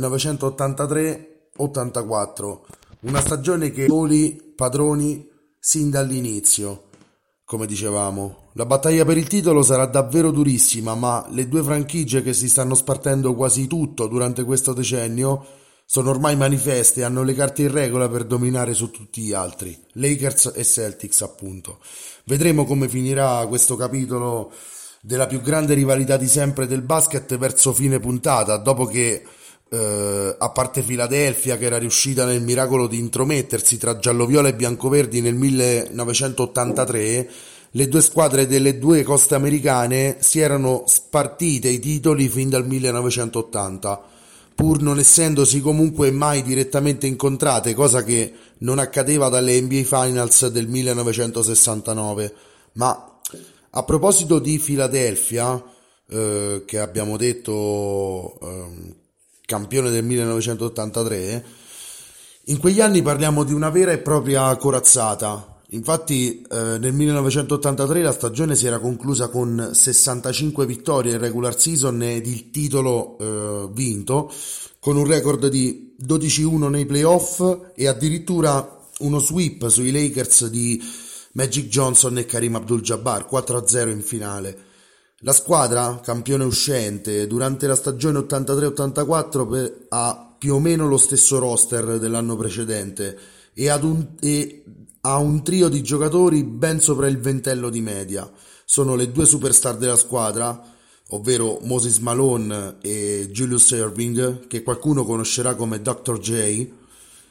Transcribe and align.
1983-84, 0.00 2.58
una 3.02 3.20
stagione 3.20 3.70
che 3.70 3.86
soli 3.86 4.52
padroni 4.56 5.28
sin 5.58 5.90
dall'inizio, 5.90 6.84
come 7.44 7.66
dicevamo. 7.66 8.48
La 8.54 8.66
battaglia 8.66 9.04
per 9.04 9.16
il 9.16 9.28
titolo 9.28 9.62
sarà 9.62 9.86
davvero 9.86 10.30
durissima, 10.30 10.94
ma 10.94 11.26
le 11.30 11.48
due 11.48 11.62
franchigie 11.62 12.22
che 12.22 12.32
si 12.32 12.48
stanno 12.48 12.74
spartendo 12.74 13.34
quasi 13.34 13.66
tutto 13.66 14.06
durante 14.06 14.44
questo 14.44 14.72
decennio 14.72 15.44
sono 15.84 16.10
ormai 16.10 16.36
manifeste 16.36 17.00
e 17.00 17.02
hanno 17.02 17.24
le 17.24 17.34
carte 17.34 17.62
in 17.62 17.72
regola 17.72 18.08
per 18.08 18.24
dominare 18.24 18.74
su 18.74 18.92
tutti 18.92 19.22
gli 19.22 19.32
altri, 19.32 19.76
Lakers 19.94 20.52
e 20.54 20.64
Celtics 20.64 21.22
appunto. 21.22 21.80
Vedremo 22.24 22.64
come 22.64 22.88
finirà 22.88 23.44
questo 23.48 23.74
capitolo 23.74 24.52
della 25.02 25.26
più 25.26 25.40
grande 25.40 25.74
rivalità 25.74 26.16
di 26.16 26.28
sempre 26.28 26.66
del 26.66 26.82
basket 26.82 27.36
verso 27.38 27.72
fine 27.72 27.98
puntata, 27.98 28.58
dopo 28.58 28.86
che 28.86 29.24
eh, 29.70 30.36
a 30.36 30.50
parte 30.50 30.82
Philadelphia 30.82 31.56
che 31.56 31.66
era 31.66 31.78
riuscita 31.78 32.24
nel 32.24 32.42
miracolo 32.42 32.86
di 32.86 32.98
intromettersi 32.98 33.78
tra 33.78 33.98
gialloviola 33.98 34.48
e 34.48 34.54
biancoverdi 34.54 35.20
nel 35.20 35.34
1983, 35.34 37.30
le 37.70 37.88
due 37.88 38.02
squadre 38.02 38.48
delle 38.48 38.78
due 38.78 39.04
coste 39.04 39.36
americane 39.36 40.16
si 40.20 40.40
erano 40.40 40.82
spartite 40.86 41.68
i 41.68 41.78
titoli 41.78 42.28
fin 42.28 42.48
dal 42.48 42.66
1980 42.66 44.18
pur 44.60 44.82
non 44.82 44.98
essendosi 44.98 45.62
comunque 45.62 46.10
mai 46.10 46.42
direttamente 46.42 47.06
incontrate, 47.06 47.72
cosa 47.72 48.04
che 48.04 48.30
non 48.58 48.78
accadeva 48.78 49.30
dalle 49.30 49.58
NBA 49.58 49.84
Finals 49.84 50.48
del 50.48 50.68
1969. 50.68 52.34
Ma 52.72 53.18
a 53.70 53.82
proposito 53.84 54.38
di 54.38 54.58
Philadelphia, 54.58 55.64
eh, 56.10 56.62
che 56.66 56.78
abbiamo 56.78 57.16
detto 57.16 58.38
eh, 58.42 58.94
campione 59.50 59.90
del 59.90 60.04
1983, 60.04 61.44
in 62.44 62.58
quegli 62.58 62.80
anni 62.80 63.02
parliamo 63.02 63.42
di 63.42 63.52
una 63.52 63.68
vera 63.68 63.90
e 63.90 63.98
propria 63.98 64.54
corazzata. 64.56 65.58
Infatti 65.70 66.42
eh, 66.42 66.78
nel 66.78 66.92
1983 66.92 68.02
la 68.02 68.12
stagione 68.12 68.54
si 68.54 68.66
era 68.66 68.78
conclusa 68.78 69.28
con 69.28 69.70
65 69.72 70.66
vittorie 70.66 71.14
in 71.14 71.18
regular 71.18 71.58
season 71.58 72.00
ed 72.00 72.26
il 72.26 72.50
titolo 72.52 73.18
eh, 73.18 73.68
vinto, 73.72 74.32
con 74.78 74.96
un 74.96 75.04
record 75.04 75.48
di 75.48 75.96
12-1 76.00 76.68
nei 76.68 76.86
playoff 76.86 77.72
e 77.74 77.88
addirittura 77.88 78.78
uno 79.00 79.18
sweep 79.18 79.66
sui 79.66 79.90
Lakers 79.90 80.46
di 80.46 80.80
Magic 81.32 81.66
Johnson 81.66 82.18
e 82.18 82.24
Karim 82.24 82.54
Abdul-Jabbar, 82.54 83.26
4-0 83.28 83.88
in 83.88 84.02
finale. 84.02 84.68
La 85.22 85.34
squadra, 85.34 86.00
campione 86.02 86.44
uscente, 86.44 87.26
durante 87.26 87.66
la 87.66 87.74
stagione 87.74 88.20
83-84 88.20 89.88
ha 89.90 90.34
più 90.38 90.54
o 90.54 90.60
meno 90.60 90.88
lo 90.88 90.96
stesso 90.96 91.38
roster 91.38 91.98
dell'anno 91.98 92.36
precedente 92.36 93.18
e, 93.52 93.70
un, 93.70 94.14
e 94.18 94.64
ha 95.02 95.18
un 95.18 95.44
trio 95.44 95.68
di 95.68 95.82
giocatori 95.82 96.42
ben 96.42 96.80
sopra 96.80 97.06
il 97.06 97.18
ventello 97.18 97.68
di 97.68 97.82
media. 97.82 98.30
Sono 98.64 98.94
le 98.94 99.12
due 99.12 99.26
superstar 99.26 99.76
della 99.76 99.98
squadra, 99.98 100.58
ovvero 101.08 101.58
Moses 101.64 101.98
Malone 101.98 102.76
e 102.80 103.28
Julius 103.30 103.72
Irving, 103.72 104.46
che 104.46 104.62
qualcuno 104.62 105.04
conoscerà 105.04 105.54
come 105.54 105.82
Dr. 105.82 106.18
J, 106.18 106.68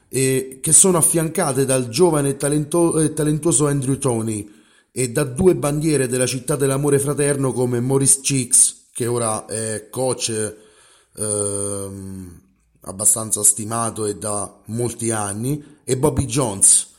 e 0.10 0.60
che 0.62 0.74
sono 0.74 1.00
affiancate 1.00 1.66
dal 1.66 1.90
giovane 1.90 2.30
e, 2.30 2.38
talento- 2.38 3.14
talentuoso 3.14 3.66
Andrew 3.66 3.98
Tony 3.98 4.58
e 5.00 5.12
da 5.12 5.24
due 5.24 5.56
bandiere 5.56 6.10
della 6.10 6.26
città 6.26 6.58
dell'amore 6.58 7.00
fraterno 7.00 7.54
come 7.54 7.80
Maurice 7.80 8.20
Cheeks, 8.20 8.88
che 8.92 9.08
ora 9.08 9.46
è 9.46 9.88
coach 9.90 10.58
ehm, 11.16 12.42
abbastanza 12.82 13.42
stimato 13.42 14.06
e 14.06 14.18
da 14.18 14.60
molti 14.66 15.12
anni, 15.12 15.78
e 15.86 15.96
Bobby 15.96 16.26
Jones, 16.26 16.90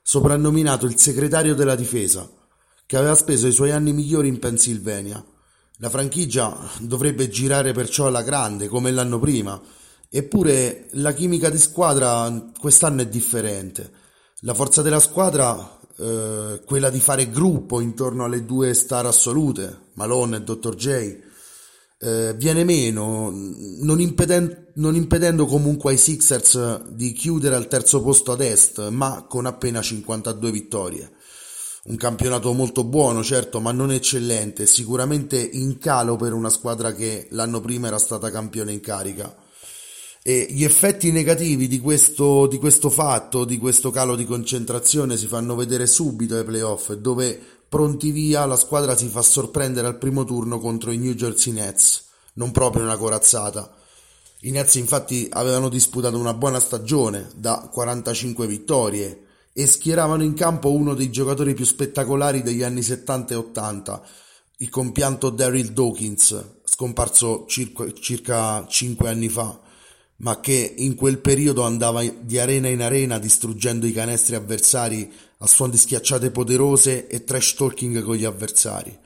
soprannominato 0.00 0.86
il 0.86 0.96
segretario 0.96 1.56
della 1.56 1.74
difesa, 1.74 2.30
che 2.86 2.96
aveva 2.96 3.16
speso 3.16 3.48
i 3.48 3.52
suoi 3.52 3.72
anni 3.72 3.92
migliori 3.92 4.28
in 4.28 4.38
Pennsylvania. 4.38 5.20
La 5.78 5.90
franchigia 5.90 6.56
dovrebbe 6.78 7.28
girare 7.28 7.72
perciò 7.72 8.06
alla 8.06 8.22
grande 8.22 8.68
come 8.68 8.92
l'anno 8.92 9.18
prima, 9.18 9.60
eppure 10.08 10.86
la 10.92 11.12
chimica 11.12 11.50
di 11.50 11.58
squadra 11.58 12.52
quest'anno 12.56 13.02
è 13.02 13.08
differente. 13.08 13.90
La 14.42 14.54
forza 14.54 14.80
della 14.80 15.00
squadra, 15.00 15.77
eh, 15.98 16.60
quella 16.64 16.90
di 16.90 17.00
fare 17.00 17.28
gruppo 17.28 17.80
intorno 17.80 18.24
alle 18.24 18.44
due 18.44 18.72
star 18.74 19.06
assolute, 19.06 19.86
Malone 19.94 20.36
e 20.36 20.42
Dr. 20.42 20.74
J, 20.74 21.18
eh, 22.00 22.34
viene 22.36 22.62
meno, 22.62 23.30
non, 23.32 24.00
impeden- 24.00 24.68
non 24.74 24.94
impedendo 24.94 25.46
comunque 25.46 25.90
ai 25.92 25.98
Sixers 25.98 26.84
di 26.90 27.12
chiudere 27.12 27.56
al 27.56 27.66
terzo 27.66 28.00
posto 28.00 28.32
ad 28.32 28.40
est, 28.40 28.88
ma 28.90 29.26
con 29.28 29.46
appena 29.46 29.82
52 29.82 30.50
vittorie. 30.52 31.12
Un 31.84 31.96
campionato 31.96 32.52
molto 32.52 32.84
buono, 32.84 33.24
certo, 33.24 33.60
ma 33.60 33.72
non 33.72 33.90
eccellente, 33.90 34.66
sicuramente 34.66 35.38
in 35.40 35.78
calo 35.78 36.16
per 36.16 36.32
una 36.32 36.50
squadra 36.50 36.92
che 36.92 37.26
l'anno 37.30 37.60
prima 37.60 37.88
era 37.88 37.98
stata 37.98 38.30
campione 38.30 38.72
in 38.72 38.80
carica. 38.80 39.34
E 40.28 40.46
gli 40.50 40.62
effetti 40.62 41.10
negativi 41.10 41.68
di 41.68 41.80
questo, 41.80 42.46
di 42.48 42.58
questo 42.58 42.90
fatto, 42.90 43.46
di 43.46 43.56
questo 43.56 43.90
calo 43.90 44.14
di 44.14 44.26
concentrazione, 44.26 45.16
si 45.16 45.26
fanno 45.26 45.54
vedere 45.54 45.86
subito 45.86 46.36
ai 46.36 46.44
playoff, 46.44 46.92
dove 46.92 47.40
Pronti 47.66 48.10
via, 48.10 48.44
la 48.44 48.56
squadra 48.56 48.94
si 48.94 49.08
fa 49.08 49.22
sorprendere 49.22 49.86
al 49.86 49.96
primo 49.96 50.24
turno 50.24 50.58
contro 50.58 50.90
i 50.90 50.98
New 50.98 51.14
Jersey 51.14 51.54
Nets, 51.54 52.08
non 52.34 52.50
proprio 52.50 52.82
una 52.82 52.98
corazzata. 52.98 53.74
I 54.40 54.50
Nets 54.50 54.74
infatti 54.74 55.28
avevano 55.30 55.70
disputato 55.70 56.18
una 56.18 56.34
buona 56.34 56.60
stagione, 56.60 57.30
da 57.34 57.66
45 57.72 58.46
vittorie, 58.46 59.24
e 59.54 59.66
schieravano 59.66 60.24
in 60.24 60.34
campo 60.34 60.70
uno 60.70 60.92
dei 60.92 61.10
giocatori 61.10 61.54
più 61.54 61.64
spettacolari 61.64 62.42
degli 62.42 62.62
anni 62.62 62.82
70 62.82 63.32
e 63.32 63.36
80, 63.38 64.02
il 64.58 64.68
compianto 64.68 65.30
Daryl 65.30 65.72
Dawkins, 65.72 66.60
scomparso 66.64 67.46
circa, 67.48 67.90
circa 67.94 68.66
5 68.68 69.08
anni 69.08 69.30
fa 69.30 69.60
ma 70.20 70.40
che 70.40 70.74
in 70.78 70.94
quel 70.94 71.18
periodo 71.18 71.62
andava 71.62 72.02
di 72.02 72.38
arena 72.38 72.68
in 72.68 72.82
arena 72.82 73.18
distruggendo 73.18 73.86
i 73.86 73.92
canestri 73.92 74.34
avversari 74.34 75.10
a 75.38 75.46
suon 75.46 75.70
di 75.70 75.76
schiacciate 75.76 76.30
poderose 76.30 77.06
e 77.06 77.22
trash 77.22 77.54
talking 77.54 78.02
con 78.02 78.16
gli 78.16 78.24
avversari. 78.24 78.96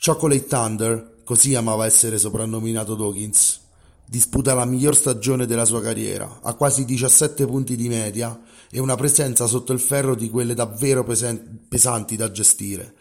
Chocolate 0.00 0.46
Thunder, 0.46 1.20
così 1.24 1.54
amava 1.54 1.86
essere 1.86 2.18
soprannominato 2.18 2.94
Dawkins, 2.94 3.60
disputa 4.06 4.54
la 4.54 4.64
miglior 4.64 4.94
stagione 4.94 5.46
della 5.46 5.64
sua 5.64 5.80
carriera, 5.80 6.40
ha 6.42 6.54
quasi 6.54 6.84
17 6.84 7.46
punti 7.46 7.74
di 7.74 7.88
media 7.88 8.40
e 8.70 8.78
una 8.78 8.94
presenza 8.94 9.46
sotto 9.46 9.72
il 9.72 9.80
ferro 9.80 10.14
di 10.14 10.30
quelle 10.30 10.54
davvero 10.54 11.04
pesanti 11.04 12.14
da 12.14 12.30
gestire. 12.30 12.94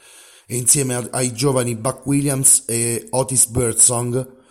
E 0.47 0.56
insieme 0.58 1.08
ai 1.12 1.34
giovani 1.34 1.75
Buck 1.75 2.06
Williams 2.06 2.64
e 2.66 3.08
Otis 3.12 3.47
Birdsong 3.47 4.41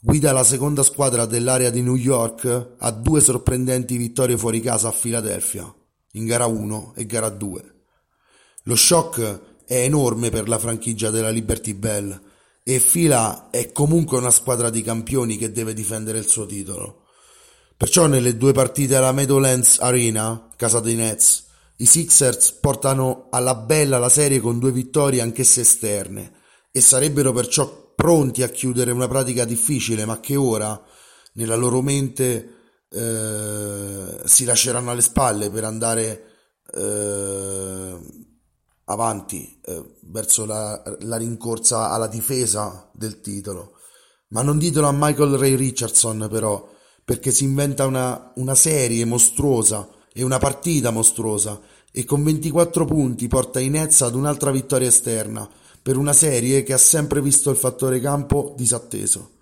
Guida 0.00 0.30
la 0.30 0.44
seconda 0.44 0.84
squadra 0.84 1.26
dell'area 1.26 1.70
di 1.70 1.82
New 1.82 1.96
York 1.96 2.74
a 2.78 2.90
due 2.92 3.20
sorprendenti 3.20 3.96
vittorie 3.96 4.38
fuori 4.38 4.60
casa 4.60 4.88
a 4.88 4.92
Philadelphia, 4.92 5.74
in 6.12 6.24
gara 6.24 6.46
1 6.46 6.92
e 6.94 7.04
gara 7.04 7.28
2. 7.30 7.74
Lo 8.62 8.76
shock 8.76 9.40
è 9.66 9.74
enorme 9.74 10.30
per 10.30 10.48
la 10.48 10.56
franchigia 10.60 11.10
della 11.10 11.30
Liberty 11.30 11.74
Bell 11.74 12.16
e 12.62 12.78
Fila 12.78 13.50
è 13.50 13.72
comunque 13.72 14.18
una 14.18 14.30
squadra 14.30 14.70
di 14.70 14.82
campioni 14.82 15.36
che 15.36 15.50
deve 15.50 15.74
difendere 15.74 16.18
il 16.18 16.28
suo 16.28 16.46
titolo. 16.46 17.06
Perciò 17.76 18.06
nelle 18.06 18.36
due 18.36 18.52
partite 18.52 18.94
alla 18.94 19.10
Meadowlands 19.10 19.80
Arena, 19.80 20.48
casa 20.54 20.78
dei 20.78 20.94
Nets, 20.94 21.46
i 21.78 21.86
Sixers 21.86 22.52
portano 22.52 23.26
alla 23.30 23.56
bella 23.56 23.98
la 23.98 24.08
serie 24.08 24.38
con 24.38 24.60
due 24.60 24.70
vittorie 24.70 25.22
anch'esse 25.22 25.62
esterne 25.62 26.34
e 26.70 26.80
sarebbero 26.80 27.32
perciò 27.32 27.86
pronti 27.98 28.44
a 28.44 28.48
chiudere 28.48 28.92
una 28.92 29.08
pratica 29.08 29.44
difficile, 29.44 30.04
ma 30.04 30.20
che 30.20 30.36
ora 30.36 30.80
nella 31.32 31.56
loro 31.56 31.82
mente 31.82 32.54
eh, 32.88 34.20
si 34.24 34.44
lasceranno 34.44 34.92
alle 34.92 35.00
spalle 35.00 35.50
per 35.50 35.64
andare 35.64 36.24
eh, 36.74 37.98
avanti 38.84 39.60
eh, 39.64 39.96
verso 40.02 40.44
la, 40.44 40.80
la, 41.00 41.16
rincorsa 41.16 41.90
alla 41.90 42.06
difesa 42.06 42.88
del 42.94 43.20
titolo. 43.20 43.72
Ma 44.28 44.42
non 44.42 44.58
ditelo 44.58 44.86
a 44.86 44.94
Michael 44.94 45.36
Ray 45.36 45.56
Richardson 45.56 46.28
però, 46.30 46.70
perché 47.04 47.32
si 47.32 47.42
inventa 47.42 47.84
una, 47.84 48.32
una 48.36 48.54
serie 48.54 49.04
mostruosa 49.06 49.88
e 50.12 50.22
una 50.22 50.38
partita 50.38 50.90
mostruosa 50.90 51.60
e 51.90 52.04
con 52.04 52.22
24 52.22 52.84
punti 52.84 53.26
porta 53.26 53.58
i 53.58 53.68
Nets 53.68 54.02
ad 54.02 54.14
un'altra 54.14 54.52
vittoria 54.52 54.86
esterna 54.86 55.50
per 55.82 55.96
una 55.96 56.12
serie 56.12 56.62
che 56.62 56.72
ha 56.72 56.78
sempre 56.78 57.20
visto 57.20 57.50
il 57.50 57.56
fattore 57.56 58.00
campo 58.00 58.54
disatteso. 58.56 59.36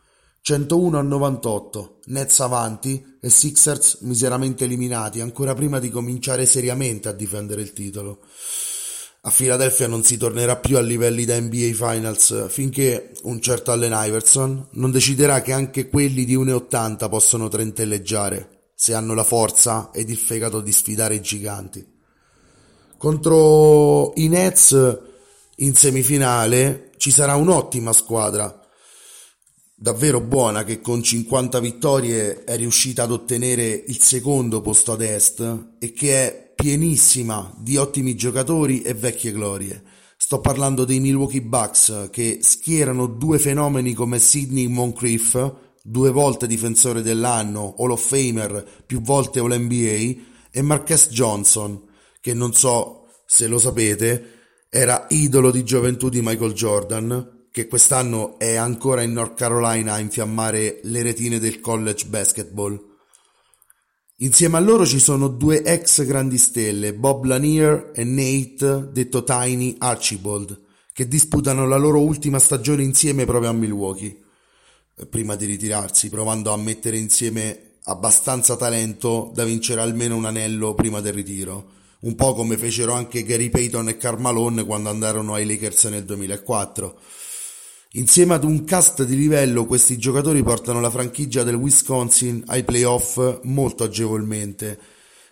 101 0.46 0.98
a 0.98 1.02
98, 1.02 2.00
Nets 2.04 2.38
avanti 2.38 3.18
e 3.20 3.28
Sixers 3.28 3.98
miseramente 4.02 4.62
eliminati 4.62 5.20
ancora 5.20 5.54
prima 5.54 5.80
di 5.80 5.90
cominciare 5.90 6.46
seriamente 6.46 7.08
a 7.08 7.12
difendere 7.12 7.62
il 7.62 7.72
titolo. 7.72 8.20
a 9.22 9.30
Philadelphia 9.30 9.88
non 9.88 10.04
si 10.04 10.16
tornerà 10.16 10.54
più 10.54 10.76
a 10.76 10.80
livelli 10.80 11.24
da 11.24 11.40
NBA 11.40 11.72
Finals 11.74 12.48
finché 12.48 13.10
un 13.24 13.40
certo 13.40 13.72
Allen 13.72 13.92
Iverson 13.92 14.68
non 14.74 14.92
deciderà 14.92 15.42
che 15.42 15.50
anche 15.50 15.88
quelli 15.88 16.24
di 16.24 16.36
1,80 16.36 17.08
possono 17.08 17.48
trentelleggiare 17.48 18.70
se 18.76 18.94
hanno 18.94 19.14
la 19.14 19.24
forza 19.24 19.90
ed 19.92 20.10
il 20.10 20.16
fegato 20.16 20.60
di 20.60 20.70
sfidare 20.70 21.16
i 21.16 21.20
giganti. 21.20 21.84
Contro 22.96 24.12
i 24.14 24.28
Nets 24.28 24.98
in 25.56 25.74
semifinale 25.74 26.90
ci 26.96 27.10
sarà 27.10 27.36
un'ottima 27.36 27.92
squadra, 27.92 28.60
davvero 29.74 30.20
buona 30.20 30.64
che 30.64 30.80
con 30.80 31.02
50 31.02 31.60
vittorie 31.60 32.44
è 32.44 32.56
riuscita 32.56 33.04
ad 33.04 33.12
ottenere 33.12 33.84
il 33.86 34.02
secondo 34.02 34.60
posto 34.60 34.92
ad 34.92 35.02
est 35.02 35.68
e 35.78 35.92
che 35.92 36.26
è 36.26 36.52
pienissima 36.54 37.54
di 37.58 37.76
ottimi 37.76 38.14
giocatori 38.14 38.82
e 38.82 38.94
vecchie 38.94 39.32
glorie. 39.32 39.82
Sto 40.18 40.40
parlando 40.40 40.84
dei 40.84 41.00
Milwaukee 41.00 41.42
Bucks 41.42 42.08
che 42.10 42.38
schierano 42.40 43.06
due 43.06 43.38
fenomeni 43.38 43.92
come 43.92 44.18
Sidney 44.18 44.66
Moncrief, 44.66 45.54
due 45.82 46.10
volte 46.10 46.46
difensore 46.46 47.02
dell'anno, 47.02 47.74
Hall 47.78 47.90
of 47.90 48.06
Famer, 48.06 48.82
più 48.84 49.00
volte 49.02 49.40
All-NBA, 49.40 50.22
e 50.50 50.62
Marques 50.62 51.08
Johnson, 51.08 51.82
che 52.20 52.34
non 52.34 52.54
so 52.54 53.08
se 53.26 53.46
lo 53.46 53.58
sapete, 53.58 54.35
era 54.68 55.06
idolo 55.10 55.50
di 55.50 55.64
gioventù 55.64 56.08
di 56.08 56.20
Michael 56.22 56.52
Jordan, 56.52 57.48
che 57.50 57.68
quest'anno 57.68 58.38
è 58.38 58.56
ancora 58.56 59.02
in 59.02 59.12
North 59.12 59.36
Carolina 59.36 59.94
a 59.94 59.98
infiammare 59.98 60.80
le 60.82 61.02
retine 61.02 61.38
del 61.38 61.60
college 61.60 62.06
basketball. 62.06 62.94
Insieme 64.20 64.56
a 64.56 64.60
loro 64.60 64.84
ci 64.86 64.98
sono 64.98 65.28
due 65.28 65.62
ex 65.62 66.04
grandi 66.04 66.38
stelle, 66.38 66.94
Bob 66.94 67.24
Lanier 67.24 67.92
e 67.94 68.04
Nate, 68.04 68.88
detto 68.92 69.24
Tiny 69.24 69.76
Archibald, 69.78 70.60
che 70.92 71.06
disputano 71.06 71.66
la 71.66 71.76
loro 71.76 72.00
ultima 72.00 72.38
stagione 72.38 72.82
insieme 72.82 73.24
proprio 73.26 73.50
a 73.50 73.54
Milwaukee, 73.54 74.22
prima 75.10 75.34
di 75.36 75.44
ritirarsi, 75.44 76.08
provando 76.08 76.52
a 76.52 76.56
mettere 76.56 76.96
insieme 76.96 77.76
abbastanza 77.84 78.56
talento 78.56 79.30
da 79.34 79.44
vincere 79.44 79.80
almeno 79.80 80.16
un 80.16 80.24
anello 80.24 80.74
prima 80.74 81.00
del 81.00 81.12
ritiro, 81.12 81.72
un 82.00 82.14
po' 82.14 82.34
come 82.34 82.56
fecero 82.56 82.93
anche 82.93 83.22
Gary 83.25 83.48
Payton 83.48 83.88
e 83.88 83.96
Carmalone 83.96 84.64
quando 84.64 84.90
andarono 84.90 85.34
ai 85.34 85.46
Lakers 85.46 85.84
nel 85.84 86.04
2004. 86.04 86.98
Insieme 87.93 88.34
ad 88.34 88.44
un 88.44 88.64
cast 88.64 89.04
di 89.04 89.16
livello, 89.16 89.64
questi 89.64 89.96
giocatori 89.96 90.43
portano 90.43 90.81
la 90.81 90.90
franchigia 90.90 91.43
del 91.43 91.54
Wisconsin 91.54 92.43
ai 92.46 92.62
playoff 92.62 93.40
molto 93.44 93.84
agevolmente 93.84 94.78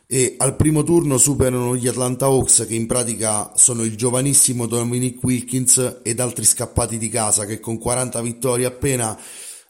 e 0.07 0.37
al 0.39 0.55
primo 0.55 0.83
turno 0.83 1.19
superano 1.19 1.77
gli 1.77 1.89
Atlanta 1.89 2.27
Hawks 2.27 2.67
che 2.67 2.75
in 2.75 2.87
pratica 2.87 3.53
sono 3.57 3.85
il 3.85 3.97
giovanissimo 3.97 4.67
Dominic 4.67 5.23
Wilkins 5.23 6.01
ed 6.03 6.21
altri 6.21 6.45
scappati 6.45 6.99
di 6.99 7.09
casa 7.09 7.47
che 7.47 7.59
con 7.59 7.79
40 7.79 8.21
vittorie 8.21 8.67
appena 8.67 9.19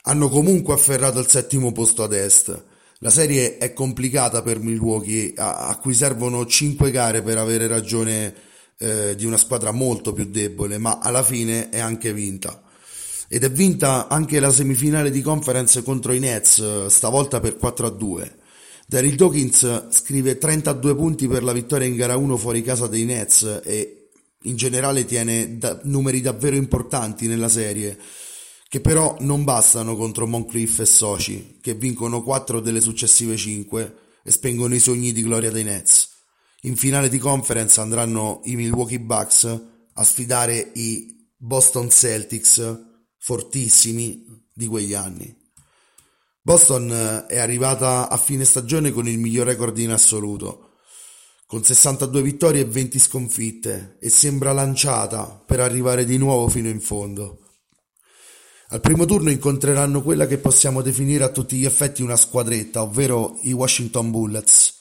hanno 0.02 0.28
comunque 0.28 0.74
afferrato 0.74 1.18
il 1.18 1.28
settimo 1.28 1.72
posto 1.72 2.02
ad 2.02 2.12
est. 2.12 2.62
La 3.04 3.10
serie 3.10 3.58
è 3.58 3.74
complicata 3.74 4.40
per 4.40 4.60
Milwaukee 4.60 5.34
a, 5.36 5.78
cui 5.78 5.92
servono 5.92 6.46
5 6.46 6.90
gare 6.90 7.20
per 7.20 7.36
avere 7.36 7.66
ragione 7.66 8.34
eh, 8.78 9.14
di 9.14 9.26
una 9.26 9.36
squadra 9.36 9.72
molto 9.72 10.14
più 10.14 10.24
debole 10.24 10.78
ma 10.78 11.00
alla 11.02 11.22
fine 11.22 11.68
è 11.68 11.80
anche 11.80 12.14
vinta 12.14 12.62
ed 13.28 13.44
è 13.44 13.50
vinta 13.50 14.08
anche 14.08 14.40
la 14.40 14.50
semifinale 14.50 15.10
di 15.10 15.20
conference 15.20 15.82
contro 15.82 16.14
i 16.14 16.18
Nets, 16.18 16.86
stavolta 16.86 17.40
per 17.40 17.58
4 17.58 17.86
a 17.88 17.90
2. 17.90 18.36
Daryl 18.86 19.16
Dawkins 19.16 19.88
scrive 19.90 20.38
32 20.38 20.94
punti 20.94 21.28
per 21.28 21.42
la 21.42 21.52
vittoria 21.52 21.86
in 21.86 21.96
gara 21.96 22.16
1 22.16 22.38
fuori 22.38 22.62
casa 22.62 22.86
dei 22.86 23.04
Nets 23.04 23.60
e 23.64 24.08
in 24.44 24.56
generale 24.56 25.04
tiene 25.04 25.58
da- 25.58 25.78
numeri 25.82 26.22
davvero 26.22 26.56
importanti 26.56 27.26
nella 27.26 27.48
serie, 27.50 27.98
che 28.74 28.80
però 28.80 29.16
non 29.20 29.44
bastano 29.44 29.94
contro 29.94 30.26
Moncrief 30.26 30.80
e 30.80 30.84
Soci, 30.84 31.58
che 31.60 31.74
vincono 31.74 32.24
4 32.24 32.58
delle 32.58 32.80
successive 32.80 33.36
5 33.36 33.94
e 34.24 34.32
spengono 34.32 34.74
i 34.74 34.80
sogni 34.80 35.12
di 35.12 35.22
gloria 35.22 35.52
dei 35.52 35.62
Nets. 35.62 36.08
In 36.62 36.74
finale 36.74 37.08
di 37.08 37.18
conference 37.18 37.80
andranno 37.80 38.40
i 38.46 38.56
Milwaukee 38.56 38.98
Bucks 38.98 39.44
a 39.92 40.02
sfidare 40.02 40.72
i 40.74 41.24
Boston 41.36 41.88
Celtics 41.88 42.80
fortissimi 43.16 44.24
di 44.52 44.66
quegli 44.66 44.94
anni. 44.94 45.32
Boston 46.42 46.90
eh, 46.90 47.26
è 47.26 47.38
arrivata 47.38 48.08
a 48.08 48.16
fine 48.16 48.44
stagione 48.44 48.90
con 48.90 49.06
il 49.06 49.20
miglior 49.20 49.46
record 49.46 49.78
in 49.78 49.92
assoluto, 49.92 50.78
con 51.46 51.62
62 51.62 52.22
vittorie 52.22 52.62
e 52.62 52.64
20 52.64 52.98
sconfitte, 52.98 53.98
e 54.00 54.08
sembra 54.08 54.50
lanciata 54.50 55.40
per 55.46 55.60
arrivare 55.60 56.04
di 56.04 56.18
nuovo 56.18 56.48
fino 56.48 56.68
in 56.68 56.80
fondo. 56.80 57.38
Al 58.74 58.80
primo 58.80 59.04
turno 59.04 59.30
incontreranno 59.30 60.02
quella 60.02 60.26
che 60.26 60.38
possiamo 60.38 60.82
definire 60.82 61.22
a 61.22 61.28
tutti 61.28 61.56
gli 61.56 61.64
effetti 61.64 62.02
una 62.02 62.16
squadretta, 62.16 62.82
ovvero 62.82 63.38
i 63.42 63.52
Washington 63.52 64.10
Bullets, 64.10 64.78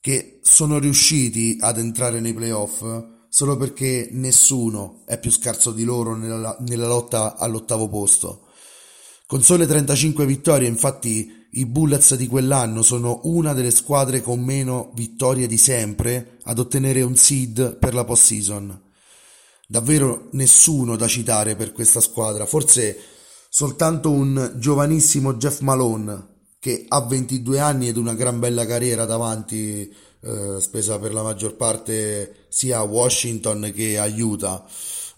che 0.00 0.38
sono 0.40 0.78
riusciti 0.78 1.58
ad 1.60 1.76
entrare 1.76 2.20
nei 2.20 2.32
playoff 2.32 2.82
solo 3.28 3.58
perché 3.58 4.08
nessuno 4.12 5.02
è 5.04 5.20
più 5.20 5.30
scarso 5.30 5.72
di 5.72 5.84
loro 5.84 6.16
nella, 6.16 6.56
nella 6.60 6.86
lotta 6.86 7.36
all'ottavo 7.36 7.86
posto. 7.86 8.46
Con 9.26 9.42
sole 9.42 9.66
35 9.66 10.24
vittorie, 10.24 10.66
infatti, 10.66 11.46
i 11.50 11.66
Bullets 11.66 12.14
di 12.14 12.26
quell'anno 12.26 12.80
sono 12.80 13.20
una 13.24 13.52
delle 13.52 13.72
squadre 13.72 14.22
con 14.22 14.40
meno 14.40 14.90
vittorie 14.94 15.46
di 15.46 15.58
sempre 15.58 16.38
ad 16.44 16.58
ottenere 16.58 17.02
un 17.02 17.14
seed 17.14 17.76
per 17.76 17.92
la 17.92 18.04
postseason. 18.04 18.80
Davvero 19.68 20.28
nessuno 20.32 20.96
da 20.96 21.06
citare 21.06 21.56
per 21.56 21.72
questa 21.72 22.00
squadra, 22.00 22.46
forse 22.46 23.12
soltanto 23.56 24.10
un 24.10 24.54
giovanissimo 24.56 25.34
Jeff 25.34 25.60
Malone 25.60 26.26
che 26.58 26.86
ha 26.88 27.00
22 27.02 27.60
anni 27.60 27.86
ed 27.86 27.96
una 27.96 28.14
gran 28.14 28.40
bella 28.40 28.66
carriera 28.66 29.04
davanti 29.04 29.88
eh, 30.22 30.56
spesa 30.58 30.98
per 30.98 31.12
la 31.12 31.22
maggior 31.22 31.54
parte 31.54 32.46
sia 32.48 32.78
a 32.78 32.82
Washington 32.82 33.70
che 33.72 33.96
a 33.96 34.06
Utah. 34.06 34.66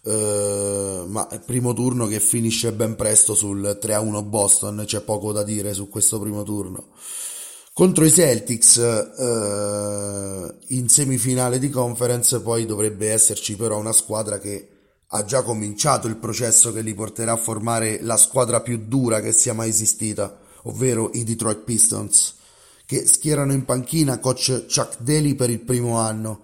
Eh, 0.02 1.04
ma 1.06 1.26
primo 1.46 1.72
turno 1.72 2.06
che 2.06 2.20
finisce 2.20 2.74
ben 2.74 2.94
presto 2.94 3.34
sul 3.34 3.78
3-1 3.80 4.28
Boston, 4.28 4.82
c'è 4.84 5.00
poco 5.00 5.32
da 5.32 5.42
dire 5.42 5.72
su 5.72 5.88
questo 5.88 6.20
primo 6.20 6.42
turno. 6.42 6.88
Contro 7.72 8.04
i 8.04 8.10
Celtics 8.10 8.76
eh, 8.76 10.54
in 10.74 10.88
semifinale 10.90 11.58
di 11.58 11.70
conference 11.70 12.42
poi 12.42 12.66
dovrebbe 12.66 13.12
esserci 13.12 13.56
però 13.56 13.78
una 13.78 13.92
squadra 13.92 14.38
che 14.38 14.75
ha 15.08 15.24
già 15.24 15.42
cominciato 15.42 16.06
il 16.06 16.16
processo 16.16 16.72
che 16.72 16.80
li 16.80 16.94
porterà 16.94 17.32
a 17.32 17.36
formare 17.36 18.00
la 18.02 18.16
squadra 18.16 18.60
più 18.60 18.86
dura 18.86 19.20
che 19.20 19.32
sia 19.32 19.54
mai 19.54 19.68
esistita, 19.68 20.38
ovvero 20.62 21.10
i 21.12 21.24
Detroit 21.24 21.60
Pistons 21.60 22.34
che 22.86 23.04
schierano 23.04 23.52
in 23.52 23.64
panchina 23.64 24.20
coach 24.20 24.66
Chuck 24.72 25.00
Daly 25.00 25.34
per 25.34 25.50
il 25.50 25.58
primo 25.58 25.98
anno 25.98 26.40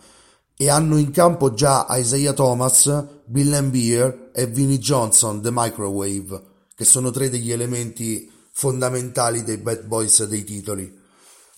e 0.56 0.68
hanno 0.68 0.98
in 0.98 1.10
campo 1.12 1.54
già 1.54 1.86
Isaiah 1.90 2.32
Thomas, 2.32 3.22
Bill 3.24 3.50
Lambier 3.50 4.30
e 4.34 4.46
Vinnie 4.46 4.78
Johnson, 4.78 5.40
The 5.40 5.50
Microwave, 5.52 6.42
che 6.74 6.84
sono 6.84 7.10
tre 7.10 7.30
degli 7.30 7.50
elementi 7.50 8.30
fondamentali 8.52 9.44
dei 9.44 9.56
Bad 9.56 9.84
Boys 9.84 10.24
dei 10.24 10.44
titoli. 10.44 11.00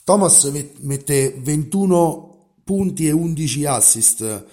Thomas 0.04 0.44
mette 0.80 1.34
21 1.38 2.58
punti 2.62 3.08
e 3.08 3.12
11 3.12 3.66
assist, 3.66 4.44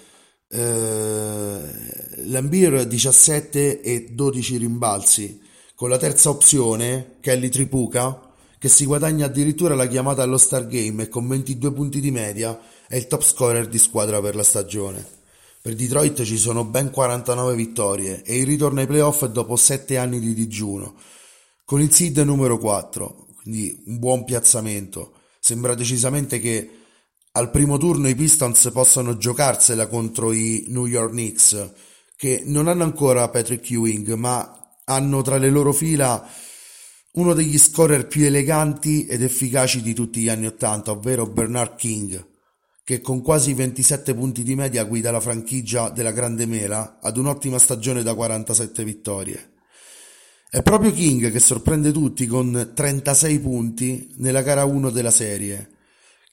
eh, 0.52 1.60
Lambier 2.26 2.86
17 2.86 3.80
e 3.80 4.08
12 4.10 4.56
rimbalzi, 4.58 5.40
con 5.74 5.88
la 5.88 5.96
terza 5.96 6.28
opzione, 6.28 7.16
Kelly 7.20 7.48
Tripuca, 7.48 8.30
che 8.58 8.68
si 8.68 8.84
guadagna 8.84 9.26
addirittura 9.26 9.74
la 9.74 9.88
chiamata 9.88 10.22
allo 10.22 10.36
Star 10.36 10.66
Game 10.66 11.04
e 11.04 11.08
con 11.08 11.26
22 11.26 11.72
punti 11.72 12.00
di 12.00 12.10
media 12.10 12.56
è 12.86 12.96
il 12.96 13.06
top 13.06 13.22
scorer 13.22 13.66
di 13.66 13.78
squadra 13.78 14.20
per 14.20 14.36
la 14.36 14.44
stagione. 14.44 15.04
Per 15.62 15.74
Detroit 15.74 16.22
ci 16.22 16.36
sono 16.36 16.64
ben 16.64 16.90
49 16.90 17.54
vittorie 17.54 18.22
e 18.22 18.38
il 18.38 18.46
ritorno 18.46 18.80
ai 18.80 18.86
playoff 18.86 19.24
dopo 19.24 19.56
7 19.56 19.96
anni 19.96 20.20
di 20.20 20.34
digiuno, 20.34 20.94
con 21.64 21.80
il 21.80 21.92
seed 21.92 22.18
numero 22.18 22.58
4, 22.58 23.26
quindi 23.42 23.82
un 23.86 23.98
buon 23.98 24.24
piazzamento. 24.24 25.14
Sembra 25.40 25.74
decisamente 25.74 26.38
che 26.38 26.81
al 27.34 27.50
primo 27.50 27.78
turno 27.78 28.08
i 28.08 28.14
Pistons 28.14 28.70
possano 28.72 29.16
giocarsela 29.16 29.86
contro 29.86 30.32
i 30.32 30.66
New 30.68 30.86
York 30.86 31.10
Knicks, 31.10 31.72
che 32.14 32.42
non 32.44 32.68
hanno 32.68 32.82
ancora 32.84 33.28
Patrick 33.30 33.70
Ewing, 33.70 34.12
ma 34.14 34.74
hanno 34.84 35.22
tra 35.22 35.38
le 35.38 35.48
loro 35.48 35.72
fila 35.72 36.28
uno 37.12 37.32
degli 37.32 37.58
scorer 37.58 38.06
più 38.06 38.24
eleganti 38.24 39.06
ed 39.06 39.22
efficaci 39.22 39.80
di 39.80 39.94
tutti 39.94 40.20
gli 40.20 40.28
anni 40.28 40.46
Ottanta, 40.46 40.90
ovvero 40.90 41.26
Bernard 41.26 41.76
King, 41.76 42.22
che 42.84 43.00
con 43.00 43.22
quasi 43.22 43.54
27 43.54 44.14
punti 44.14 44.42
di 44.42 44.54
media 44.54 44.84
guida 44.84 45.10
la 45.10 45.20
franchigia 45.20 45.88
della 45.88 46.12
Grande 46.12 46.44
Mela 46.44 46.98
ad 47.00 47.16
un'ottima 47.16 47.58
stagione 47.58 48.02
da 48.02 48.14
47 48.14 48.84
vittorie. 48.84 49.52
È 50.50 50.60
proprio 50.62 50.92
King 50.92 51.30
che 51.30 51.40
sorprende 51.40 51.92
tutti 51.92 52.26
con 52.26 52.72
36 52.74 53.38
punti 53.38 54.12
nella 54.16 54.42
gara 54.42 54.64
1 54.64 54.90
della 54.90 55.10
serie, 55.10 55.71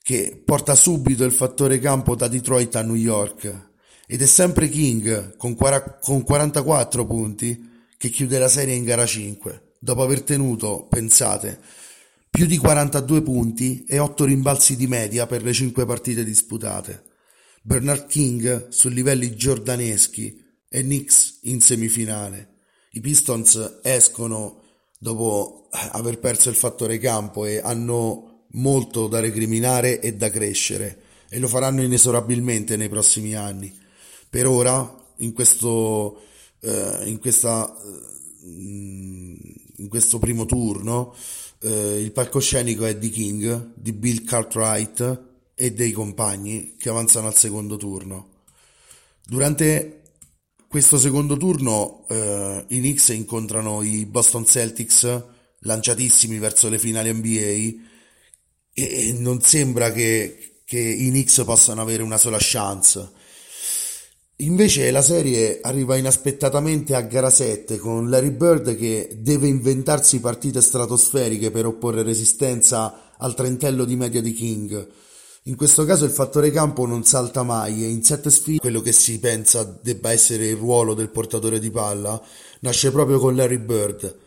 che 0.01 0.41
porta 0.43 0.75
subito 0.75 1.23
il 1.23 1.31
fattore 1.31 1.79
campo 1.79 2.15
da 2.15 2.27
Detroit 2.27 2.75
a 2.75 2.81
New 2.81 2.95
York 2.95 3.67
Ed 4.11 4.23
è 4.23 4.25
sempre 4.25 4.69
King 4.69 5.37
con, 5.37 5.55
44 5.55 7.05
punti 7.05 7.69
che 7.95 8.09
chiude 8.09 8.39
la 8.39 8.47
serie 8.47 8.73
in 8.73 8.83
gara 8.83 9.05
5, 9.05 9.75
dopo 9.77 10.01
aver 10.01 10.23
tenuto, 10.23 10.87
pensate, 10.89 11.59
più 12.27 12.47
di 12.47 12.57
42 12.57 13.21
punti 13.21 13.85
e 13.87 13.99
8 13.99 14.25
rimbalzi 14.25 14.75
di 14.75 14.87
media 14.87 15.27
per 15.27 15.43
le 15.43 15.53
5 15.53 15.85
partite 15.85 16.23
disputate. 16.23 17.03
Bernard 17.61 18.07
King 18.07 18.69
su 18.69 18.89
livelli 18.89 19.35
giordaneschi 19.35 20.43
e 20.67 20.81
Knicks 20.81 21.41
in 21.43 21.61
semifinale. 21.61 22.55
I 22.93 23.01
Pistons 23.01 23.79
escono 23.83 24.63
dopo 24.97 25.67
aver 25.69 26.17
perso 26.17 26.49
il 26.49 26.55
fattore 26.55 26.97
campo 26.97 27.45
e 27.45 27.59
hanno 27.59 28.28
molto 28.53 29.07
da 29.07 29.19
recriminare 29.19 29.99
e 29.99 30.13
da 30.13 30.29
crescere 30.29 31.03
e 31.29 31.37
lo 31.39 31.47
faranno 31.47 31.83
inesorabilmente 31.83 32.75
nei 32.75 32.89
prossimi 32.89 33.35
anni. 33.35 33.75
Per 34.29 34.47
ora, 34.47 34.97
in 35.17 35.33
questo, 35.33 36.21
eh, 36.59 37.03
in 37.05 37.19
questa, 37.19 37.75
mm, 38.45 39.35
in 39.77 39.87
questo 39.89 40.17
primo 40.17 40.45
turno, 40.45 41.13
eh, 41.61 42.01
il 42.01 42.11
palcoscenico 42.11 42.85
è 42.85 42.97
di 42.97 43.09
King, 43.09 43.73
di 43.75 43.93
Bill 43.93 44.23
Cartwright 44.23 45.27
e 45.53 45.73
dei 45.73 45.91
compagni 45.91 46.75
che 46.77 46.89
avanzano 46.89 47.27
al 47.27 47.35
secondo 47.35 47.77
turno. 47.77 48.37
Durante 49.25 50.01
questo 50.67 50.97
secondo 50.97 51.35
turno 51.37 52.05
eh, 52.07 52.65
i 52.69 52.79
Knicks 52.79 53.09
incontrano 53.09 53.81
i 53.81 54.05
Boston 54.05 54.45
Celtics 54.45 55.23
lanciatissimi 55.61 56.39
verso 56.39 56.69
le 56.69 56.79
finali 56.79 57.11
NBA 57.11 57.88
e 58.87 59.13
non 59.13 59.41
sembra 59.41 59.91
che, 59.91 60.61
che 60.65 60.79
i 60.79 61.09
Knicks 61.09 61.43
possano 61.43 61.81
avere 61.81 62.03
una 62.03 62.17
sola 62.17 62.37
chance. 62.39 63.17
Invece 64.41 64.89
la 64.91 65.01
serie 65.01 65.59
arriva 65.61 65.97
inaspettatamente 65.97 66.95
a 66.95 67.01
gara 67.01 67.29
7 67.29 67.77
con 67.77 68.09
Larry 68.09 68.31
Bird 68.31 68.77
che 68.77 69.17
deve 69.19 69.49
inventarsi 69.49 70.21
partite 70.21 70.61
stratosferiche 70.61 71.51
per 71.51 71.65
opporre 71.65 72.03
resistenza 72.03 73.11
al 73.17 73.35
trentello 73.35 73.83
di 73.83 73.97
media 73.97 74.21
di 74.21 74.31
King. 74.31 74.87
In 75.43 75.57
questo 75.57 75.83
caso 75.83 76.05
il 76.05 76.11
fattore 76.11 76.51
campo 76.51 76.85
non 76.85 77.03
salta 77.03 77.43
mai 77.43 77.83
e 77.83 77.89
in 77.89 78.01
sette 78.01 78.29
sfide 78.29 78.59
quello 78.59 78.79
che 78.79 78.93
si 78.93 79.19
pensa 79.19 79.63
debba 79.63 80.11
essere 80.11 80.47
il 80.47 80.55
ruolo 80.55 80.93
del 80.93 81.09
portatore 81.09 81.59
di 81.59 81.71
palla 81.71 82.21
nasce 82.61 82.91
proprio 82.91 83.19
con 83.19 83.35
Larry 83.35 83.57
Bird 83.57 84.17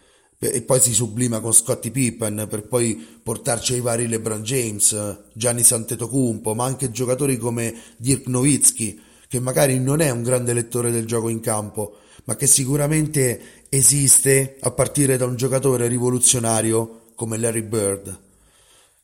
e 0.51 0.63
poi 0.63 0.81
si 0.81 0.93
sublima 0.93 1.39
con 1.39 1.53
Scottie 1.53 1.93
Pippen 1.93 2.47
per 2.51 2.67
poi 2.67 2.97
portarci 3.23 3.75
ai 3.75 3.81
vari 3.81 4.09
LeBron 4.09 4.43
James, 4.43 5.19
Gianni 5.33 5.63
Santetocumpo, 5.63 6.53
ma 6.55 6.65
anche 6.65 6.91
giocatori 6.91 7.39
come 7.39 7.73
Dirk 7.97 8.27
Nowitzki 8.27 9.01
che 9.29 9.41
magari 9.41 9.79
non 9.79 10.01
è 10.01 10.11
un 10.11 10.23
grande 10.23 10.53
lettore 10.53 10.91
del 10.91 11.07
gioco 11.07 11.31
in 11.31 11.41
campo, 11.41 11.99
ma 12.25 12.37
che 12.37 12.47
sicuramente 12.47 13.65
esiste 13.71 14.57
a 14.61 14.71
partire 14.73 15.17
da 15.17 15.25
un 15.25 15.37
giocatore 15.37 15.87
rivoluzionario 15.87 17.13
come 17.15 17.39
Larry 17.39 17.63
Bird. 17.63 18.21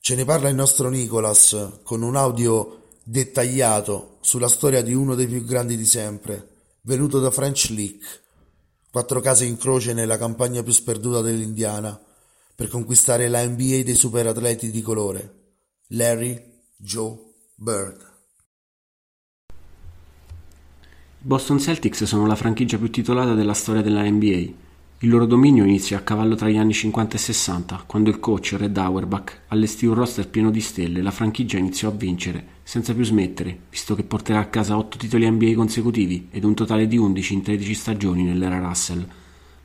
Ce 0.01 0.15
ne 0.15 0.25
parla 0.27 0.51
il 0.51 0.55
nostro 0.55 0.91
Nicholas 0.91 1.79
con 1.83 2.03
un 2.03 2.17
audio 2.17 2.83
dettagliato 3.05 4.19
sulla 4.21 4.49
storia 4.49 4.83
di 4.83 4.93
uno 4.93 5.15
dei 5.15 5.27
più 5.27 5.43
grandi 5.45 5.79
di 5.79 5.87
sempre, 5.87 6.49
venuto 6.83 7.21
da 7.21 7.31
French 7.31 7.69
League, 7.71 8.05
quattro 8.91 9.21
case 9.21 9.45
in 9.45 9.57
croce 9.57 9.93
nella 9.93 10.17
campagna 10.17 10.63
più 10.63 10.73
sperduta 10.73 11.21
dell'Indiana, 11.21 12.01
per 12.55 12.69
conquistare 12.69 13.29
la 13.29 13.47
NBA 13.47 13.83
dei 13.85 13.95
superatleti 13.95 14.71
di 14.71 14.83
colore, 14.83 15.55
Larry 15.89 16.63
Joe 16.77 17.17
Bird. 17.55 18.07
Boston 21.21 21.59
Celtics 21.59 22.05
sono 22.05 22.27
la 22.27 22.37
franchigia 22.37 22.79
più 22.79 22.91
titolata 22.91 23.35
della 23.35 23.55
storia 23.55 23.83
della 23.83 24.03
NBA. 24.03 24.68
Il 25.01 25.11
loro 25.11 25.27
dominio 25.27 25.63
inizia 25.63 25.97
a 25.97 26.01
cavallo 26.01 26.35
tra 26.35 26.49
gli 26.49 26.57
anni 26.57 26.73
50 26.73 27.15
e 27.15 27.19
60, 27.21 27.85
quando 27.87 28.11
il 28.11 28.19
coach 28.19 28.57
Red 28.59 28.77
Auerbach 28.77 29.43
allestì 29.47 29.87
un 29.87 29.95
roster 29.95 30.29
pieno 30.29 30.51
di 30.51 30.61
stelle 30.61 30.99
e 30.99 31.03
la 31.03 31.13
franchigia 31.13 31.57
iniziò 31.57 31.91
a 31.91 31.93
vincere, 31.93 32.45
senza 32.65 32.93
più 32.93 33.05
smettere, 33.05 33.61
visto 33.71 33.95
che 33.95 34.03
porterà 34.03 34.41
a 34.41 34.47
casa 34.47 34.77
8 34.77 34.97
titoli 34.99 35.31
NBA 35.31 35.55
consecutivi 35.55 36.27
ed 36.33 36.43
un 36.43 36.55
totale 36.55 36.89
di 36.89 36.97
11 36.97 37.33
in 37.33 37.43
13 37.43 37.75
stagioni 37.75 38.25
nell'era 38.25 38.59
Russell. 38.59 38.99
La 38.99 39.07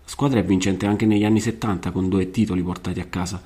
squadra 0.03 0.39
è 0.39 0.43
vincente 0.43 0.85
anche 0.85 1.07
negli 1.07 1.25
anni 1.25 1.39
70 1.39 1.89
con 1.89 2.09
due 2.09 2.29
titoli 2.29 2.61
portati 2.61 2.99
a 2.99 3.05
casa 3.05 3.41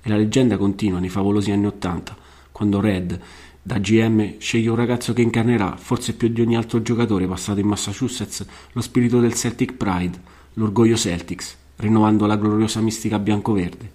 e 0.00 0.08
la 0.08 0.16
leggenda 0.16 0.56
continua 0.56 1.00
nei 1.00 1.08
favolosi 1.08 1.50
anni 1.50 1.66
80, 1.66 2.16
quando 2.52 2.78
Red 2.80 3.20
da 3.64 3.78
GM 3.78 4.38
sceglie 4.38 4.70
un 4.70 4.76
ragazzo 4.76 5.12
che 5.12 5.22
incarnerà, 5.22 5.76
forse 5.76 6.14
più 6.14 6.28
di 6.28 6.40
ogni 6.40 6.54
altro 6.54 6.82
giocatore 6.82 7.26
passato 7.26 7.58
in 7.58 7.66
Massachusetts, 7.66 8.46
lo 8.72 8.80
spirito 8.80 9.18
del 9.18 9.34
Celtic 9.34 9.74
Pride, 9.74 10.20
l'orgoglio 10.54 10.96
Celtics, 10.96 11.56
rinnovando 11.76 12.26
la 12.26 12.36
gloriosa 12.36 12.80
mistica 12.80 13.18
bianco-verde. 13.18 13.92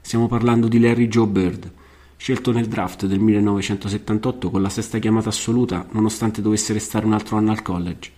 Stiamo 0.00 0.26
parlando 0.26 0.68
di 0.68 0.78
Larry 0.78 1.08
Joe 1.08 1.26
Bird, 1.26 1.70
scelto 2.16 2.52
nel 2.52 2.68
draft 2.68 3.06
del 3.06 3.18
1978 3.20 4.50
con 4.50 4.62
la 4.62 4.68
sesta 4.68 4.98
chiamata 4.98 5.30
assoluta 5.30 5.86
nonostante 5.90 6.42
dovesse 6.42 6.72
restare 6.72 7.06
un 7.06 7.12
altro 7.12 7.36
anno 7.36 7.50
al 7.50 7.62
college. 7.62 8.10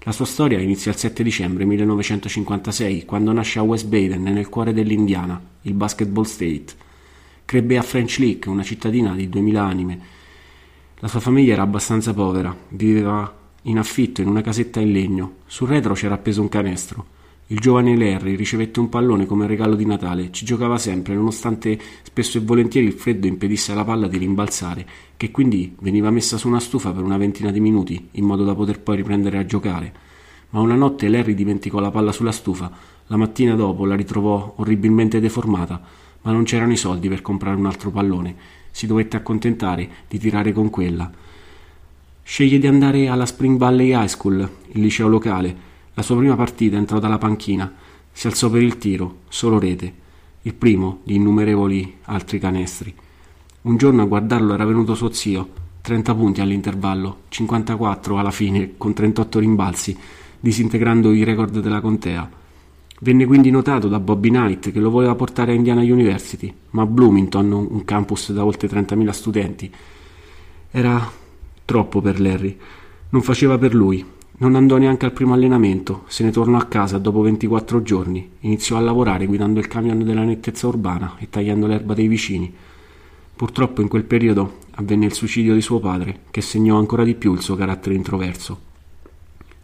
La 0.00 0.12
sua 0.12 0.24
storia 0.24 0.60
inizia 0.60 0.92
il 0.92 0.98
7 0.98 1.22
dicembre 1.22 1.64
1956, 1.64 3.04
quando 3.04 3.32
nasce 3.32 3.58
a 3.58 3.62
West 3.62 3.86
Baden, 3.86 4.22
nel 4.22 4.48
cuore 4.48 4.72
dell'Indiana, 4.72 5.40
il 5.62 5.74
Basketball 5.74 6.24
State, 6.24 6.86
Crebbe 7.48 7.78
a 7.78 7.82
French 7.82 8.18
Lick, 8.18 8.46
una 8.46 8.62
cittadina 8.62 9.14
di 9.14 9.26
2000 9.30 9.62
anime. 9.62 10.00
La 10.98 11.08
sua 11.08 11.18
famiglia 11.18 11.54
era 11.54 11.62
abbastanza 11.62 12.12
povera, 12.12 12.54
viveva 12.68 13.34
in 13.62 13.78
affitto 13.78 14.20
in 14.20 14.28
una 14.28 14.40
casetta 14.40 14.80
in 14.80 14.92
legno. 14.92 15.34
Sul 15.46 15.68
retro 15.68 15.94
c'era 15.94 16.14
appeso 16.14 16.40
un 16.40 16.48
canestro. 16.48 17.16
Il 17.48 17.60
giovane 17.60 17.96
Larry 17.96 18.36
ricevette 18.36 18.78
un 18.78 18.88
pallone 18.88 19.24
come 19.24 19.46
regalo 19.46 19.74
di 19.74 19.86
Natale, 19.86 20.30
ci 20.32 20.44
giocava 20.44 20.76
sempre, 20.76 21.14
nonostante 21.14 21.78
spesso 22.02 22.38
e 22.38 22.42
volentieri 22.42 22.86
il 22.86 22.92
freddo 22.92 23.26
impedisse 23.26 23.72
alla 23.72 23.84
palla 23.84 24.06
di 24.06 24.18
rimbalzare, 24.18 24.86
che 25.16 25.30
quindi 25.30 25.74
veniva 25.80 26.10
messa 26.10 26.36
su 26.36 26.46
una 26.46 26.60
stufa 26.60 26.92
per 26.92 27.02
una 27.02 27.16
ventina 27.16 27.50
di 27.50 27.60
minuti, 27.60 28.08
in 28.12 28.24
modo 28.24 28.44
da 28.44 28.54
poter 28.54 28.80
poi 28.80 28.96
riprendere 28.96 29.38
a 29.38 29.46
giocare. 29.46 29.92
Ma 30.50 30.60
una 30.60 30.74
notte 30.74 31.08
Larry 31.08 31.34
dimenticò 31.34 31.78
la 31.80 31.90
palla 31.90 32.12
sulla 32.12 32.32
stufa, 32.32 32.70
la 33.06 33.16
mattina 33.16 33.54
dopo 33.54 33.86
la 33.86 33.94
ritrovò 33.94 34.54
orribilmente 34.56 35.20
deformata 35.20 36.06
ma 36.22 36.32
non 36.32 36.44
c'erano 36.44 36.72
i 36.72 36.76
soldi 36.76 37.08
per 37.08 37.22
comprare 37.22 37.56
un 37.56 37.66
altro 37.66 37.90
pallone. 37.90 38.34
Si 38.70 38.86
dovette 38.86 39.16
accontentare 39.16 39.88
di 40.08 40.18
tirare 40.18 40.52
con 40.52 40.70
quella. 40.70 41.10
Sceglie 42.30 42.58
di 42.58 42.66
andare 42.66 43.08
alla 43.08 43.24
Spring 43.24 43.56
Valley 43.56 43.98
High 43.98 44.06
School, 44.06 44.38
il 44.72 44.80
liceo 44.82 45.08
locale. 45.08 45.56
La 45.94 46.02
sua 46.02 46.18
prima 46.18 46.36
partita 46.36 46.76
entrò 46.76 46.98
dalla 46.98 47.16
panchina. 47.16 47.72
Si 48.12 48.26
alzò 48.26 48.50
per 48.50 48.60
il 48.60 48.76
tiro, 48.76 49.20
solo 49.28 49.58
rete. 49.58 49.92
Il 50.42 50.52
primo 50.52 51.00
di 51.04 51.14
innumerevoli 51.14 51.96
altri 52.02 52.38
canestri. 52.38 52.94
Un 53.62 53.78
giorno 53.78 54.02
a 54.02 54.04
guardarlo 54.04 54.52
era 54.52 54.66
venuto 54.66 54.94
suo 54.94 55.10
zio, 55.10 55.48
30 55.80 56.14
punti 56.14 56.42
all'intervallo, 56.42 57.20
54 57.28 58.18
alla 58.18 58.30
fine, 58.30 58.74
con 58.76 58.92
38 58.92 59.38
rimbalzi, 59.38 59.96
disintegrando 60.38 61.12
i 61.12 61.24
record 61.24 61.60
della 61.60 61.80
contea. 61.80 62.30
Venne 63.00 63.24
quindi 63.24 63.50
notato 63.50 63.88
da 63.88 64.00
Bobby 64.00 64.28
Knight 64.28 64.70
che 64.70 64.80
lo 64.80 64.90
voleva 64.90 65.14
portare 65.14 65.52
a 65.52 65.54
Indiana 65.54 65.80
University, 65.80 66.54
ma 66.72 66.84
Bloomington, 66.84 67.50
un 67.50 67.84
campus 67.86 68.32
da 68.32 68.44
oltre 68.44 68.68
30.000 68.68 69.08
studenti, 69.12 69.72
era 70.70 71.17
troppo 71.68 72.00
per 72.00 72.18
Larry. 72.18 72.56
Non 73.10 73.20
faceva 73.20 73.58
per 73.58 73.74
lui. 73.74 74.02
Non 74.38 74.54
andò 74.54 74.78
neanche 74.78 75.04
al 75.04 75.12
primo 75.12 75.34
allenamento, 75.34 76.04
se 76.06 76.24
ne 76.24 76.30
tornò 76.30 76.56
a 76.56 76.64
casa 76.64 76.96
dopo 76.96 77.20
24 77.20 77.82
giorni. 77.82 78.26
Iniziò 78.40 78.78
a 78.78 78.80
lavorare 78.80 79.26
guidando 79.26 79.60
il 79.60 79.68
camion 79.68 80.02
della 80.02 80.24
nettezza 80.24 80.66
urbana 80.66 81.16
e 81.18 81.28
tagliando 81.28 81.66
l'erba 81.66 81.92
dei 81.92 82.08
vicini. 82.08 82.50
Purtroppo 83.36 83.82
in 83.82 83.88
quel 83.88 84.04
periodo 84.04 84.60
avvenne 84.76 85.04
il 85.04 85.12
suicidio 85.12 85.52
di 85.52 85.60
suo 85.60 85.78
padre, 85.78 86.20
che 86.30 86.40
segnò 86.40 86.78
ancora 86.78 87.04
di 87.04 87.14
più 87.14 87.34
il 87.34 87.42
suo 87.42 87.54
carattere 87.54 87.96
introverso. 87.96 88.60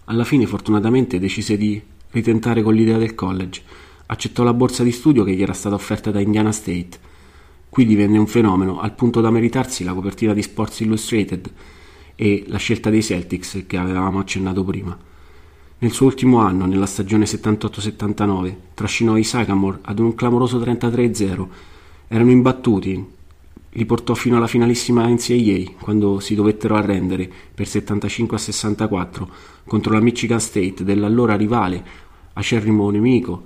Alla 0.05 0.25
fine 0.25 0.45
fortunatamente 0.45 1.19
decise 1.19 1.57
di 1.57 1.81
ritentare 2.11 2.61
con 2.61 2.75
l'idea 2.75 2.99
del 2.99 3.15
college. 3.15 3.63
Accettò 4.07 4.43
la 4.43 4.53
borsa 4.53 4.83
di 4.83 4.93
studio 4.93 5.25
che 5.25 5.33
gli 5.33 5.43
era 5.43 5.55
stata 5.55 5.75
offerta 5.75 6.11
da 6.11 6.21
Indiana 6.21 6.53
State. 6.53 6.99
Qui 7.71 7.87
divenne 7.87 8.19
un 8.19 8.27
fenomeno, 8.27 8.79
al 8.79 8.93
punto 8.93 9.23
da 9.23 9.31
meritarsi 9.31 9.85
la 9.85 9.95
copertina 9.95 10.35
di 10.35 10.43
Sports 10.43 10.81
Illustrated 10.81 11.53
e 12.16 12.44
la 12.47 12.59
scelta 12.59 12.90
dei 12.90 13.02
Celtics 13.02 13.64
che 13.66 13.76
avevamo 13.76 14.18
accennato 14.18 14.64
prima. 14.64 14.97
Nel 15.78 15.92
suo 15.92 16.06
ultimo 16.06 16.38
anno, 16.38 16.66
nella 16.66 16.87
stagione 16.87 17.25
78-79, 17.25 18.54
trascinò 18.75 19.16
i 19.16 19.25
Sycamore 19.25 19.78
ad 19.83 19.99
un 19.99 20.14
clamoroso 20.14 20.59
33-0. 20.59 21.47
Erano 22.09 22.30
imbattuti, 22.30 23.12
li 23.76 23.85
portò 23.87 24.14
fino 24.14 24.37
alla 24.37 24.47
finalissima 24.47 25.06
NCAA 25.06 25.73
quando 25.80 26.21
si 26.21 26.35
dovettero 26.35 26.76
arrendere 26.76 27.30
per 27.54 27.66
75 27.66 28.38
64 28.38 29.30
contro 29.64 29.92
la 29.92 30.00
Michigan 30.00 30.40
State 30.40 30.85
dell'allora 30.85 31.37
rivale 31.37 31.85
acerrimo 32.35 32.88
nemico, 32.90 33.42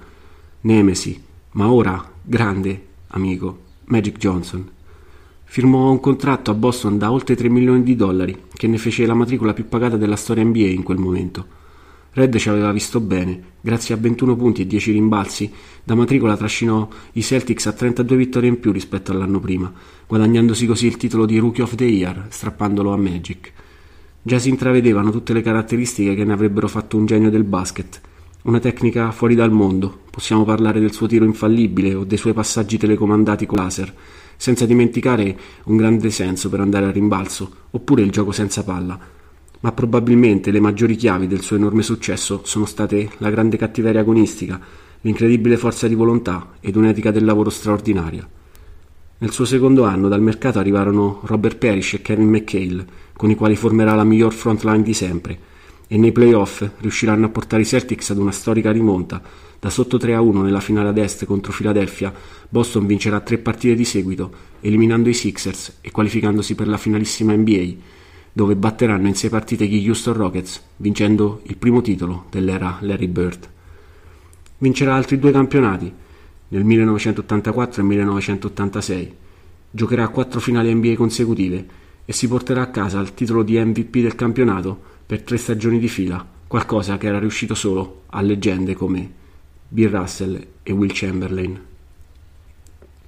Nemesi, 0.62 1.22
ma 1.52 1.70
ora 1.70 2.12
grande 2.22 2.86
amico, 3.08 3.58
Magic 3.84 4.18
Johnson. 4.18 4.70
Firmò 5.50 5.90
un 5.90 5.98
contratto 5.98 6.50
a 6.50 6.54
Boston 6.54 6.98
da 6.98 7.10
oltre 7.10 7.34
3 7.34 7.48
milioni 7.48 7.82
di 7.82 7.96
dollari, 7.96 8.36
che 8.52 8.66
ne 8.66 8.76
fece 8.76 9.06
la 9.06 9.14
matricola 9.14 9.54
più 9.54 9.66
pagata 9.66 9.96
della 9.96 10.14
storia 10.14 10.44
NBA 10.44 10.66
in 10.66 10.82
quel 10.82 10.98
momento. 10.98 11.46
Red 12.12 12.36
ci 12.36 12.50
aveva 12.50 12.70
visto 12.70 13.00
bene, 13.00 13.40
grazie 13.58 13.94
a 13.94 13.98
21 13.98 14.36
punti 14.36 14.60
e 14.60 14.66
10 14.66 14.92
rimbalzi, 14.92 15.50
da 15.82 15.94
matricola 15.94 16.36
trascinò 16.36 16.86
i 17.12 17.22
Celtics 17.22 17.66
a 17.66 17.72
32 17.72 18.16
vittorie 18.16 18.50
in 18.50 18.60
più 18.60 18.72
rispetto 18.72 19.10
all'anno 19.10 19.40
prima, 19.40 19.72
guadagnandosi 20.06 20.66
così 20.66 20.86
il 20.86 20.98
titolo 20.98 21.24
di 21.24 21.38
Rookie 21.38 21.62
of 21.62 21.74
the 21.76 21.84
Year, 21.84 22.26
strappandolo 22.28 22.92
a 22.92 22.98
Magic. 22.98 23.50
Già 24.20 24.38
si 24.38 24.50
intravedevano 24.50 25.10
tutte 25.10 25.32
le 25.32 25.40
caratteristiche 25.40 26.14
che 26.14 26.24
ne 26.24 26.34
avrebbero 26.34 26.68
fatto 26.68 26.98
un 26.98 27.06
genio 27.06 27.30
del 27.30 27.44
basket. 27.44 28.02
Una 28.42 28.60
tecnica 28.60 29.12
fuori 29.12 29.34
dal 29.34 29.50
mondo, 29.50 30.00
possiamo 30.10 30.44
parlare 30.44 30.78
del 30.78 30.92
suo 30.92 31.06
tiro 31.06 31.24
infallibile 31.24 31.94
o 31.94 32.04
dei 32.04 32.18
suoi 32.18 32.34
passaggi 32.34 32.76
telecomandati 32.76 33.46
con 33.46 33.56
laser, 33.56 33.94
senza 34.38 34.64
dimenticare 34.64 35.38
un 35.64 35.76
grande 35.76 36.08
senso 36.08 36.48
per 36.48 36.60
andare 36.60 36.86
a 36.86 36.90
rimbalzo, 36.90 37.50
oppure 37.72 38.00
il 38.00 38.10
gioco 38.10 38.32
senza 38.32 38.64
palla 38.64 39.16
ma 39.60 39.72
probabilmente 39.72 40.50
le 40.50 40.60
maggiori 40.60 40.94
chiavi 40.94 41.26
del 41.26 41.40
suo 41.40 41.56
enorme 41.56 41.82
successo 41.82 42.42
sono 42.44 42.64
state 42.64 43.10
la 43.18 43.30
grande 43.30 43.56
cattiveria 43.56 44.00
agonistica, 44.00 44.60
l'incredibile 45.00 45.56
forza 45.56 45.88
di 45.88 45.94
volontà 45.94 46.52
ed 46.60 46.76
un'etica 46.76 47.10
del 47.10 47.24
lavoro 47.24 47.50
straordinaria. 47.50 48.28
Nel 49.20 49.32
suo 49.32 49.44
secondo 49.44 49.82
anno 49.82 50.08
dal 50.08 50.22
mercato 50.22 50.60
arrivarono 50.60 51.20
Robert 51.24 51.56
Parrish 51.56 51.94
e 51.94 52.02
Kevin 52.02 52.28
McHale, 52.28 52.86
con 53.14 53.30
i 53.30 53.34
quali 53.34 53.56
formerà 53.56 53.94
la 53.94 54.04
miglior 54.04 54.32
frontline 54.32 54.82
di 54.82 54.94
sempre, 54.94 55.38
e 55.88 55.96
nei 55.96 56.12
playoff 56.12 56.64
riusciranno 56.78 57.26
a 57.26 57.30
portare 57.30 57.62
i 57.62 57.66
Celtics 57.66 58.10
ad 58.10 58.18
una 58.18 58.30
storica 58.30 58.70
rimonta. 58.70 59.20
Da 59.60 59.70
sotto 59.70 59.96
3-1 59.96 60.42
nella 60.42 60.60
finale 60.60 60.90
ad 60.90 60.98
est 60.98 61.24
contro 61.24 61.52
Philadelphia, 61.52 62.14
Boston 62.48 62.86
vincerà 62.86 63.18
tre 63.18 63.38
partite 63.38 63.74
di 63.74 63.84
seguito, 63.84 64.30
eliminando 64.60 65.08
i 65.08 65.14
Sixers 65.14 65.78
e 65.80 65.90
qualificandosi 65.90 66.54
per 66.54 66.68
la 66.68 66.76
finalissima 66.76 67.34
NBA, 67.34 67.72
dove 68.32 68.54
batteranno 68.54 69.08
in 69.08 69.16
sei 69.16 69.30
partite 69.30 69.66
gli 69.66 69.84
Houston 69.88 70.14
Rockets, 70.14 70.62
vincendo 70.76 71.40
il 71.46 71.56
primo 71.56 71.80
titolo 71.80 72.26
dell'era 72.30 72.78
Larry 72.82 73.08
Bird. 73.08 73.48
Vincerà 74.58 74.94
altri 74.94 75.18
due 75.18 75.32
campionati, 75.32 75.92
nel 76.50 76.62
1984 76.62 77.82
e 77.82 77.84
1986. 77.84 79.14
Giocherà 79.72 80.06
quattro 80.08 80.38
finali 80.38 80.72
NBA 80.72 80.94
consecutive 80.94 81.66
e 82.04 82.12
si 82.12 82.28
porterà 82.28 82.62
a 82.62 82.70
casa 82.70 83.00
il 83.00 83.12
titolo 83.12 83.42
di 83.42 83.58
MVP 83.58 83.98
del 83.98 84.14
campionato 84.14 84.80
per 85.04 85.22
tre 85.22 85.36
stagioni 85.36 85.80
di 85.80 85.88
fila, 85.88 86.24
qualcosa 86.46 86.96
che 86.96 87.08
era 87.08 87.18
riuscito 87.18 87.56
solo 87.56 88.02
a 88.10 88.20
leggende 88.20 88.74
come 88.74 89.18
Bill 89.70 89.90
Russell 89.90 90.46
e 90.62 90.72
Will 90.72 90.90
Chamberlain. 90.94 91.60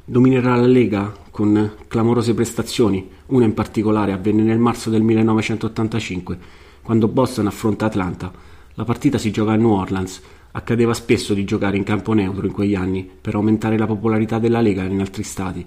Dominerà 0.04 0.56
la 0.56 0.66
Lega 0.66 1.10
con 1.30 1.72
clamorose 1.88 2.34
prestazioni, 2.34 3.08
una 3.26 3.46
in 3.46 3.54
particolare 3.54 4.12
avvenne 4.12 4.42
nel 4.42 4.58
marzo 4.58 4.90
del 4.90 5.00
1985, 5.00 6.38
quando 6.82 7.08
Boston 7.08 7.46
affronta 7.46 7.86
Atlanta. 7.86 8.30
La 8.74 8.84
partita 8.84 9.16
si 9.16 9.30
gioca 9.30 9.52
a 9.52 9.56
New 9.56 9.70
Orleans. 9.70 10.20
Accadeva 10.50 10.92
spesso 10.92 11.32
di 11.32 11.44
giocare 11.44 11.78
in 11.78 11.84
campo 11.84 12.12
neutro 12.12 12.44
in 12.44 12.52
quegli 12.52 12.74
anni 12.74 13.08
per 13.20 13.36
aumentare 13.36 13.78
la 13.78 13.86
popolarità 13.86 14.38
della 14.38 14.60
Lega 14.60 14.82
in 14.82 15.00
altri 15.00 15.22
stati. 15.22 15.64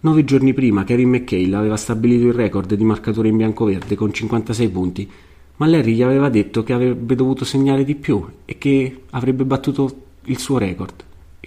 Nove 0.00 0.24
giorni 0.24 0.52
prima 0.52 0.82
Kevin 0.82 1.10
McHale 1.10 1.54
aveva 1.54 1.76
stabilito 1.76 2.26
il 2.26 2.34
record 2.34 2.74
di 2.74 2.84
marcatore 2.84 3.28
in 3.28 3.36
bianco-verde 3.36 3.94
con 3.94 4.12
56 4.12 4.68
punti, 4.68 5.10
ma 5.56 5.66
Larry 5.66 5.94
gli 5.94 6.02
aveva 6.02 6.28
detto 6.28 6.62
che 6.62 6.72
avrebbe 6.72 7.14
dovuto 7.14 7.44
segnare 7.44 7.84
di 7.84 7.94
più 7.94 8.24
e 8.44 8.58
che 8.58 9.02
avrebbe 9.10 9.44
battuto 9.44 10.04
il 10.24 10.38
suo 10.38 10.58
record. 10.58 11.04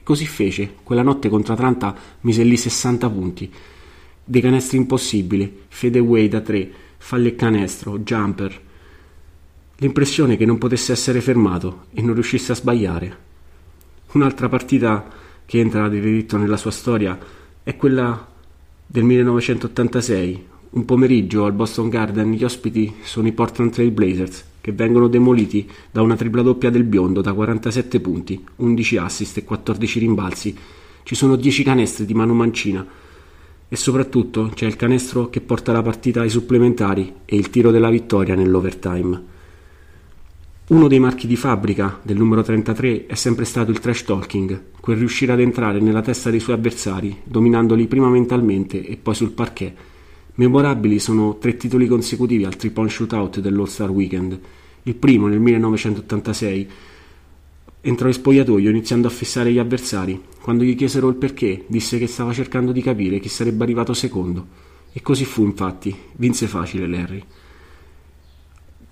Così 0.09 0.25
fece. 0.25 0.73
Quella 0.81 1.03
notte 1.03 1.29
contro 1.29 1.53
Atlanta 1.53 1.95
mise 2.21 2.41
lì 2.41 2.57
60 2.57 3.09
punti. 3.11 3.53
Dei 4.23 4.41
canestri 4.41 4.77
impossibili, 4.77 5.65
fade 5.67 5.99
away 5.99 6.27
da 6.27 6.41
3, 6.41 6.71
falli 6.97 7.27
e 7.27 7.35
canestro, 7.35 7.99
jumper. 7.99 8.59
L'impressione 9.75 10.35
che 10.35 10.47
non 10.47 10.57
potesse 10.57 10.93
essere 10.93 11.21
fermato 11.21 11.85
e 11.93 12.01
non 12.01 12.15
riuscisse 12.15 12.53
a 12.53 12.55
sbagliare. 12.55 13.17
Un'altra 14.13 14.49
partita 14.49 15.07
che 15.45 15.59
entra 15.59 15.87
di 15.87 15.99
diritto 15.99 16.37
nella 16.37 16.57
sua 16.57 16.71
storia 16.71 17.15
è 17.61 17.75
quella 17.75 18.27
del 18.87 19.03
1986. 19.03 20.47
Un 20.71 20.85
pomeriggio 20.85 21.45
al 21.45 21.53
Boston 21.53 21.89
Garden 21.89 22.31
gli 22.31 22.43
ospiti 22.43 22.93
sono 23.01 23.27
i 23.27 23.31
Portland 23.31 23.71
Trail 23.71 23.89
Blazers 23.89 24.43
che 24.61 24.71
vengono 24.71 25.07
demoliti 25.07 25.67
da 25.89 26.03
una 26.03 26.15
tripla 26.15 26.43
doppia 26.43 26.69
del 26.69 26.83
biondo 26.83 27.21
da 27.21 27.33
47 27.33 27.99
punti, 27.99 28.43
11 28.57 28.97
assist 28.97 29.37
e 29.37 29.43
14 29.43 29.97
rimbalzi. 29.97 30.55
Ci 31.01 31.15
sono 31.15 31.35
10 31.35 31.63
canestri 31.63 32.05
di 32.05 32.13
mano 32.13 32.35
mancina 32.35 32.85
e 33.67 33.75
soprattutto 33.75 34.51
c'è 34.53 34.67
il 34.67 34.75
canestro 34.75 35.29
che 35.31 35.41
porta 35.41 35.71
la 35.71 35.81
partita 35.81 36.21
ai 36.21 36.29
supplementari 36.29 37.15
e 37.25 37.35
il 37.35 37.49
tiro 37.49 37.71
della 37.71 37.89
vittoria 37.89 38.35
nell'overtime. 38.35 39.23
Uno 40.67 40.87
dei 40.87 40.99
marchi 40.99 41.25
di 41.25 41.35
fabbrica 41.35 41.99
del 42.03 42.17
numero 42.17 42.43
33 42.43 43.07
è 43.07 43.15
sempre 43.15 43.45
stato 43.45 43.71
il 43.71 43.79
trash 43.79 44.03
talking, 44.03 44.61
quel 44.79 44.97
riuscire 44.97 45.31
ad 45.31 45.39
entrare 45.39 45.79
nella 45.79 46.01
testa 46.01 46.29
dei 46.29 46.39
suoi 46.39 46.57
avversari, 46.57 47.21
dominandoli 47.23 47.87
prima 47.87 48.07
mentalmente 48.07 48.85
e 48.85 48.97
poi 48.97 49.15
sul 49.15 49.31
parquet 49.31 49.73
Memorabili 50.39 50.99
sono 50.99 51.37
tre 51.37 51.57
titoli 51.57 51.85
consecutivi 51.85 52.45
al 52.45 52.55
three-point 52.55 52.89
shootout 52.89 53.41
dell'All-Star 53.41 53.89
Weekend. 53.89 54.39
Il 54.83 54.95
primo 54.95 55.27
nel 55.27 55.41
1986 55.41 56.69
entrò 57.81 58.07
in 58.07 58.13
spogliatoio 58.13 58.69
iniziando 58.69 59.07
a 59.07 59.11
fissare 59.11 59.51
gli 59.51 59.57
avversari. 59.57 60.17
Quando 60.39 60.63
gli 60.63 60.77
chiesero 60.77 61.09
il 61.09 61.15
perché, 61.15 61.65
disse 61.67 61.97
che 61.97 62.07
stava 62.07 62.31
cercando 62.31 62.71
di 62.71 62.81
capire 62.81 63.19
chi 63.19 63.27
sarebbe 63.27 63.63
arrivato 63.63 63.93
secondo. 63.93 64.47
E 64.93 65.01
così 65.01 65.25
fu, 65.25 65.43
infatti. 65.43 65.93
Vinse 66.13 66.47
facile 66.47 66.87
Larry. 66.87 67.21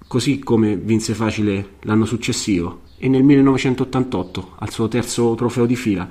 Così 0.06 0.40
come 0.40 0.76
vinse 0.76 1.14
facile 1.14 1.76
l'anno 1.84 2.04
successivo 2.04 2.82
e 2.98 3.08
nel 3.08 3.24
1988, 3.24 4.56
al 4.60 4.70
suo 4.70 4.90
terzo 4.90 5.34
trofeo 5.36 5.66
di 5.66 5.78
fila, 5.78 6.10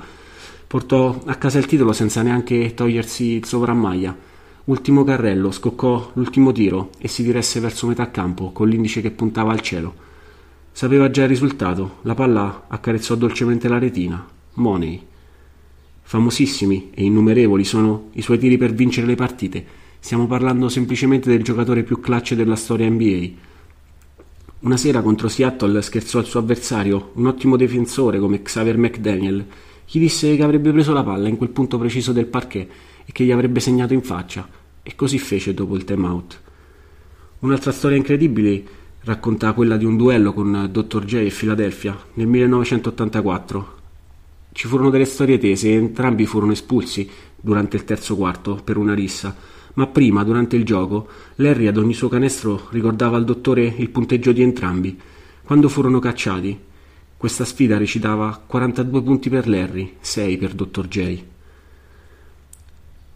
portò 0.66 1.20
a 1.26 1.34
casa 1.34 1.58
il 1.58 1.66
titolo 1.66 1.92
senza 1.92 2.22
neanche 2.22 2.72
togliersi 2.72 3.32
il 3.32 3.44
sovrammaglia 3.44 4.32
Ultimo 4.66 5.04
carrello, 5.04 5.52
scoccò 5.52 6.10
l'ultimo 6.14 6.50
tiro 6.50 6.90
e 6.98 7.06
si 7.06 7.22
diresse 7.22 7.60
verso 7.60 7.86
metà 7.86 8.10
campo 8.10 8.50
con 8.50 8.68
l'indice 8.68 9.00
che 9.00 9.12
puntava 9.12 9.52
al 9.52 9.60
cielo. 9.60 9.94
Sapeva 10.72 11.08
già 11.08 11.22
il 11.22 11.28
risultato, 11.28 11.98
la 12.02 12.14
palla 12.14 12.64
accarezzò 12.66 13.14
dolcemente 13.14 13.68
la 13.68 13.78
retina. 13.78 14.26
Money. 14.54 15.00
Famosissimi 16.02 16.90
e 16.92 17.04
innumerevoli 17.04 17.62
sono 17.62 18.08
i 18.14 18.22
suoi 18.22 18.38
tiri 18.38 18.58
per 18.58 18.74
vincere 18.74 19.06
le 19.06 19.14
partite. 19.14 19.64
Stiamo 20.00 20.26
parlando 20.26 20.68
semplicemente 20.68 21.30
del 21.30 21.44
giocatore 21.44 21.84
più 21.84 22.00
clutch 22.00 22.34
della 22.34 22.56
storia 22.56 22.90
NBA. 22.90 23.28
Una 24.60 24.76
sera 24.76 25.00
contro 25.00 25.28
Seattle 25.28 25.80
scherzò 25.80 26.18
al 26.18 26.26
suo 26.26 26.40
avversario, 26.40 27.12
un 27.14 27.26
ottimo 27.26 27.56
difensore 27.56 28.18
come 28.18 28.42
Xavier 28.42 28.78
McDaniel. 28.78 29.46
Gli 29.88 30.00
disse 30.00 30.34
che 30.34 30.42
avrebbe 30.42 30.72
preso 30.72 30.92
la 30.92 31.04
palla 31.04 31.28
in 31.28 31.36
quel 31.36 31.50
punto 31.50 31.78
preciso 31.78 32.10
del 32.10 32.26
parquet 32.26 32.68
e 33.06 33.12
che 33.12 33.24
gli 33.24 33.30
avrebbe 33.30 33.60
segnato 33.60 33.94
in 33.94 34.02
faccia, 34.02 34.46
e 34.82 34.94
così 34.94 35.18
fece 35.18 35.54
dopo 35.54 35.76
il 35.76 35.84
time 35.84 36.06
out. 36.06 36.40
Un'altra 37.38 37.72
storia 37.72 37.96
incredibile 37.96 38.64
racconta 39.04 39.52
quella 39.52 39.76
di 39.76 39.84
un 39.84 39.96
duello 39.96 40.32
con 40.32 40.68
Dr. 40.70 41.04
J 41.04 41.14
e 41.14 41.30
Philadelphia 41.30 41.96
nel 42.14 42.26
1984. 42.26 43.74
Ci 44.52 44.66
furono 44.66 44.90
delle 44.90 45.04
storie 45.04 45.38
tese 45.38 45.68
e 45.68 45.74
entrambi 45.74 46.26
furono 46.26 46.52
espulsi 46.52 47.08
durante 47.40 47.76
il 47.76 47.84
terzo 47.84 48.16
quarto 48.16 48.60
per 48.64 48.76
una 48.76 48.94
rissa, 48.94 49.34
ma 49.74 49.86
prima, 49.86 50.24
durante 50.24 50.56
il 50.56 50.64
gioco, 50.64 51.06
Larry 51.36 51.66
ad 51.66 51.76
ogni 51.76 51.94
suo 51.94 52.08
canestro 52.08 52.66
ricordava 52.70 53.16
al 53.16 53.24
dottore 53.24 53.64
il 53.64 53.90
punteggio 53.90 54.32
di 54.32 54.42
entrambi. 54.42 54.98
Quando 55.44 55.68
furono 55.68 56.00
cacciati, 56.00 56.58
questa 57.16 57.44
sfida 57.44 57.78
recitava 57.78 58.42
42 58.44 59.02
punti 59.02 59.28
per 59.28 59.46
Larry, 59.46 59.96
6 60.00 60.36
per 60.38 60.54
Dr. 60.54 60.88
J. 60.88 61.22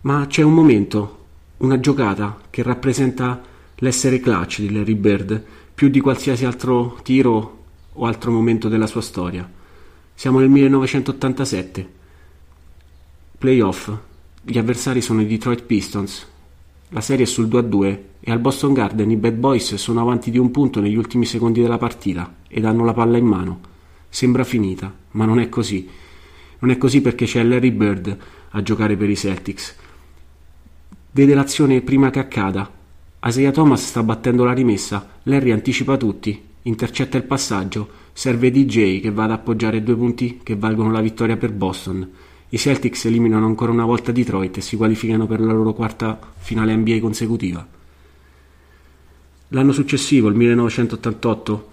Ma 0.02 0.26
c'è 0.26 0.40
un 0.40 0.54
momento, 0.54 1.18
una 1.58 1.78
giocata 1.78 2.40
che 2.48 2.62
rappresenta 2.62 3.42
l'essere 3.76 4.18
clutch 4.18 4.60
di 4.60 4.72
Larry 4.72 4.94
Bird 4.94 5.44
più 5.74 5.90
di 5.90 6.00
qualsiasi 6.00 6.46
altro 6.46 6.98
tiro 7.02 7.64
o 7.92 8.06
altro 8.06 8.30
momento 8.30 8.70
della 8.70 8.86
sua 8.86 9.02
storia. 9.02 9.46
Siamo 10.14 10.38
nel 10.38 10.48
1987. 10.48 11.88
Playoff. 13.36 13.92
Gli 14.42 14.56
avversari 14.56 15.02
sono 15.02 15.20
i 15.20 15.26
Detroit 15.26 15.64
Pistons. 15.64 16.26
La 16.88 17.02
serie 17.02 17.26
è 17.26 17.28
sul 17.28 17.48
2-2 17.48 17.98
e 18.20 18.30
al 18.30 18.38
Boston 18.38 18.72
Garden 18.72 19.10
i 19.10 19.16
Bad 19.16 19.34
Boys 19.34 19.74
sono 19.74 20.00
avanti 20.00 20.30
di 20.30 20.38
un 20.38 20.50
punto 20.50 20.80
negli 20.80 20.96
ultimi 20.96 21.26
secondi 21.26 21.60
della 21.60 21.76
partita 21.76 22.36
ed 22.48 22.64
hanno 22.64 22.86
la 22.86 22.94
palla 22.94 23.18
in 23.18 23.26
mano. 23.26 23.60
Sembra 24.08 24.44
finita, 24.44 24.90
ma 25.10 25.26
non 25.26 25.38
è 25.38 25.50
così. 25.50 25.86
Non 26.60 26.70
è 26.70 26.78
così 26.78 27.02
perché 27.02 27.26
c'è 27.26 27.42
Larry 27.42 27.70
Bird 27.70 28.16
a 28.52 28.62
giocare 28.62 28.96
per 28.96 29.10
i 29.10 29.16
Celtics 29.16 29.88
Vede 31.12 31.34
l'azione 31.34 31.80
prima 31.80 32.10
che 32.10 32.20
accada. 32.20 32.70
Isaiah 33.24 33.50
Thomas 33.50 33.84
sta 33.84 34.02
battendo 34.04 34.44
la 34.44 34.52
rimessa, 34.52 35.18
Larry 35.24 35.50
anticipa 35.50 35.96
tutti, 35.96 36.40
intercetta 36.62 37.16
il 37.16 37.24
passaggio, 37.24 37.88
serve 38.12 38.52
DJ 38.52 39.00
che 39.00 39.10
va 39.10 39.24
ad 39.24 39.32
appoggiare 39.32 39.82
due 39.82 39.96
punti 39.96 40.38
che 40.42 40.54
valgono 40.54 40.92
la 40.92 41.00
vittoria 41.00 41.36
per 41.36 41.52
Boston. 41.52 42.08
I 42.50 42.56
Celtics 42.56 43.06
eliminano 43.06 43.46
ancora 43.46 43.72
una 43.72 43.84
volta 43.84 44.12
Detroit 44.12 44.58
e 44.58 44.60
si 44.60 44.76
qualificano 44.76 45.26
per 45.26 45.40
la 45.40 45.52
loro 45.52 45.72
quarta 45.72 46.16
finale 46.38 46.76
NBA 46.76 47.00
consecutiva. 47.00 47.66
L'anno 49.48 49.72
successivo, 49.72 50.28
il 50.28 50.36
1988, 50.36 51.70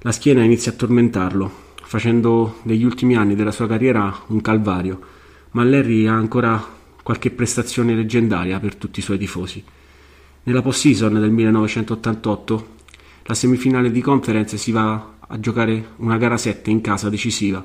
la 0.00 0.10
schiena 0.10 0.42
inizia 0.42 0.72
a 0.72 0.74
tormentarlo, 0.74 1.50
facendo 1.84 2.56
degli 2.64 2.82
ultimi 2.82 3.14
anni 3.14 3.36
della 3.36 3.52
sua 3.52 3.68
carriera 3.68 4.12
un 4.26 4.40
calvario, 4.40 5.00
ma 5.52 5.62
Larry 5.62 6.06
ha 6.06 6.14
ancora 6.14 6.80
qualche 7.02 7.30
prestazione 7.30 7.94
leggendaria 7.94 8.58
per 8.60 8.76
tutti 8.76 9.00
i 9.00 9.02
suoi 9.02 9.18
tifosi. 9.18 9.62
Nella 10.44 10.62
post-season 10.62 11.14
del 11.14 11.30
1988, 11.30 12.68
la 13.24 13.34
semifinale 13.34 13.90
di 13.90 14.00
conference 14.00 14.56
si 14.56 14.72
va 14.72 15.14
a 15.20 15.40
giocare 15.40 15.90
una 15.96 16.16
gara 16.16 16.36
7 16.36 16.70
in 16.70 16.80
casa 16.80 17.08
decisiva 17.08 17.64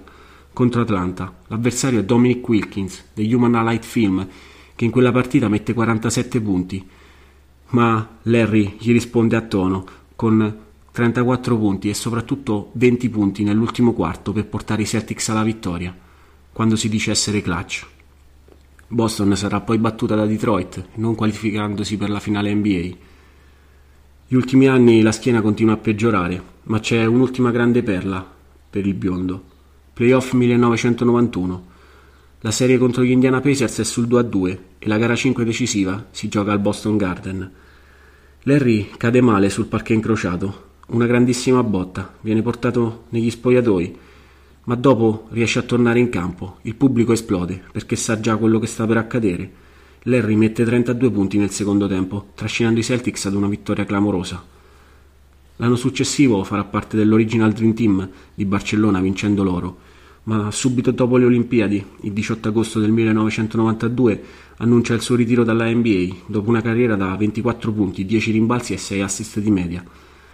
contro 0.53 0.81
Atlanta. 0.81 1.33
L'avversario 1.47 1.99
è 1.99 2.03
Dominic 2.03 2.47
Wilkins 2.47 3.05
degli 3.13 3.33
Human 3.33 3.63
Light 3.63 3.83
Film 3.83 4.27
che 4.75 4.85
in 4.85 4.91
quella 4.91 5.11
partita 5.11 5.49
mette 5.49 5.73
47 5.73 6.39
punti. 6.39 6.87
Ma 7.69 8.17
Larry 8.23 8.77
gli 8.79 8.91
risponde 8.91 9.35
a 9.35 9.41
tono 9.41 9.85
con 10.15 10.55
34 10.91 11.57
punti 11.57 11.89
e 11.89 11.93
soprattutto 11.93 12.71
20 12.73 13.09
punti 13.09 13.43
nell'ultimo 13.43 13.93
quarto 13.93 14.31
per 14.31 14.45
portare 14.45 14.83
i 14.83 14.85
Celtics 14.85 15.29
alla 15.29 15.43
vittoria, 15.43 15.95
quando 16.53 16.75
si 16.75 16.89
dice 16.89 17.11
essere 17.11 17.41
clutch. 17.41 17.85
Boston 18.89 19.35
sarà 19.35 19.59
poi 19.59 19.79
battuta 19.79 20.15
da 20.15 20.25
Detroit, 20.25 20.85
non 20.95 21.13
qualificandosi 21.13 21.97
per 21.97 22.09
la 22.09 22.21
finale 22.21 22.53
NBA. 22.53 22.95
Gli 24.29 24.35
ultimi 24.35 24.67
anni 24.67 25.01
la 25.01 25.11
schiena 25.11 25.41
continua 25.41 25.73
a 25.73 25.77
peggiorare, 25.77 26.41
ma 26.63 26.79
c'è 26.79 27.03
un'ultima 27.05 27.51
grande 27.51 27.83
perla 27.83 28.25
per 28.69 28.87
il 28.87 28.93
biondo. 28.93 29.43
Playoff 29.93 30.31
1991. 30.31 31.65
La 32.41 32.51
serie 32.51 32.77
contro 32.77 33.03
gli 33.03 33.11
Indiana 33.11 33.41
Pacers 33.41 33.79
è 33.79 33.83
sul 33.83 34.07
2-2 34.07 34.57
e 34.79 34.87
la 34.87 34.97
gara 34.97 35.15
5 35.15 35.43
decisiva 35.43 36.07
si 36.11 36.29
gioca 36.29 36.53
al 36.53 36.59
Boston 36.59 36.95
Garden. 36.95 37.51
Larry 38.43 38.91
cade 38.95 39.19
male 39.19 39.49
sul 39.49 39.65
parquet 39.65 39.97
incrociato, 39.97 40.65
una 40.89 41.07
grandissima 41.07 41.61
botta, 41.63 42.13
viene 42.21 42.41
portato 42.41 43.05
negli 43.09 43.29
spogliatoi, 43.29 43.97
ma 44.67 44.75
dopo 44.75 45.27
riesce 45.31 45.59
a 45.59 45.63
tornare 45.63 45.99
in 45.99 46.09
campo. 46.09 46.59
Il 46.63 46.75
pubblico 46.75 47.11
esplode 47.11 47.61
perché 47.71 47.95
sa 47.95 48.19
già 48.19 48.37
quello 48.37 48.59
che 48.59 48.67
sta 48.67 48.85
per 48.85 48.97
accadere. 48.97 49.51
Larry 50.03 50.35
mette 50.35 50.63
32 50.63 51.11
punti 51.11 51.37
nel 51.37 51.51
secondo 51.51 51.87
tempo, 51.87 52.27
trascinando 52.35 52.79
i 52.79 52.83
Celtics 52.83 53.25
ad 53.25 53.33
una 53.33 53.47
vittoria 53.47 53.85
clamorosa. 53.85 54.43
L'anno 55.57 55.75
successivo 55.75 56.43
farà 56.43 56.63
parte 56.63 56.95
dell'Original 56.95 57.51
Dream 57.51 57.73
Team 57.73 58.09
di 58.33 58.45
Barcellona 58.45 58.99
vincendo 58.99 59.43
l'oro 59.43 59.87
ma 60.27 60.51
subito 60.51 60.91
dopo 60.91 61.15
le 61.15 61.25
Olimpiadi, 61.25 61.83
il 62.01 62.11
18 62.11 62.49
agosto 62.49 62.79
del 62.81 62.91
1992, 62.91 64.23
annuncia 64.57 64.93
il 64.93 65.01
suo 65.01 65.15
ritiro 65.15 65.45
dalla 65.45 65.69
NBA 65.69 66.15
dopo 66.25 66.49
una 66.49 66.61
carriera 66.61 66.95
da 66.95 67.15
24 67.15 67.71
punti, 67.71 68.05
10 68.05 68.31
rimbalzi 68.31 68.73
e 68.73 68.77
6 68.77 69.01
assist 69.01 69.39
di 69.39 69.51
media. 69.51 69.81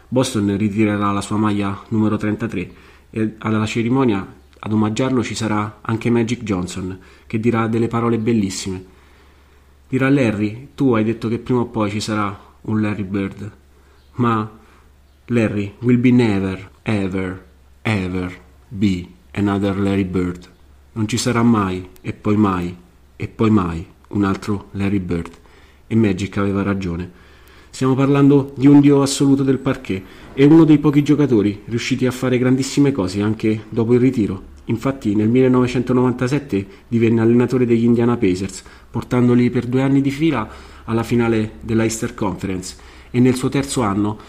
Boston 0.08 0.58
ritirerà 0.58 1.12
la 1.12 1.22
sua 1.22 1.38
maglia 1.38 1.80
numero 1.90 2.18
33 2.18 2.72
e 3.16 3.36
alla 3.38 3.66
cerimonia 3.68 4.42
ad 4.58 4.72
omaggiarlo 4.72 5.22
ci 5.22 5.36
sarà 5.36 5.80
anche 5.82 6.10
Magic 6.10 6.42
Johnson, 6.42 7.00
che 7.28 7.40
dirà 7.40 7.68
delle 7.68 7.88
parole 7.88 8.18
bellissime. 8.18 8.84
Dirà 9.88 10.10
Larry, 10.10 10.70
tu 10.74 10.94
hai 10.94 11.04
detto 11.04 11.28
che 11.28 11.38
prima 11.38 11.60
o 11.60 11.68
poi 11.68 11.92
ci 11.92 12.00
sarà 12.00 12.36
un 12.62 12.82
Larry 12.82 13.04
Bird, 13.04 13.52
ma 14.14 14.50
Larry 15.26 15.76
will 15.82 16.00
be 16.00 16.12
never, 16.12 16.72
ever, 16.82 17.46
ever 17.84 18.42
be 18.68 19.08
Another 19.34 19.78
Larry 19.78 20.06
Bird. 20.06 20.50
Non 20.94 21.08
ci 21.08 21.18
sarà 21.18 21.44
mai, 21.44 21.88
e 22.02 22.14
poi 22.14 22.36
mai, 22.36 22.76
e 23.16 23.28
poi 23.28 23.50
mai 23.52 23.86
un 24.10 24.24
altro 24.24 24.70
Larry 24.72 25.00
Bird. 25.00 25.32
E 25.86 25.96
Magic 25.96 26.38
aveva 26.38 26.64
ragione. 26.64 27.12
Stiamo 27.74 27.96
parlando 27.96 28.54
di 28.56 28.68
un 28.68 28.80
dio 28.82 29.02
assoluto 29.02 29.42
del 29.42 29.58
parquet 29.58 30.04
e 30.36 30.46
uno 30.46 30.64
dei 30.64 30.78
pochi 30.78 31.02
giocatori 31.02 31.64
riusciti 31.66 32.06
a 32.06 32.12
fare 32.12 32.38
grandissime 32.38 32.92
cose 32.92 33.24
anche 33.24 33.64
dopo 33.70 33.96
il 33.96 34.00
ritiro. 34.00 34.44
Infatti 34.66 35.16
nel 35.16 35.28
1997 35.28 36.68
divenne 36.88 37.22
allenatore 37.22 37.66
degli 37.66 37.84
Indiana 37.84 38.16
Pacers, 38.16 38.62
portandoli 38.92 39.50
per 39.50 39.66
due 39.66 39.82
anni 39.82 40.02
di 40.02 40.12
fila 40.12 40.48
alla 40.84 41.02
finale 41.02 41.54
della 41.62 41.82
Easter 41.82 42.14
Conference 42.14 42.76
e 43.10 43.20
nel 43.20 43.34
suo 43.34 43.50
terzo 43.50 43.82
anno 43.82 44.20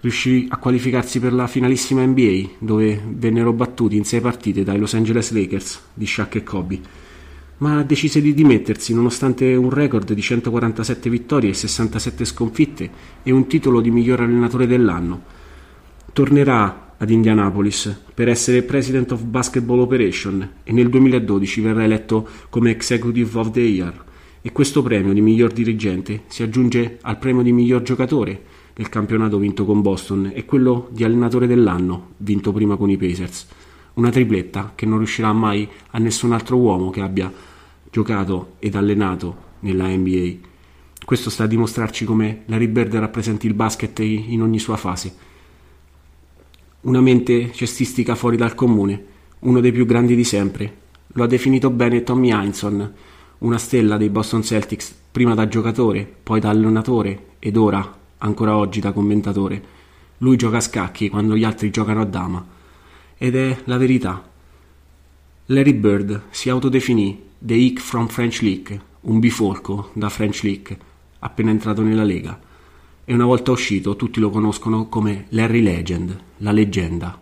riuscì 0.00 0.46
a 0.50 0.58
qualificarsi 0.58 1.20
per 1.20 1.32
la 1.32 1.46
finalissima 1.46 2.04
NBA, 2.04 2.50
dove 2.58 3.02
vennero 3.14 3.54
battuti 3.54 3.96
in 3.96 4.04
sei 4.04 4.20
partite 4.20 4.62
dai 4.62 4.78
Los 4.78 4.92
Angeles 4.92 5.32
Lakers 5.32 5.80
di 5.94 6.06
Shaq 6.06 6.34
e 6.34 6.42
Kobe. 6.42 6.80
Ma 7.60 7.82
decise 7.82 8.22
di 8.22 8.32
dimettersi 8.32 8.94
nonostante 8.94 9.54
un 9.54 9.68
record 9.68 10.14
di 10.14 10.22
147 10.22 11.10
vittorie 11.10 11.50
e 11.50 11.54
67 11.54 12.24
sconfitte 12.24 12.90
e 13.22 13.32
un 13.32 13.46
titolo 13.46 13.82
di 13.82 13.90
miglior 13.90 14.20
allenatore 14.20 14.66
dell'anno. 14.66 15.22
Tornerà 16.14 16.94
ad 16.96 17.10
Indianapolis 17.10 18.02
per 18.14 18.28
essere 18.28 18.62
President 18.62 19.12
of 19.12 19.24
Basketball 19.24 19.80
Operation 19.80 20.50
e 20.64 20.72
nel 20.72 20.88
2012 20.88 21.60
verrà 21.60 21.84
eletto 21.84 22.26
come 22.48 22.70
Executive 22.70 23.38
of 23.38 23.50
the 23.50 23.60
Year 23.60 24.04
e 24.40 24.52
questo 24.52 24.82
premio 24.82 25.12
di 25.12 25.20
miglior 25.20 25.52
dirigente 25.52 26.22
si 26.28 26.42
aggiunge 26.42 26.96
al 27.02 27.18
premio 27.18 27.42
di 27.42 27.52
miglior 27.52 27.82
giocatore 27.82 28.42
il 28.76 28.88
campionato 28.88 29.36
vinto 29.36 29.66
con 29.66 29.82
Boston 29.82 30.30
e 30.32 30.46
quello 30.46 30.88
di 30.92 31.04
allenatore 31.04 31.46
dell'anno, 31.46 32.12
vinto 32.16 32.52
prima 32.52 32.76
con 32.76 32.88
i 32.88 32.96
Pacers. 32.96 33.46
Una 33.94 34.08
tripletta 34.08 34.72
che 34.74 34.86
non 34.86 34.96
riuscirà 34.96 35.30
mai 35.34 35.68
a 35.90 35.98
nessun 35.98 36.32
altro 36.32 36.56
uomo 36.56 36.88
che 36.88 37.02
abbia 37.02 37.30
giocato 37.90 38.54
ed 38.58 38.74
allenato 38.74 39.48
nella 39.60 39.88
NBA. 39.88 40.48
Questo 41.04 41.30
sta 41.30 41.44
a 41.44 41.46
dimostrarci 41.46 42.04
come 42.04 42.42
Larry 42.46 42.68
Bird 42.68 42.94
rappresenti 42.96 43.46
il 43.46 43.54
basket 43.54 43.98
in 43.98 44.40
ogni 44.42 44.58
sua 44.58 44.76
fase. 44.76 45.28
Una 46.82 47.00
mente 47.00 47.52
cestistica 47.52 48.14
fuori 48.14 48.36
dal 48.36 48.54
comune, 48.54 49.04
uno 49.40 49.60
dei 49.60 49.72
più 49.72 49.86
grandi 49.86 50.14
di 50.14 50.24
sempre. 50.24 50.78
Lo 51.08 51.24
ha 51.24 51.26
definito 51.26 51.70
bene 51.70 52.04
Tommy 52.04 52.30
Heinsohn, 52.30 52.92
una 53.38 53.58
stella 53.58 53.96
dei 53.96 54.08
Boston 54.08 54.42
Celtics, 54.42 54.94
prima 55.10 55.34
da 55.34 55.48
giocatore, 55.48 56.08
poi 56.22 56.40
da 56.40 56.50
allenatore 56.50 57.26
ed 57.38 57.56
ora 57.56 57.98
ancora 58.18 58.56
oggi 58.56 58.80
da 58.80 58.92
commentatore. 58.92 59.78
Lui 60.18 60.36
gioca 60.36 60.58
a 60.58 60.60
scacchi 60.60 61.08
quando 61.08 61.36
gli 61.36 61.44
altri 61.44 61.70
giocano 61.70 62.02
a 62.02 62.06
dama. 62.06 62.46
Ed 63.16 63.34
è 63.34 63.58
la 63.64 63.76
verità. 63.76 64.29
Larry 65.52 65.74
Bird 65.74 66.26
si 66.30 66.48
autodefinì 66.48 67.20
The 67.36 67.54
Hick 67.54 67.80
from 67.80 68.06
French 68.06 68.40
League, 68.40 68.80
un 69.00 69.18
bifolco 69.18 69.90
da 69.94 70.08
French 70.08 70.42
League, 70.42 70.78
appena 71.18 71.50
entrato 71.50 71.82
nella 71.82 72.04
Lega. 72.04 72.38
E 73.04 73.12
una 73.12 73.24
volta 73.24 73.50
uscito 73.50 73.96
tutti 73.96 74.20
lo 74.20 74.30
conoscono 74.30 74.86
come 74.86 75.26
Larry 75.30 75.60
Legend, 75.60 76.16
la 76.36 76.52
leggenda. 76.52 77.20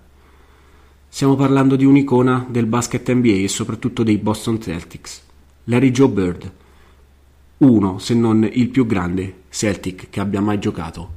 Stiamo 1.08 1.36
parlando 1.36 1.74
di 1.74 1.86
un'icona 1.86 2.46
del 2.50 2.66
basket 2.66 3.10
NBA 3.10 3.44
e 3.44 3.48
soprattutto 3.48 4.02
dei 4.02 4.18
Boston 4.18 4.60
Celtics. 4.60 5.22
Larry 5.64 5.90
Joe 5.90 6.08
Bird, 6.10 6.52
uno, 7.58 7.98
se 7.98 8.12
non 8.12 8.46
il 8.52 8.68
più 8.68 8.84
grande 8.84 9.44
Celtic 9.48 10.10
che 10.10 10.20
abbia 10.20 10.42
mai 10.42 10.58
giocato. 10.58 11.16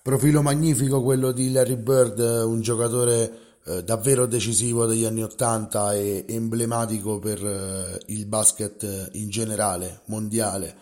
Profilo 0.00 0.40
magnifico 0.40 1.02
quello 1.02 1.30
di 1.30 1.52
Larry 1.52 1.76
Bird, 1.76 2.20
un 2.46 2.62
giocatore 2.62 3.48
eh, 3.70 3.84
davvero 3.84 4.26
decisivo 4.26 4.84
degli 4.84 5.04
anni 5.04 5.22
Ottanta 5.22 5.94
e 5.94 6.24
emblematico 6.28 7.20
per 7.20 7.44
eh, 7.44 8.00
il 8.06 8.26
basket 8.26 9.10
in 9.12 9.28
generale, 9.28 10.00
mondiale. 10.06 10.76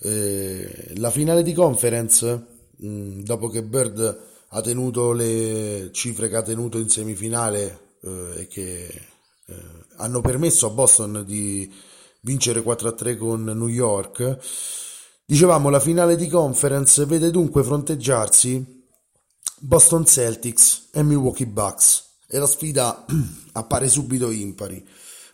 Eh, 0.00 0.94
la 0.96 1.10
finale 1.10 1.42
di 1.42 1.52
conference, 1.52 2.46
mh, 2.76 2.88
mm, 2.88 3.20
dopo 3.22 3.48
che 3.48 3.62
Bird 3.62 4.20
ha 4.48 4.60
tenuto 4.60 5.12
le 5.12 5.90
cifre 5.92 6.28
che 6.28 6.36
ha 6.36 6.42
tenuto 6.42 6.78
in 6.78 6.88
semifinale 6.88 7.96
eh, 8.02 8.32
e 8.38 8.46
che 8.48 8.86
eh, 9.46 9.54
hanno 9.96 10.20
permesso 10.20 10.66
a 10.66 10.70
Boston 10.70 11.24
di 11.24 11.72
vincere 12.22 12.62
4-3 12.62 13.16
con 13.16 13.44
New 13.44 13.68
York. 13.68 14.38
Dicevamo, 15.24 15.68
la 15.68 15.80
finale 15.80 16.16
di 16.16 16.26
conference 16.26 17.04
vede 17.04 17.30
dunque 17.30 17.62
fronteggiarsi 17.62 18.86
Boston 19.60 20.06
Celtics 20.06 20.88
e 20.92 21.02
Milwaukee 21.02 21.46
Bucks 21.46 22.06
e 22.28 22.38
la 22.38 22.46
sfida 22.46 23.06
appare 23.52 23.88
subito 23.88 24.30
impari. 24.30 24.86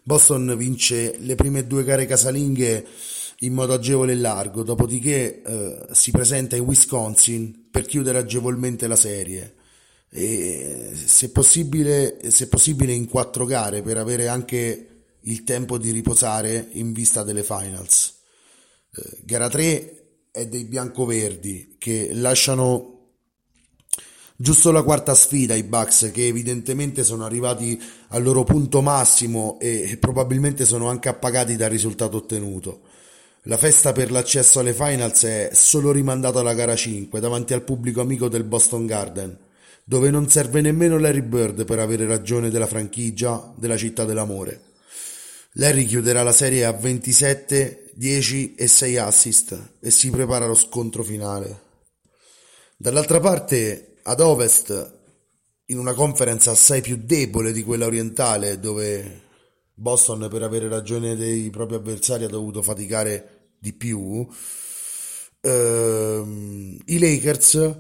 Boston 0.03 0.55
vince 0.57 1.17
le 1.19 1.35
prime 1.35 1.67
due 1.67 1.83
gare 1.83 2.07
casalinghe 2.07 2.87
in 3.41 3.53
modo 3.53 3.73
agevole 3.73 4.13
e 4.13 4.17
largo, 4.17 4.63
dopodiché 4.63 5.43
eh, 5.43 5.87
si 5.91 6.11
presenta 6.11 6.57
in 6.57 6.63
Wisconsin 6.63 7.69
per 7.71 7.85
chiudere 7.85 8.19
agevolmente 8.19 8.87
la 8.87 8.97
serie 8.97 9.57
e 10.17 10.93
se 10.95 11.31
possibile, 11.31 12.31
se 12.31 12.47
possibile 12.47 12.93
in 12.93 13.09
quattro 13.09 13.45
gare 13.45 13.83
per 13.83 13.99
avere 13.99 14.29
anche 14.29 14.89
il 15.23 15.43
tempo 15.43 15.77
di 15.77 15.91
riposare 15.91 16.69
in 16.75 16.93
vista 16.93 17.25
delle 17.25 17.43
finals. 17.43 18.21
Eh, 18.95 19.19
gara 19.25 19.49
3 19.49 20.29
è 20.31 20.47
dei 20.47 20.67
biancoverdi 20.67 21.75
che 21.81 22.11
lasciano 22.13 22.94
Giusto 24.37 24.73
la 24.73 24.83
quarta 24.83 25.15
sfida 25.15 25.55
i 25.55 25.63
Bucks 25.63 26.11
che 26.13 26.27
evidentemente 26.27 27.05
sono 27.05 27.25
arrivati 27.25 27.81
al 28.09 28.25
loro 28.25 28.43
punto 28.43 28.83
massimo 28.83 29.61
e 29.61 29.97
probabilmente 30.01 30.65
sono 30.65 30.89
anche 30.89 31.09
appagati 31.09 31.55
dal 31.55 31.71
risultato 31.71 32.17
ottenuto. 32.17 32.81
La 33.43 33.57
festa 33.57 33.93
per 33.93 34.11
l'accesso 34.11 34.59
alle 34.59 34.75
finals 34.75 35.23
è 35.23 35.51
solo 35.53 35.93
rimandata 35.93 36.41
alla 36.41 36.53
gara 36.53 36.75
5 36.75 37.21
davanti 37.21 37.53
al 37.53 37.63
pubblico 37.63 38.01
amico 38.01 38.29
del 38.29 38.43
Boston 38.43 38.87
Garden, 38.87 39.39
dove 39.85 40.11
non 40.11 40.29
serve 40.29 40.61
nemmeno 40.61 40.99
Larry 40.99 41.23
Bird 41.23 41.65
per 41.65 41.79
avere 41.79 42.05
ragione 42.05 42.51
della 42.51 42.67
franchigia 42.67 43.55
della 43.57 43.77
città 43.77 44.05
dell'amore. 44.05 44.63
Larry 45.53 45.85
chiuderà 45.85 46.25
la 46.25 46.33
serie 46.33 46.65
a 46.65 46.73
27, 46.73 47.91
10 47.95 48.57
e 48.57 48.67
6 48.67 48.97
assist 48.97 49.75
e 49.79 49.93
si 49.93 50.11
prepara 50.11 50.47
allo 50.47 50.55
scontro 50.55 51.05
finale. 51.05 51.61
Dall'altra 52.77 53.21
parte 53.21 53.94
ad 54.07 54.21
ovest, 54.21 54.99
in 55.67 55.79
una 55.79 55.95
conference 55.95 56.51
assai 56.51 56.83
più 56.83 57.01
debole 57.03 57.53
di 57.53 57.63
quella 57.63 57.87
orientale, 57.87 58.59
dove 58.61 59.23
Boston 59.75 60.29
per 60.31 60.43
avere 60.43 60.69
ragione 60.69 61.17
dei 61.17 61.49
propri 61.51 61.77
avversari 61.77 62.25
ha 62.25 62.29
dovuto 62.29 62.63
faticare 62.63 63.53
di 63.59 63.73
più, 63.73 64.27
ehm, 65.41 66.79
i 66.85 66.99
Lakers 66.99 67.79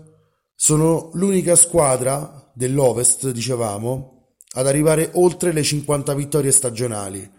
sono 0.55 1.11
l'unica 1.15 1.57
squadra 1.57 2.51
dell'Ovest, 2.55 3.31
dicevamo, 3.31 4.37
ad 4.53 4.67
arrivare 4.67 5.11
oltre 5.15 5.53
le 5.53 5.63
50 5.63 6.15
vittorie 6.15 6.53
stagionali, 6.53 7.31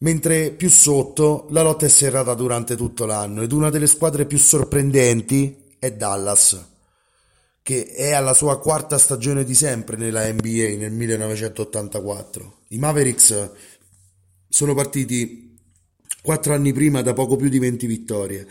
mentre 0.00 0.52
più 0.52 0.70
sotto 0.70 1.48
la 1.50 1.62
lotta 1.62 1.86
è 1.86 1.88
serrata 1.88 2.34
durante 2.34 2.76
tutto 2.76 3.06
l'anno 3.06 3.42
ed 3.42 3.50
una 3.50 3.70
delle 3.70 3.88
squadre 3.88 4.24
più 4.24 4.38
sorprendenti 4.38 5.74
è 5.80 5.90
Dallas 5.92 6.76
che 7.68 7.84
è 7.84 8.12
alla 8.12 8.32
sua 8.32 8.58
quarta 8.58 8.96
stagione 8.96 9.44
di 9.44 9.52
sempre 9.52 9.98
nella 9.98 10.26
NBA 10.32 10.78
nel 10.78 10.90
1984. 10.90 12.60
I 12.68 12.78
Mavericks 12.78 13.50
sono 14.48 14.72
partiti 14.72 15.54
quattro 16.22 16.54
anni 16.54 16.72
prima 16.72 17.02
da 17.02 17.12
poco 17.12 17.36
più 17.36 17.50
di 17.50 17.58
20 17.58 17.86
vittorie, 17.86 18.46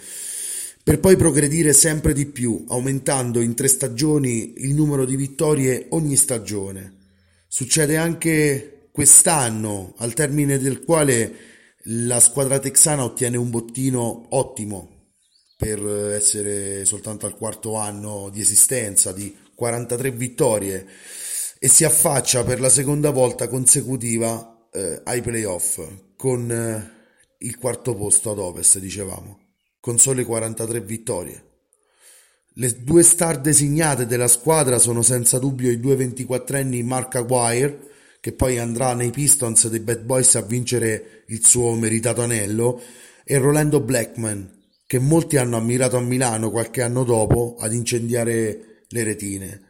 per 0.84 1.00
poi 1.00 1.16
progredire 1.16 1.74
sempre 1.74 2.14
di 2.14 2.28
più, 2.28 2.64
aumentando 2.68 3.42
in 3.42 3.56
tre 3.56 3.68
stagioni 3.68 4.54
il 4.58 4.76
numero 4.76 5.04
di 5.04 5.16
vittorie 5.16 5.88
ogni 5.90 6.16
stagione. 6.16 6.98
Succede 7.48 7.98
anche 7.98 8.90
quest'anno, 8.92 9.96
al 9.98 10.14
termine 10.14 10.60
del 10.60 10.84
quale 10.84 11.34
la 11.86 12.20
squadra 12.20 12.60
texana 12.60 13.04
ottiene 13.04 13.36
un 13.36 13.50
bottino 13.50 14.28
ottimo, 14.30 14.97
per 15.58 15.84
essere 16.14 16.86
soltanto 16.86 17.26
al 17.26 17.36
quarto 17.36 17.76
anno 17.76 18.30
di 18.32 18.40
esistenza 18.40 19.12
di 19.12 19.36
43 19.56 20.12
vittorie 20.12 20.86
e 21.58 21.68
si 21.68 21.84
affaccia 21.84 22.44
per 22.44 22.60
la 22.60 22.70
seconda 22.70 23.10
volta 23.10 23.48
consecutiva 23.48 24.68
eh, 24.72 25.02
ai 25.04 25.22
playoff 25.22 25.82
con 26.16 26.52
eh, 26.52 26.96
il 27.40 27.58
quarto 27.58 27.96
posto 27.96 28.32
ad 28.32 28.38
ovest, 28.38 28.78
dicevamo, 28.78 29.40
con 29.80 29.98
sole 29.98 30.24
43 30.24 30.82
vittorie. 30.82 31.44
Le 32.54 32.84
due 32.84 33.02
star 33.02 33.40
designate 33.40 34.06
della 34.06 34.28
squadra 34.28 34.78
sono 34.78 35.02
senza 35.02 35.40
dubbio 35.40 35.72
i 35.72 35.80
due 35.80 35.96
24enni 35.96 36.84
Mark 36.84 37.16
Aguirre, 37.16 37.80
che 38.20 38.34
poi 38.34 38.60
andrà 38.60 38.94
nei 38.94 39.12
Pistons 39.12 39.68
dei 39.68 39.80
Bad 39.80 40.02
Boys 40.02 40.36
a 40.36 40.42
vincere 40.42 41.24
il 41.28 41.46
suo 41.46 41.74
meritato 41.74 42.22
anello, 42.22 42.82
e 43.24 43.38
Rolando 43.38 43.80
Blackman, 43.80 44.57
che 44.88 45.00
molti 45.00 45.36
hanno 45.36 45.58
ammirato 45.58 45.98
a 45.98 46.02
Milano 46.02 46.50
qualche 46.50 46.82
anno 46.82 47.04
dopo 47.04 47.58
ad 47.60 47.74
incendiare 47.74 48.86
le 48.88 49.04
retine. 49.04 49.62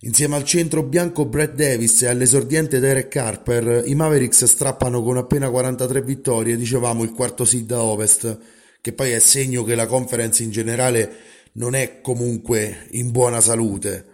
Insieme 0.00 0.36
al 0.36 0.44
centro 0.44 0.82
bianco 0.82 1.24
Brett 1.24 1.54
Davis 1.54 2.02
e 2.02 2.08
all'esordiente 2.08 2.78
Derek 2.78 3.14
Harper, 3.16 3.82
i 3.86 3.94
Mavericks 3.94 4.44
strappano 4.44 5.02
con 5.02 5.16
appena 5.16 5.48
43 5.50 6.02
vittorie, 6.02 6.56
dicevamo 6.56 7.02
il 7.02 7.12
quarto 7.12 7.46
seed 7.46 7.70
a 7.72 7.82
ovest, 7.82 8.38
che 8.82 8.92
poi 8.92 9.12
è 9.12 9.18
segno 9.18 9.64
che 9.64 9.74
la 9.74 9.86
conference 9.86 10.42
in 10.42 10.50
generale 10.50 11.10
non 11.52 11.74
è 11.74 12.00
comunque 12.02 12.86
in 12.90 13.10
buona 13.10 13.40
salute. 13.40 14.06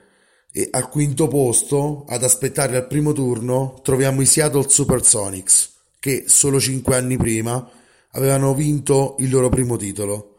E 0.52 0.68
al 0.70 0.88
quinto 0.88 1.26
posto, 1.26 2.04
ad 2.08 2.22
aspettare 2.22 2.76
al 2.76 2.86
primo 2.86 3.12
turno, 3.12 3.80
troviamo 3.82 4.22
i 4.22 4.26
Seattle 4.26 4.68
Supersonics, 4.68 5.72
che 5.98 6.24
solo 6.26 6.60
5 6.60 6.94
anni 6.96 7.16
prima 7.16 7.68
avevano 8.12 8.54
vinto 8.54 9.16
il 9.18 9.30
loro 9.30 9.48
primo 9.48 9.76
titolo. 9.76 10.35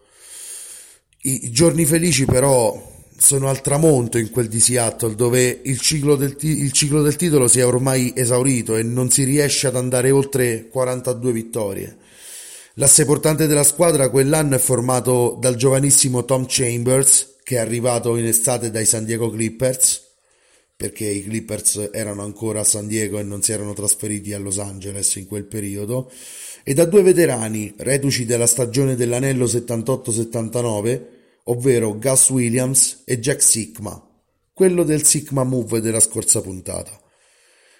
I 1.27 1.51
giorni 1.51 1.85
felici 1.85 2.23
però 2.23 2.81
sono 3.17 3.49
al 3.49 3.59
tramonto 3.59 4.17
in 4.17 4.29
quel 4.29 4.47
di 4.47 4.61
Seattle 4.61 5.13
dove 5.13 5.59
il 5.61 5.77
ciclo, 5.77 6.15
del, 6.15 6.37
il 6.39 6.71
ciclo 6.71 7.01
del 7.01 7.17
titolo 7.17 7.49
si 7.49 7.59
è 7.59 7.65
ormai 7.65 8.13
esaurito 8.15 8.77
e 8.77 8.83
non 8.83 9.09
si 9.09 9.25
riesce 9.25 9.67
ad 9.67 9.75
andare 9.75 10.09
oltre 10.09 10.69
42 10.69 11.31
vittorie. 11.33 11.97
L'asse 12.75 13.03
portante 13.03 13.45
della 13.45 13.63
squadra 13.63 14.09
quell'anno 14.09 14.55
è 14.55 14.57
formato 14.57 15.37
dal 15.37 15.57
giovanissimo 15.57 16.23
Tom 16.23 16.45
Chambers 16.47 17.35
che 17.43 17.55
è 17.55 17.59
arrivato 17.59 18.15
in 18.15 18.25
estate 18.25 18.71
dai 18.71 18.85
San 18.85 19.03
Diego 19.03 19.29
Clippers 19.29 20.03
perché 20.77 21.07
i 21.07 21.23
Clippers 21.23 21.89
erano 21.91 22.23
ancora 22.23 22.61
a 22.61 22.63
San 22.63 22.87
Diego 22.87 23.19
e 23.19 23.23
non 23.23 23.41
si 23.41 23.51
erano 23.51 23.73
trasferiti 23.73 24.31
a 24.31 24.39
Los 24.39 24.59
Angeles 24.59 25.13
in 25.15 25.27
quel 25.27 25.43
periodo 25.43 26.09
e 26.63 26.73
da 26.73 26.85
due 26.85 27.01
veterani 27.01 27.73
reduci 27.75 28.23
della 28.23 28.47
stagione 28.47 28.95
dell'anello 28.95 29.43
78-79 29.43 31.15
ovvero 31.49 31.97
Gus 31.97 32.29
Williams 32.29 33.03
e 33.05 33.19
Jack 33.19 33.41
Sigma, 33.41 34.01
quello 34.53 34.83
del 34.83 35.05
Sigma 35.05 35.43
Move 35.43 35.81
della 35.81 35.99
scorsa 35.99 36.41
puntata. 36.41 36.99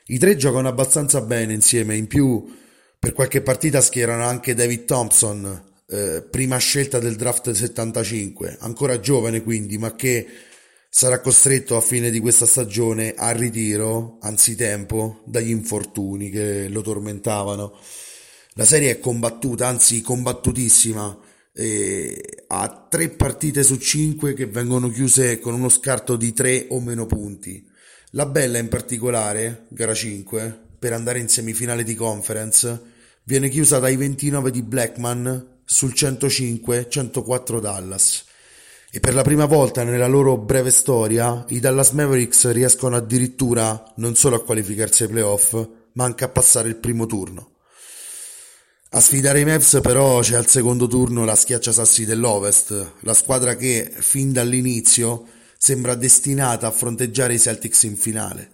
I 0.08 0.18
tre 0.18 0.36
giocano 0.36 0.68
abbastanza 0.68 1.22
bene 1.22 1.54
insieme, 1.54 1.96
in 1.96 2.08
più 2.08 2.46
per 3.00 3.14
qualche 3.14 3.42
partita 3.42 3.82
schierano 3.82 4.26
anche 4.26 4.54
David 4.54 4.86
Thompson, 4.86 5.74
eh, 5.90 6.26
prima 6.30 6.58
scelta 6.58 7.00
del 7.00 7.16
draft 7.16 7.52
75, 7.52 8.58
ancora 8.62 9.00
giovane 9.00 9.44
quindi, 9.44 9.78
ma 9.78 9.96
che 9.96 10.26
sarà 10.90 11.20
costretto 11.20 11.76
a 11.76 11.82
fine 11.82 12.10
di 12.10 12.20
questa 12.20 12.46
stagione 12.46 13.14
al 13.16 13.36
ritiro, 13.36 14.18
anzitempo, 14.22 15.22
dagli 15.26 15.50
infortuni 15.50 16.30
che 16.30 16.70
lo 16.70 16.82
tormentavano. 16.82 17.78
La 18.54 18.66
serie 18.66 18.92
è 18.92 19.00
combattuta, 19.00 19.68
anzi 19.68 20.02
combattutissima, 20.02 21.16
eh, 21.60 22.44
a 22.48 22.86
tre 22.88 23.10
partite 23.10 23.64
su 23.64 23.78
cinque 23.78 24.34
che 24.34 24.46
vengono 24.46 24.90
chiuse 24.90 25.40
con 25.40 25.56
uno 25.56 25.70
scarto 25.70 26.16
di 26.16 26.32
tre 26.32 26.68
o 26.70 26.80
meno 26.80 27.08
punti. 27.08 27.68
La 28.12 28.28
Bella 28.28 28.60
in 28.60 28.68
particolare, 28.68 29.66
gara 29.70 29.94
5, 29.94 30.66
per 30.78 30.94
andare 30.94 31.20
in 31.20 31.28
semifinale 31.28 31.84
di 31.84 31.96
conference, 31.96 32.80
viene 33.24 33.50
chiusa 33.50 33.80
dai 33.80 33.96
29 33.96 34.52
di 34.52 34.62
Blackman 34.62 35.62
sul 35.66 35.94
105-104 35.96 37.60
Dallas. 37.60 38.26
E 38.92 39.00
per 39.00 39.16
la 39.16 39.24
prima 39.24 39.46
volta 39.46 39.84
nella 39.84 40.08
loro 40.08 40.38
breve 40.38 40.72
storia, 40.72 41.44
i 41.50 41.60
Dallas 41.60 41.90
Mavericks 41.92 42.52
riescono 42.52 42.96
addirittura 42.96 43.94
non 43.98 44.16
solo 44.16 44.36
a 44.36 44.44
qualificarsi 44.44 45.04
ai 45.04 45.10
playoff, 45.10 45.68
ma 45.94 46.06
anche 46.06 46.24
a 46.24 46.30
passare 46.30 46.70
il 46.70 46.78
primo 46.78 47.08
turno. 47.08 47.57
A 48.92 49.02
sfidare 49.02 49.42
i 49.42 49.46
Mavs 49.46 49.80
però 49.82 50.22
c'è 50.22 50.38
al 50.38 50.48
secondo 50.48 50.88
turno 50.88 51.26
la 51.26 51.36
schiacciasassi 51.36 52.06
dell'Ovest, 52.06 52.94
la 53.02 53.14
squadra 53.14 53.58
che 53.58 53.92
fin 53.94 54.32
dall'inizio 54.32 55.28
sembra 55.58 55.94
destinata 55.94 56.68
a 56.68 56.72
fronteggiare 56.72 57.34
i 57.34 57.40
Celtics 57.40 57.84
in 57.84 57.98
finale. 57.98 58.52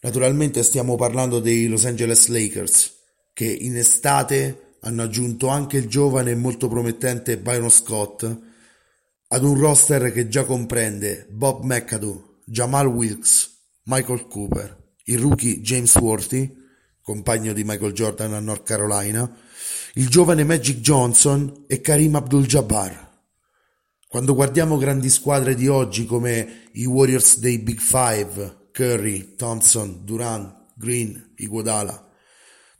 Naturalmente 0.00 0.64
stiamo 0.64 0.96
parlando 0.96 1.38
dei 1.38 1.68
Los 1.68 1.84
Angeles 1.84 2.26
Lakers, 2.26 2.94
che 3.32 3.44
in 3.44 3.76
estate 3.76 4.74
hanno 4.80 5.02
aggiunto 5.02 5.46
anche 5.46 5.76
il 5.76 5.86
giovane 5.86 6.32
e 6.32 6.36
molto 6.36 6.66
promettente 6.66 7.38
Byron 7.38 7.70
Scott 7.70 8.38
ad 9.28 9.44
un 9.44 9.56
roster 9.56 10.10
che 10.12 10.26
già 10.26 10.44
comprende 10.44 11.28
Bob 11.30 11.62
McAdoo, 11.62 12.38
Jamal 12.44 12.88
Wilkes, 12.88 13.58
Michael 13.84 14.26
Cooper, 14.26 14.94
il 15.04 15.18
rookie 15.20 15.60
James 15.60 15.94
Worthy, 15.94 16.52
compagno 17.00 17.52
di 17.52 17.62
Michael 17.62 17.92
Jordan 17.92 18.34
a 18.34 18.40
North 18.40 18.64
Carolina, 18.64 19.32
il 19.94 20.08
giovane 20.08 20.44
Magic 20.44 20.80
Johnson 20.80 21.64
e 21.66 21.80
Karim 21.80 22.14
Abdul-Jabbar. 22.14 23.08
Quando 24.08 24.34
guardiamo 24.34 24.76
grandi 24.76 25.08
squadre 25.08 25.54
di 25.54 25.68
oggi 25.68 26.06
come 26.06 26.68
i 26.72 26.84
Warriors 26.84 27.38
dei 27.38 27.58
Big 27.58 27.78
Five, 27.78 28.68
Curry, 28.72 29.34
Thompson, 29.34 30.04
Durant, 30.04 30.72
Green, 30.74 31.32
Iguodala, 31.36 32.08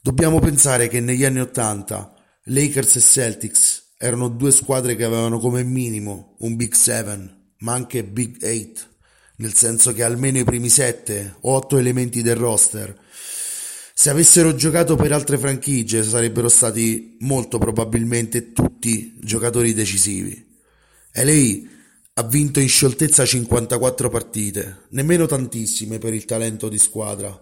dobbiamo 0.00 0.38
pensare 0.38 0.88
che 0.88 1.00
negli 1.00 1.24
anni 1.24 1.40
Ottanta 1.40 2.14
Lakers 2.44 2.96
e 2.96 3.00
Celtics 3.00 3.94
erano 3.98 4.28
due 4.28 4.50
squadre 4.50 4.96
che 4.96 5.04
avevano 5.04 5.38
come 5.38 5.62
minimo 5.62 6.36
un 6.40 6.56
Big 6.56 6.74
Seven, 6.74 7.54
ma 7.58 7.72
anche 7.72 8.04
Big 8.04 8.42
Eight, 8.42 8.88
nel 9.36 9.54
senso 9.54 9.92
che 9.92 10.02
almeno 10.02 10.38
i 10.38 10.44
primi 10.44 10.68
sette 10.68 11.36
o 11.40 11.54
otto 11.54 11.76
elementi 11.76 12.22
del 12.22 12.36
roster 12.36 12.96
se 14.00 14.08
avessero 14.08 14.54
giocato 14.54 14.96
per 14.96 15.12
altre 15.12 15.36
franchigie 15.36 16.02
sarebbero 16.02 16.48
stati 16.48 17.18
molto 17.20 17.58
probabilmente 17.58 18.50
tutti 18.54 19.12
giocatori 19.20 19.74
decisivi. 19.74 20.42
LA 21.12 21.68
Ha 22.14 22.22
vinto 22.22 22.60
in 22.60 22.68
scioltezza 22.68 23.26
54 23.26 24.08
partite, 24.08 24.86
nemmeno 24.92 25.26
tantissime 25.26 25.98
per 25.98 26.14
il 26.14 26.24
talento 26.24 26.70
di 26.70 26.78
squadra, 26.78 27.38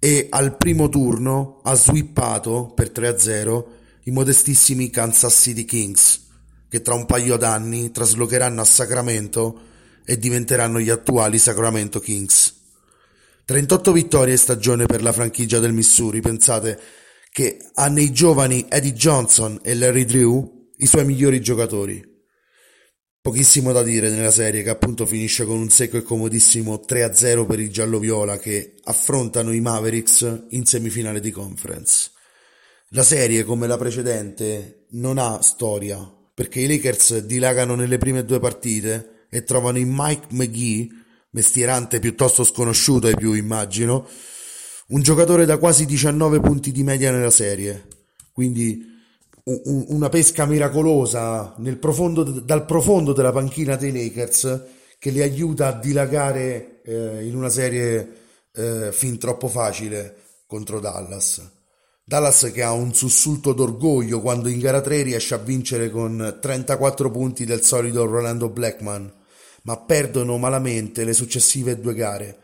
e 0.00 0.26
al 0.28 0.56
primo 0.56 0.88
turno 0.88 1.60
ha 1.62 1.74
swippato 1.76 2.72
per 2.74 2.90
3-0 2.90 3.64
i 4.02 4.10
modestissimi 4.10 4.90
Kansas 4.90 5.40
City 5.40 5.64
Kings, 5.64 6.26
che 6.68 6.82
tra 6.82 6.94
un 6.94 7.06
paio 7.06 7.36
d'anni 7.36 7.92
traslocheranno 7.92 8.60
a 8.60 8.64
Sacramento 8.64 9.60
e 10.04 10.18
diventeranno 10.18 10.80
gli 10.80 10.90
attuali 10.90 11.38
Sacramento 11.38 12.00
Kings. 12.00 12.61
38 13.44 13.92
vittorie 13.92 14.36
stagione 14.36 14.86
per 14.86 15.02
la 15.02 15.12
franchigia 15.12 15.58
del 15.58 15.72
Missouri, 15.72 16.20
pensate 16.20 16.78
che 17.30 17.58
ha 17.74 17.88
nei 17.88 18.12
giovani 18.12 18.66
Eddie 18.68 18.92
Johnson 18.92 19.58
e 19.62 19.74
Larry 19.74 20.04
Drew 20.04 20.70
i 20.76 20.86
suoi 20.86 21.04
migliori 21.04 21.40
giocatori. 21.40 22.10
Pochissimo 23.20 23.72
da 23.72 23.82
dire 23.82 24.10
nella 24.10 24.30
serie 24.30 24.62
che 24.62 24.70
appunto 24.70 25.06
finisce 25.06 25.44
con 25.44 25.58
un 25.58 25.70
secco 25.70 25.96
e 25.96 26.02
comodissimo 26.02 26.84
3-0 26.86 27.46
per 27.46 27.60
i 27.60 27.70
giallo-viola 27.70 28.38
che 28.38 28.74
affrontano 28.84 29.52
i 29.52 29.60
Mavericks 29.60 30.46
in 30.50 30.64
semifinale 30.64 31.20
di 31.20 31.30
conference. 31.30 32.10
La 32.90 33.02
serie, 33.04 33.44
come 33.44 33.66
la 33.66 33.78
precedente, 33.78 34.86
non 34.90 35.18
ha 35.18 35.40
storia, 35.40 35.98
perché 36.34 36.60
i 36.60 36.66
Lakers 36.66 37.18
dilagano 37.20 37.74
nelle 37.74 37.98
prime 37.98 38.24
due 38.24 38.38
partite 38.38 39.26
e 39.30 39.44
trovano 39.44 39.78
in 39.78 39.88
Mike 39.90 40.26
McGee, 40.30 40.88
mestierante 41.32 41.98
piuttosto 41.98 42.44
sconosciuto 42.44 43.06
ai 43.06 43.16
più 43.16 43.34
immagino, 43.34 44.08
un 44.88 45.02
giocatore 45.02 45.44
da 45.44 45.58
quasi 45.58 45.84
19 45.86 46.40
punti 46.40 46.72
di 46.72 46.82
media 46.82 47.10
nella 47.10 47.30
serie. 47.30 47.86
Quindi 48.32 48.90
una 49.44 50.08
pesca 50.08 50.46
miracolosa 50.46 51.56
profondo, 51.80 52.22
dal 52.22 52.64
profondo 52.64 53.12
della 53.12 53.32
panchina 53.32 53.74
dei 53.74 53.92
Lakers 53.92 54.64
che 54.98 55.10
li 55.10 55.20
aiuta 55.20 55.66
a 55.66 55.72
dilagare 55.72 56.80
eh, 56.84 57.26
in 57.26 57.34
una 57.34 57.48
serie 57.48 58.20
eh, 58.52 58.90
fin 58.92 59.18
troppo 59.18 59.48
facile 59.48 60.16
contro 60.46 60.78
Dallas. 60.78 61.42
Dallas 62.04 62.50
che 62.52 62.62
ha 62.62 62.72
un 62.72 62.94
sussulto 62.94 63.52
d'orgoglio 63.52 64.20
quando 64.20 64.48
in 64.48 64.60
gara 64.60 64.80
3 64.80 65.02
riesce 65.02 65.34
a 65.34 65.38
vincere 65.38 65.90
con 65.90 66.38
34 66.40 67.10
punti 67.10 67.44
del 67.44 67.62
solito 67.62 68.04
Rolando 68.04 68.48
Blackman, 68.48 69.12
ma 69.62 69.78
perdono 69.78 70.38
malamente 70.38 71.04
le 71.04 71.12
successive 71.12 71.80
due 71.80 71.94
gare 71.94 72.38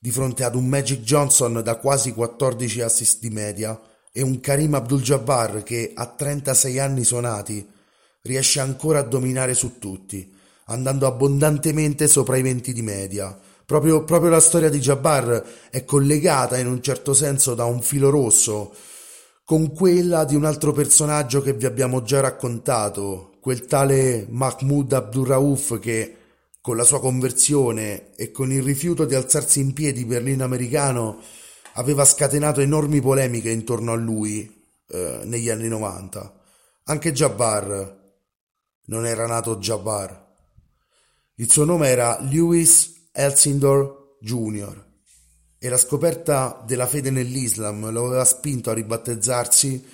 di 0.00 0.10
fronte 0.10 0.44
ad 0.44 0.54
un 0.54 0.66
Magic 0.66 1.00
Johnson 1.00 1.60
da 1.62 1.76
quasi 1.76 2.12
14 2.12 2.82
assist 2.82 3.18
di 3.20 3.30
media 3.30 3.80
e 4.12 4.22
un 4.22 4.40
Karim 4.40 4.74
Abdul-Jabbar 4.74 5.62
che 5.64 5.92
a 5.94 6.06
36 6.06 6.78
anni 6.78 7.04
suonati 7.04 7.66
riesce 8.22 8.60
ancora 8.60 9.00
a 9.00 9.02
dominare 9.02 9.54
su 9.54 9.78
tutti, 9.78 10.32
andando 10.66 11.06
abbondantemente 11.06 12.06
sopra 12.06 12.36
i 12.36 12.42
20 12.42 12.72
di 12.72 12.82
media. 12.82 13.36
Proprio, 13.64 14.04
proprio 14.04 14.30
la 14.30 14.40
storia 14.40 14.70
di 14.70 14.78
Jabbar 14.78 15.44
è 15.70 15.84
collegata 15.84 16.58
in 16.58 16.68
un 16.68 16.80
certo 16.80 17.12
senso 17.12 17.54
da 17.54 17.64
un 17.64 17.82
filo 17.82 18.08
rosso 18.08 18.72
con 19.44 19.72
quella 19.72 20.24
di 20.24 20.34
un 20.34 20.44
altro 20.44 20.72
personaggio 20.72 21.40
che 21.40 21.54
vi 21.54 21.64
abbiamo 21.64 22.02
già 22.02 22.20
raccontato, 22.20 23.32
quel 23.40 23.64
tale 23.64 24.26
Mahmoud 24.28 24.92
Abdurrauf 24.92 25.78
che 25.78 26.17
con 26.68 26.76
la 26.76 26.84
sua 26.84 27.00
conversione 27.00 28.14
e 28.14 28.30
con 28.30 28.52
il 28.52 28.62
rifiuto 28.62 29.06
di 29.06 29.14
alzarsi 29.14 29.58
in 29.58 29.72
piedi 29.72 30.04
per 30.04 30.22
americano 30.42 31.18
aveva 31.76 32.04
scatenato 32.04 32.60
enormi 32.60 33.00
polemiche 33.00 33.48
intorno 33.48 33.92
a 33.92 33.96
lui 33.96 34.66
eh, 34.86 35.22
negli 35.24 35.48
anni 35.48 35.66
90. 35.66 36.40
Anche 36.84 37.12
Jabbar 37.12 38.12
non 38.84 39.06
era 39.06 39.26
nato 39.26 39.56
Jabbar. 39.56 40.26
Il 41.36 41.50
suo 41.50 41.64
nome 41.64 41.88
era 41.88 42.20
Lewis 42.20 43.08
Elsindor 43.12 44.18
Jr. 44.20 44.84
e 45.58 45.68
la 45.70 45.78
scoperta 45.78 46.62
della 46.66 46.86
fede 46.86 47.08
nell'Islam 47.08 47.90
lo 47.90 48.08
aveva 48.08 48.26
spinto 48.26 48.68
a 48.68 48.74
ribattezzarsi 48.74 49.86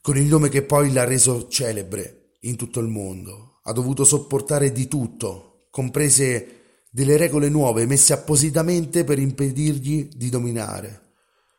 con 0.00 0.16
il 0.16 0.26
nome 0.26 0.50
che 0.50 0.62
poi 0.62 0.92
l'ha 0.92 1.02
reso 1.02 1.48
celebre 1.48 2.34
in 2.42 2.54
tutto 2.54 2.78
il 2.78 2.86
mondo. 2.86 3.58
Ha 3.64 3.72
dovuto 3.72 4.04
sopportare 4.04 4.70
di 4.70 4.86
tutto, 4.86 5.55
comprese 5.76 6.86
delle 6.90 7.18
regole 7.18 7.50
nuove 7.50 7.84
messe 7.84 8.14
appositamente 8.14 9.04
per 9.04 9.18
impedirgli 9.18 10.08
di 10.08 10.30
dominare. 10.30 11.02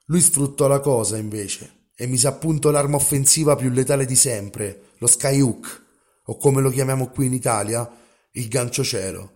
Lui 0.06 0.22
sfruttò 0.22 0.66
la 0.66 0.80
cosa, 0.80 1.18
invece, 1.18 1.90
e 1.96 2.08
mise 2.08 2.26
a 2.26 2.32
punto 2.32 2.72
l'arma 2.72 2.96
offensiva 2.96 3.56
più 3.56 3.70
letale 3.70 4.06
di 4.06 4.16
sempre, 4.16 4.94
lo 4.98 5.06
skyhook, 5.06 5.86
o 6.26 6.38
come 6.38 6.62
lo 6.62 6.72
chiamiamo 6.72 7.10
qui 7.10 7.28
in 7.28 7.34
Italia, 7.34 7.88
il 8.32 8.48
gancio 8.48 8.84
cielo. 8.84 9.34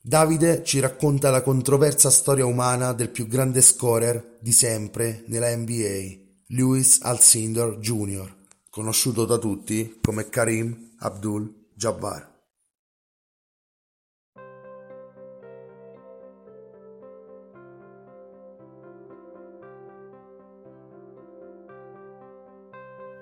Davide 0.00 0.64
ci 0.64 0.80
racconta 0.80 1.30
la 1.30 1.42
controversa 1.42 2.10
storia 2.10 2.46
umana 2.46 2.92
del 2.92 3.10
più 3.10 3.28
grande 3.28 3.60
scorer 3.60 4.38
di 4.40 4.50
sempre 4.50 5.22
nella 5.28 5.54
NBA, 5.54 6.16
Lewis 6.48 6.98
Alcindor 7.00 7.78
Jr., 7.78 8.28
conosciuto 8.70 9.24
da 9.24 9.38
tutti 9.38 10.00
come 10.02 10.28
Karim 10.28 10.96
Abdul-Jabbar. 10.98 12.33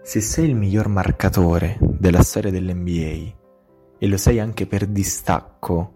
Se 0.04 0.20
sei 0.20 0.48
il 0.48 0.56
miglior 0.56 0.88
marcatore 0.88 1.78
della 1.80 2.22
storia 2.22 2.50
dell'NBA 2.50 3.32
e 3.98 4.08
lo 4.08 4.16
sei 4.16 4.40
anche 4.40 4.66
per 4.66 4.86
distacco, 4.86 5.94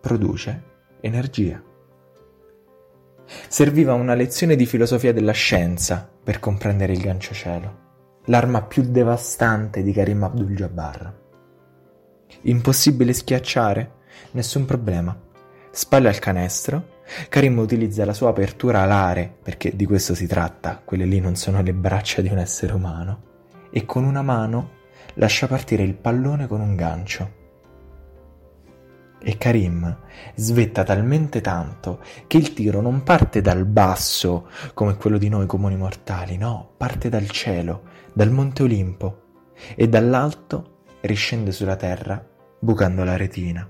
produce 0.00 0.62
energia. 1.00 1.62
Serviva 3.48 3.94
una 3.94 4.12
lezione 4.12 4.56
di 4.56 4.66
filosofia 4.66 5.14
della 5.14 5.32
scienza 5.32 6.06
per 6.22 6.38
comprendere 6.38 6.92
il 6.92 7.00
gancio 7.00 7.32
cielo, 7.32 7.78
l'arma 8.26 8.62
più 8.62 8.82
devastante 8.82 9.82
di 9.82 9.92
Karim 9.92 10.24
Abdul-Jabbar. 10.24 11.22
Impossibile 12.42 13.14
schiacciare? 13.14 13.92
Nessun 14.32 14.66
problema. 14.66 15.18
Spalle 15.70 16.08
al 16.08 16.18
canestro, 16.18 17.00
Karim 17.30 17.58
utilizza 17.58 18.04
la 18.04 18.12
sua 18.12 18.28
apertura 18.28 18.82
alare, 18.82 19.34
perché 19.42 19.74
di 19.74 19.86
questo 19.86 20.14
si 20.14 20.26
tratta, 20.26 20.82
quelle 20.84 21.06
lì 21.06 21.20
non 21.20 21.36
sono 21.36 21.62
le 21.62 21.72
braccia 21.72 22.20
di 22.20 22.28
un 22.28 22.38
essere 22.38 22.74
umano, 22.74 23.22
e 23.70 23.86
con 23.86 24.04
una 24.04 24.22
mano 24.22 24.82
lascia 25.14 25.46
partire 25.46 25.82
il 25.82 25.94
pallone 25.94 26.46
con 26.46 26.60
un 26.60 26.74
gancio. 26.74 27.42
E 29.26 29.38
Karim 29.38 29.96
svetta 30.34 30.82
talmente 30.82 31.40
tanto 31.40 32.00
che 32.26 32.36
il 32.36 32.52
tiro 32.52 32.82
non 32.82 33.02
parte 33.02 33.40
dal 33.40 33.64
basso 33.64 34.48
come 34.74 34.96
quello 34.96 35.16
di 35.16 35.30
noi 35.30 35.46
comuni 35.46 35.76
mortali, 35.76 36.36
no, 36.36 36.72
parte 36.76 37.08
dal 37.08 37.28
cielo, 37.30 37.84
dal 38.12 38.30
Monte 38.30 38.62
Olimpo, 38.64 39.22
e 39.74 39.88
dall'alto 39.88 40.82
riscende 41.00 41.52
sulla 41.52 41.76
terra 41.76 42.22
bucando 42.58 43.02
la 43.02 43.16
retina. 43.16 43.66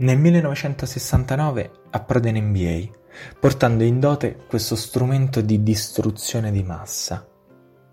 Nel 0.00 0.18
1969 0.18 1.70
approda 1.90 2.28
in 2.28 2.44
NBA, 2.48 2.96
portando 3.40 3.84
in 3.84 3.98
dote 4.00 4.36
questo 4.46 4.76
strumento 4.76 5.40
di 5.40 5.62
distruzione 5.62 6.52
di 6.52 6.62
massa. 6.62 7.26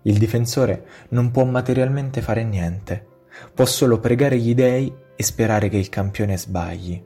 Il 0.06 0.18
difensore 0.18 0.86
non 1.10 1.32
può 1.32 1.44
materialmente 1.44 2.22
fare 2.22 2.44
niente, 2.44 3.04
può 3.52 3.64
solo 3.64 3.98
pregare 3.98 4.38
gli 4.38 4.54
dei 4.54 4.94
e 5.16 5.22
sperare 5.24 5.68
che 5.68 5.78
il 5.78 5.88
campione 5.88 6.38
sbagli. 6.38 7.04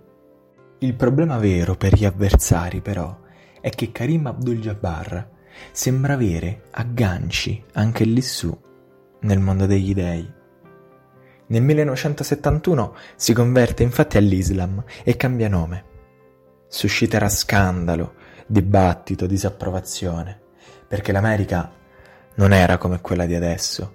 Il 0.80 0.94
problema 0.94 1.38
vero 1.38 1.76
per 1.76 1.94
gli 1.94 2.04
avversari, 2.04 2.82
però, 2.82 3.18
è 3.62 3.70
che 3.70 3.90
Karim 3.90 4.26
Abdul-Jabbar 4.26 5.30
sembra 5.72 6.12
avere 6.12 6.64
agganci 6.72 7.64
anche 7.72 8.20
su, 8.20 8.54
nel 9.20 9.38
mondo 9.38 9.64
degli 9.64 9.94
dei. 9.94 10.30
Nel 11.46 11.62
1971 11.62 12.94
si 13.16 13.32
converte 13.32 13.82
infatti 13.82 14.18
all'Islam 14.18 14.84
e 15.04 15.16
cambia 15.16 15.48
nome. 15.48 15.84
Susciterà 16.68 17.30
scandalo, 17.30 18.12
dibattito, 18.46 19.24
disapprovazione, 19.24 20.38
perché 20.86 21.12
l'America 21.12 21.78
non 22.34 22.52
era 22.52 22.78
come 22.78 23.00
quella 23.00 23.26
di 23.26 23.34
adesso. 23.34 23.94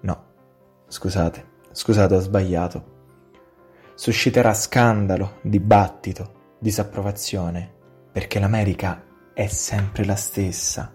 No, 0.00 0.24
scusate, 0.88 1.46
scusate, 1.70 2.14
ho 2.14 2.20
sbagliato. 2.20 2.92
Susciterà 3.94 4.54
scandalo, 4.54 5.38
dibattito, 5.42 6.56
disapprovazione, 6.58 7.72
perché 8.10 8.38
l'America 8.38 9.04
è 9.32 9.46
sempre 9.46 10.04
la 10.04 10.16
stessa. 10.16 10.92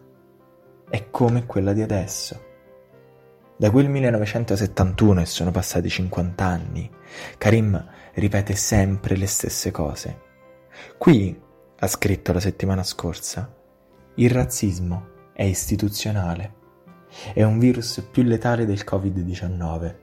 È 0.90 1.10
come 1.10 1.46
quella 1.46 1.74
di 1.74 1.82
adesso. 1.82 2.48
Da 3.56 3.70
quel 3.72 3.90
1971 3.90 5.22
e 5.22 5.26
sono 5.26 5.52
passati 5.52 5.90
50 5.90 6.46
anni, 6.46 6.90
Karim 7.38 7.88
ripete 8.14 8.56
sempre 8.56 9.18
le 9.18 9.28
stesse 9.28 9.70
cose. 9.72 10.22
Qui, 10.98 11.40
ha 11.82 11.88
scritto 11.88 12.34
la 12.34 12.40
settimana 12.40 12.84
scorsa, 12.84 13.54
il 14.16 14.30
razzismo 14.30 15.18
è 15.40 15.44
istituzionale. 15.44 16.54
È 17.34 17.44
un 17.44 17.60
virus 17.60 18.06
più 18.12 18.24
letale 18.24 18.66
del 18.66 18.84
Covid-19. 18.86 19.96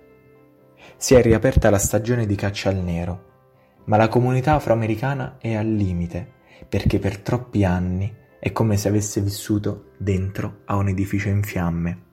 Si 0.97 1.15
è 1.15 1.21
riaperta 1.21 1.69
la 1.69 1.77
stagione 1.77 2.25
di 2.25 2.35
caccia 2.35 2.71
al 2.71 2.77
nero, 2.77 3.25
ma 3.85 3.99
la 3.99 4.09
comunità 4.09 4.55
afroamericana 4.55 5.37
è 5.39 5.55
al 5.55 5.71
limite 5.71 6.33
perché 6.67 6.99
per 6.99 7.19
troppi 7.19 7.67
anni 7.67 8.11
è 8.41 8.51
come 8.51 8.79
se 8.79 8.89
avesse 8.89 9.21
vissuto 9.21 9.91
dentro 9.99 10.63
a 10.65 10.77
un 10.77 10.89
edificio 10.89 11.29
in 11.29 11.43
fiamme. 11.43 12.05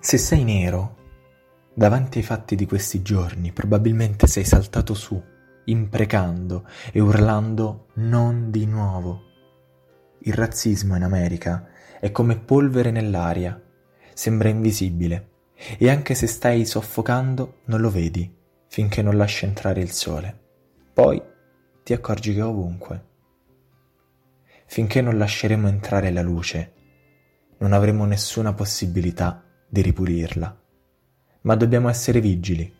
Se 0.00 0.16
sei 0.16 0.42
nero, 0.42 0.96
davanti 1.74 2.16
ai 2.16 2.24
fatti 2.24 2.54
di 2.56 2.64
questi 2.64 3.02
giorni, 3.02 3.52
probabilmente 3.52 4.26
sei 4.26 4.44
saltato 4.44 4.94
su, 4.94 5.22
imprecando 5.66 6.66
e 6.92 6.98
urlando 6.98 7.88
non 7.96 8.50
di 8.50 8.64
nuovo. 8.64 9.20
Il 10.20 10.32
razzismo 10.32 10.96
in 10.96 11.02
America 11.02 11.68
è 12.04 12.12
come 12.12 12.36
polvere 12.36 12.90
nell'aria, 12.90 13.58
sembra 14.12 14.50
invisibile, 14.50 15.30
e 15.78 15.88
anche 15.88 16.14
se 16.14 16.26
stai 16.26 16.66
soffocando 16.66 17.60
non 17.64 17.80
lo 17.80 17.88
vedi 17.88 18.30
finché 18.68 19.00
non 19.00 19.16
lasci 19.16 19.46
entrare 19.46 19.80
il 19.80 19.90
sole. 19.90 20.38
Poi 20.92 21.22
ti 21.82 21.94
accorgi 21.94 22.34
che 22.34 22.40
è 22.40 22.44
ovunque. 22.44 23.04
Finché 24.66 25.00
non 25.00 25.16
lasceremo 25.16 25.66
entrare 25.66 26.10
la 26.10 26.20
luce, 26.20 26.74
non 27.60 27.72
avremo 27.72 28.04
nessuna 28.04 28.52
possibilità 28.52 29.42
di 29.66 29.80
ripulirla. 29.80 30.60
Ma 31.40 31.54
dobbiamo 31.54 31.88
essere 31.88 32.20
vigili, 32.20 32.70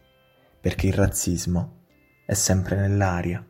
perché 0.61 0.89
il 0.89 0.93
razzismo 0.93 1.87
è 2.27 2.35
sempre 2.35 2.77
nell'aria. 2.77 3.43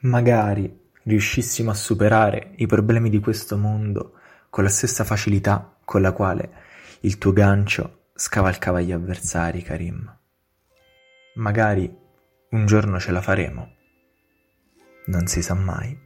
Magari 0.00 0.76
riuscissimo 1.04 1.70
a 1.70 1.74
superare 1.74 2.54
i 2.56 2.66
problemi 2.66 3.10
di 3.10 3.20
questo 3.20 3.56
mondo 3.56 4.13
con 4.54 4.62
la 4.62 4.70
stessa 4.70 5.02
facilità 5.02 5.78
con 5.84 6.00
la 6.00 6.12
quale 6.12 6.52
il 7.00 7.18
tuo 7.18 7.32
gancio 7.32 8.10
scavalcava 8.14 8.80
gli 8.80 8.92
avversari, 8.92 9.62
Karim. 9.62 10.16
Magari 11.34 11.92
un 12.50 12.64
giorno 12.64 13.00
ce 13.00 13.10
la 13.10 13.20
faremo. 13.20 13.74
Non 15.06 15.26
si 15.26 15.42
sa 15.42 15.54
mai. 15.54 16.03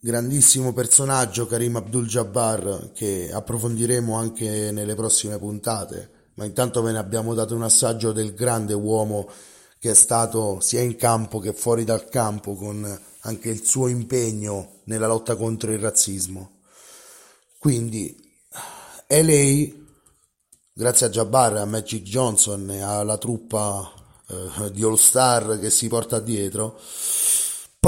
Grandissimo 0.00 0.72
personaggio 0.72 1.48
Karim 1.48 1.74
Abdul-Jabbar 1.74 2.92
che 2.94 3.30
approfondiremo 3.32 4.14
anche 4.14 4.70
nelle 4.70 4.94
prossime 4.94 5.38
puntate, 5.38 6.30
ma 6.34 6.44
intanto 6.44 6.82
ve 6.82 6.92
ne 6.92 6.98
abbiamo 6.98 7.34
dato 7.34 7.56
un 7.56 7.64
assaggio 7.64 8.12
del 8.12 8.32
grande 8.32 8.74
uomo 8.74 9.28
che 9.76 9.90
è 9.90 9.94
stato 9.94 10.60
sia 10.60 10.82
in 10.82 10.94
campo 10.94 11.40
che 11.40 11.52
fuori 11.52 11.82
dal 11.82 12.08
campo 12.08 12.54
con 12.54 13.00
anche 13.22 13.48
il 13.48 13.64
suo 13.64 13.88
impegno 13.88 14.82
nella 14.84 15.08
lotta 15.08 15.34
contro 15.34 15.72
il 15.72 15.80
razzismo. 15.80 16.60
Quindi 17.58 18.16
LA, 19.08 19.66
grazie 20.74 21.06
a 21.06 21.10
Jabbar, 21.10 21.56
a 21.56 21.64
Magic 21.64 22.04
Johnson 22.04 22.70
e 22.70 22.82
alla 22.82 23.18
truppa 23.18 23.92
eh, 24.28 24.70
di 24.70 24.84
All 24.84 24.94
Star 24.94 25.58
che 25.58 25.70
si 25.70 25.88
porta 25.88 26.20
dietro, 26.20 26.78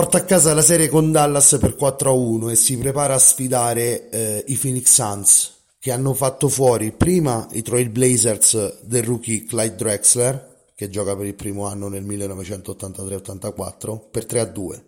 porta 0.00 0.16
a 0.16 0.24
casa 0.24 0.54
la 0.54 0.62
serie 0.62 0.88
con 0.88 1.12
Dallas 1.12 1.58
per 1.60 1.76
4-1 1.78 2.48
e 2.48 2.56
si 2.56 2.78
prepara 2.78 3.12
a 3.12 3.18
sfidare 3.18 4.08
eh, 4.08 4.44
i 4.46 4.56
Phoenix 4.56 4.90
Suns 4.94 5.56
che 5.78 5.92
hanno 5.92 6.14
fatto 6.14 6.48
fuori 6.48 6.90
prima 6.90 7.46
i 7.52 7.60
Trailblazers 7.60 8.80
del 8.80 9.02
rookie 9.02 9.44
Clyde 9.44 9.74
Drexler 9.74 10.70
che 10.74 10.88
gioca 10.88 11.14
per 11.14 11.26
il 11.26 11.34
primo 11.34 11.66
anno 11.66 11.88
nel 11.88 12.06
1983-84 12.06 14.00
per 14.10 14.24
3-2 14.24 14.80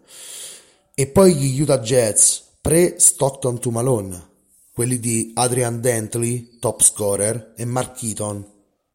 e 0.95 1.07
poi 1.09 1.35
gli 1.35 1.61
Utah 1.61 1.81
Jazz 1.81 2.39
pre 2.63 2.95
Stockton 2.99 3.61
to 3.61 3.71
Malone 3.71 4.29
quelli 4.73 4.99
di 4.99 5.33
Adrian 5.35 5.83
Dantley 5.83 6.57
top 6.59 6.81
scorer 6.81 7.53
e 7.55 7.67
Mark 7.67 7.99
Keaton 7.99 8.51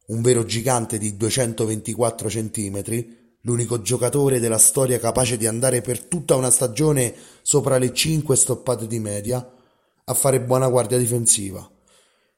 un 0.06 0.20
vero 0.20 0.44
gigante 0.44 0.98
di 0.98 1.16
224 1.16 2.28
centimetri 2.28 3.17
l'unico 3.42 3.80
giocatore 3.80 4.40
della 4.40 4.58
storia 4.58 4.98
capace 4.98 5.36
di 5.36 5.46
andare 5.46 5.80
per 5.80 6.04
tutta 6.04 6.34
una 6.34 6.50
stagione 6.50 7.14
sopra 7.42 7.78
le 7.78 7.92
5 7.92 8.34
stoppate 8.34 8.86
di 8.86 8.98
media 8.98 9.52
a 10.04 10.14
fare 10.14 10.40
buona 10.40 10.68
guardia 10.68 10.98
difensiva. 10.98 11.70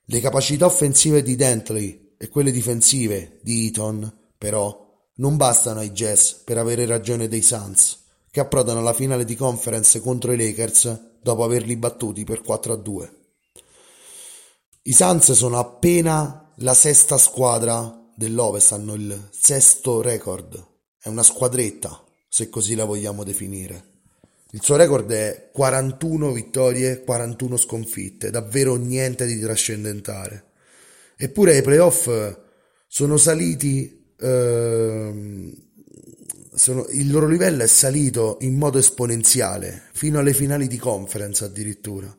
Le 0.05 0.20
capacità 0.20 0.66
offensive 0.66 1.22
di 1.22 1.36
Dentley 1.36 2.14
e 2.18 2.28
quelle 2.28 2.51
difensive 2.51 3.38
di 3.42 3.66
Eaton, 3.66 4.12
però, 4.36 4.88
non 5.16 5.36
bastano 5.36 5.80
ai 5.80 5.92
Jazz 5.92 6.32
per 6.44 6.59
avere 6.59 6.86
ragione 6.86 7.28
dei 7.28 7.42
Suns, 7.42 8.05
che 8.30 8.40
approdano 8.40 8.80
alla 8.80 8.92
finale 8.92 9.24
di 9.24 9.36
conference 9.36 10.01
contro 10.01 10.32
i 10.32 10.36
Lakers 10.36 11.18
dopo 11.22 11.44
averli 11.44 11.76
battuti 11.76 12.24
per 12.24 12.42
4 12.42 12.72
a 12.72 12.76
2. 12.76 13.14
I 14.82 14.92
Suns 14.92 15.32
sono 15.32 15.59
appena 15.59 16.53
la 16.57 16.74
sesta 16.74 17.18
squadra 17.18 18.11
dell'Ovest, 18.16 18.72
hanno 18.72 18.94
il 18.94 19.28
sesto 19.30 20.01
record 20.01 20.69
è 21.03 21.09
una 21.09 21.22
squadretta, 21.22 22.05
se 22.28 22.48
così 22.51 22.74
la 22.74 22.84
vogliamo 22.84 23.24
definire. 23.24 23.88
Il 24.53 24.62
suo 24.62 24.76
record 24.76 25.11
è 25.12 25.48
41 25.53 26.32
vittorie, 26.32 27.03
41 27.03 27.57
sconfitte, 27.57 28.30
davvero 28.30 28.74
niente 28.74 29.24
di 29.24 29.38
trascendentale. 29.38 30.44
Eppure 31.16 31.55
ai 31.55 31.62
playoff 31.62 32.11
sono 32.86 33.16
saliti, 33.16 34.12
ehm, 34.18 35.55
sono, 36.53 36.86
il 36.88 37.11
loro 37.11 37.28
livello 37.28 37.62
è 37.62 37.66
salito 37.68 38.38
in 38.40 38.57
modo 38.57 38.78
esponenziale, 38.78 39.82
fino 39.92 40.18
alle 40.18 40.34
finali 40.34 40.66
di 40.66 40.78
conference 40.78 41.44
addirittura. 41.44 42.14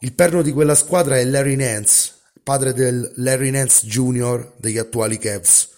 Il 0.00 0.12
perno 0.12 0.42
di 0.42 0.52
quella 0.52 0.74
squadra 0.74 1.18
è 1.18 1.24
Larry 1.24 1.56
Nance, 1.56 2.12
padre 2.42 2.74
del 2.74 3.10
Larry 3.16 3.50
Nance 3.50 3.86
Jr. 3.86 4.52
degli 4.58 4.78
attuali 4.78 5.18
Cavs, 5.18 5.70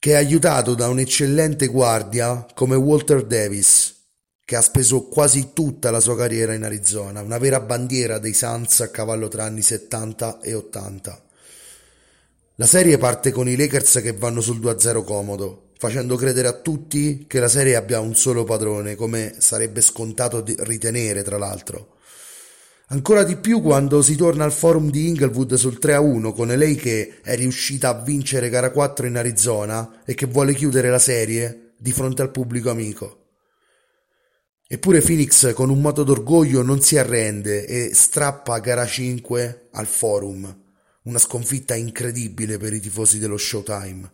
che 0.00 0.12
è 0.12 0.14
aiutato 0.14 0.74
da 0.74 0.88
un 0.88 0.98
eccellente 0.98 1.66
guardia 1.66 2.46
come 2.54 2.74
Walter 2.74 3.22
Davis, 3.22 3.96
che 4.42 4.56
ha 4.56 4.62
speso 4.62 5.02
quasi 5.08 5.50
tutta 5.52 5.90
la 5.90 6.00
sua 6.00 6.16
carriera 6.16 6.54
in 6.54 6.62
Arizona, 6.62 7.20
una 7.20 7.36
vera 7.36 7.60
bandiera 7.60 8.18
dei 8.18 8.32
Suns 8.32 8.80
a 8.80 8.88
cavallo 8.88 9.28
tra 9.28 9.44
anni 9.44 9.60
70 9.60 10.40
e 10.40 10.54
80. 10.54 11.22
La 12.54 12.64
serie 12.64 12.96
parte 12.96 13.30
con 13.30 13.46
i 13.46 13.56
Lakers 13.56 14.00
che 14.00 14.14
vanno 14.14 14.40
sul 14.40 14.58
2-0 14.58 15.04
comodo, 15.04 15.72
facendo 15.76 16.16
credere 16.16 16.48
a 16.48 16.54
tutti 16.54 17.26
che 17.28 17.38
la 17.38 17.48
serie 17.48 17.76
abbia 17.76 18.00
un 18.00 18.14
solo 18.14 18.44
padrone, 18.44 18.94
come 18.94 19.34
sarebbe 19.36 19.82
scontato 19.82 20.42
ritenere 20.60 21.22
tra 21.22 21.36
l'altro. 21.36 21.98
Ancora 22.92 23.22
di 23.22 23.36
più 23.36 23.62
quando 23.62 24.02
si 24.02 24.16
torna 24.16 24.42
al 24.42 24.50
forum 24.50 24.90
di 24.90 25.06
Inglewood 25.06 25.54
sul 25.54 25.78
3-1 25.80 26.32
con 26.32 26.48
LA 26.48 26.74
che 26.74 27.20
è 27.22 27.36
riuscita 27.36 27.88
a 27.88 28.02
vincere 28.02 28.48
gara 28.48 28.72
4 28.72 29.06
in 29.06 29.16
Arizona 29.16 30.02
e 30.04 30.14
che 30.14 30.26
vuole 30.26 30.54
chiudere 30.54 30.90
la 30.90 30.98
serie 30.98 31.74
di 31.78 31.92
fronte 31.92 32.22
al 32.22 32.32
pubblico 32.32 32.68
amico. 32.68 33.28
Eppure 34.66 35.02
Phoenix 35.02 35.54
con 35.54 35.70
un 35.70 35.80
moto 35.80 36.02
d'orgoglio 36.02 36.62
non 36.62 36.80
si 36.80 36.98
arrende 36.98 37.64
e 37.64 37.94
strappa 37.94 38.58
gara 38.58 38.84
5 38.84 39.68
al 39.70 39.86
forum. 39.86 40.62
Una 41.04 41.18
sconfitta 41.18 41.76
incredibile 41.76 42.58
per 42.58 42.72
i 42.72 42.80
tifosi 42.80 43.20
dello 43.20 43.38
Showtime. 43.38 44.10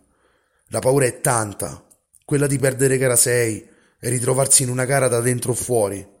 La 0.67 0.79
paura 0.79 1.07
è 1.07 1.19
tanta, 1.19 1.83
quella 2.23 2.45
di 2.45 2.59
perdere 2.59 2.99
gara 2.99 3.15
6 3.15 3.69
e 3.99 4.09
ritrovarsi 4.09 4.61
in 4.61 4.69
una 4.69 4.85
gara 4.85 5.07
da 5.07 5.19
dentro 5.19 5.53
o 5.53 5.55
fuori 5.55 6.15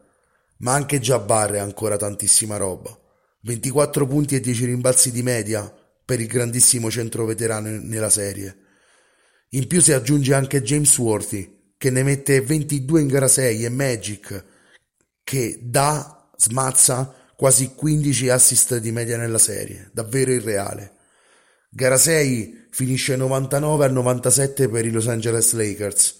ma 0.59 0.73
anche 0.73 0.99
Jabbar 0.99 1.51
è 1.51 1.59
ancora 1.59 1.97
tantissima 1.97 2.57
roba. 2.57 2.97
24 3.41 4.07
punti 4.07 4.35
e 4.35 4.39
10 4.39 4.65
rimbalzi 4.65 5.11
di 5.11 5.23
media 5.23 5.71
per 6.03 6.19
il 6.19 6.27
grandissimo 6.27 6.89
centro 6.89 7.25
veterano 7.25 7.69
nella 7.69 8.09
serie. 8.09 8.57
In 9.51 9.67
più 9.67 9.81
si 9.81 9.93
aggiunge 9.93 10.33
anche 10.33 10.61
James 10.61 10.97
Worthy, 10.97 11.73
che 11.77 11.89
ne 11.89 12.03
mette 12.03 12.41
22 12.41 13.01
in 13.01 13.07
gara 13.07 13.27
6 13.27 13.63
e 13.65 13.69
Magic, 13.69 14.45
che 15.23 15.59
dà, 15.61 16.29
smazza 16.35 17.13
quasi 17.35 17.73
15 17.75 18.29
assist 18.29 18.77
di 18.77 18.91
media 18.91 19.17
nella 19.17 19.37
serie, 19.37 19.89
davvero 19.93 20.31
irreale. 20.31 20.93
Gara 21.69 21.97
6 21.97 22.67
finisce 22.71 23.15
99 23.15 23.85
a 23.85 23.89
97 23.89 24.69
per 24.69 24.85
i 24.85 24.91
Los 24.91 25.07
Angeles 25.07 25.53
Lakers, 25.53 26.19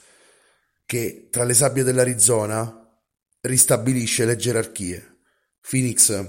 che 0.85 1.27
tra 1.31 1.43
le 1.43 1.53
sabbie 1.53 1.83
dell'Arizona 1.83 2.86
ristabilisce 3.47 4.25
le 4.25 4.35
gerarchie. 4.35 5.17
Phoenix, 5.61 6.25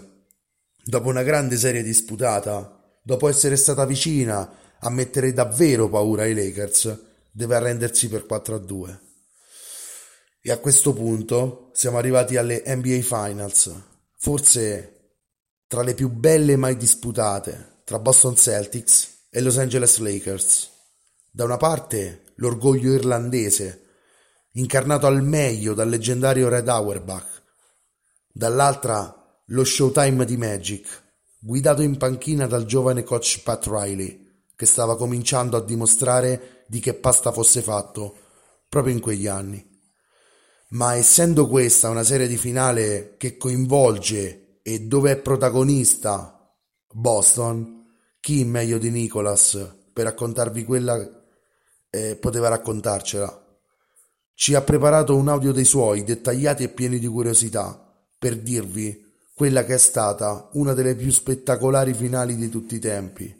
dopo 0.84 1.08
una 1.08 1.22
grande 1.22 1.56
serie 1.56 1.82
disputata, 1.82 2.98
dopo 3.02 3.28
essere 3.28 3.56
stata 3.56 3.84
vicina 3.84 4.50
a 4.80 4.90
mettere 4.90 5.32
davvero 5.32 5.88
paura 5.88 6.22
ai 6.22 6.34
Lakers, 6.34 6.98
deve 7.30 7.56
arrendersi 7.56 8.08
per 8.08 8.26
4 8.26 8.54
a 8.54 8.58
2. 8.58 9.00
E 10.40 10.50
a 10.50 10.58
questo 10.58 10.92
punto 10.92 11.70
siamo 11.74 11.98
arrivati 11.98 12.36
alle 12.36 12.62
NBA 12.66 13.00
Finals, 13.02 13.72
forse 14.16 15.16
tra 15.66 15.82
le 15.82 15.94
più 15.94 16.08
belle 16.08 16.56
mai 16.56 16.76
disputate 16.76 17.82
tra 17.84 17.98
Boston 17.98 18.36
Celtics 18.36 19.26
e 19.30 19.40
Los 19.40 19.58
Angeles 19.58 19.98
Lakers. 19.98 20.70
Da 21.30 21.44
una 21.44 21.56
parte 21.56 22.32
l'orgoglio 22.36 22.92
irlandese 22.92 23.87
incarnato 24.58 25.06
al 25.06 25.22
meglio 25.22 25.72
dal 25.72 25.88
leggendario 25.88 26.48
Red 26.48 26.68
Auerbach, 26.68 27.42
dall'altra 28.32 29.14
lo 29.46 29.64
Showtime 29.64 30.24
di 30.24 30.36
Magic, 30.36 30.86
guidato 31.38 31.82
in 31.82 31.96
panchina 31.96 32.46
dal 32.46 32.64
giovane 32.64 33.04
coach 33.04 33.42
Pat 33.42 33.66
Riley, 33.66 34.26
che 34.56 34.66
stava 34.66 34.96
cominciando 34.96 35.56
a 35.56 35.64
dimostrare 35.64 36.64
di 36.66 36.80
che 36.80 36.94
pasta 36.94 37.30
fosse 37.30 37.62
fatto 37.62 38.16
proprio 38.68 38.92
in 38.92 39.00
quegli 39.00 39.28
anni. 39.28 39.64
Ma 40.70 40.96
essendo 40.96 41.46
questa 41.46 41.88
una 41.88 42.02
serie 42.02 42.26
di 42.26 42.36
finale 42.36 43.14
che 43.16 43.36
coinvolge 43.36 44.60
e 44.62 44.80
dove 44.80 45.12
è 45.12 45.16
protagonista 45.16 46.52
Boston, 46.92 47.86
chi 48.20 48.44
meglio 48.44 48.78
di 48.78 48.90
Nicholas 48.90 49.76
per 49.92 50.04
raccontarvi 50.04 50.64
quella 50.64 50.98
eh, 51.90 52.16
poteva 52.16 52.48
raccontarcela? 52.48 53.47
Ci 54.40 54.54
ha 54.54 54.62
preparato 54.62 55.16
un 55.16 55.26
audio 55.26 55.50
dei 55.50 55.64
suoi, 55.64 56.04
dettagliati 56.04 56.62
e 56.62 56.68
pieni 56.68 57.00
di 57.00 57.08
curiosità, 57.08 57.92
per 58.16 58.36
dirvi 58.36 59.04
quella 59.34 59.64
che 59.64 59.74
è 59.74 59.78
stata 59.78 60.48
una 60.52 60.74
delle 60.74 60.94
più 60.94 61.10
spettacolari 61.10 61.92
finali 61.92 62.36
di 62.36 62.48
tutti 62.48 62.76
i 62.76 62.78
tempi. 62.78 63.36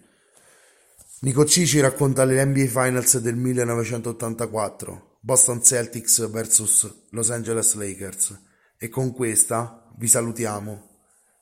Nico 1.20 1.44
C 1.44 1.64
ci 1.66 1.78
racconta 1.78 2.24
le 2.24 2.44
NBA 2.44 2.66
Finals 2.66 3.18
del 3.18 3.36
1984, 3.36 5.18
Boston 5.20 5.62
Celtics 5.62 6.28
vs 6.28 6.94
Los 7.10 7.30
Angeles 7.30 7.74
Lakers 7.74 8.36
e 8.76 8.88
con 8.88 9.12
questa 9.12 9.88
vi 9.98 10.08
salutiamo 10.08 10.88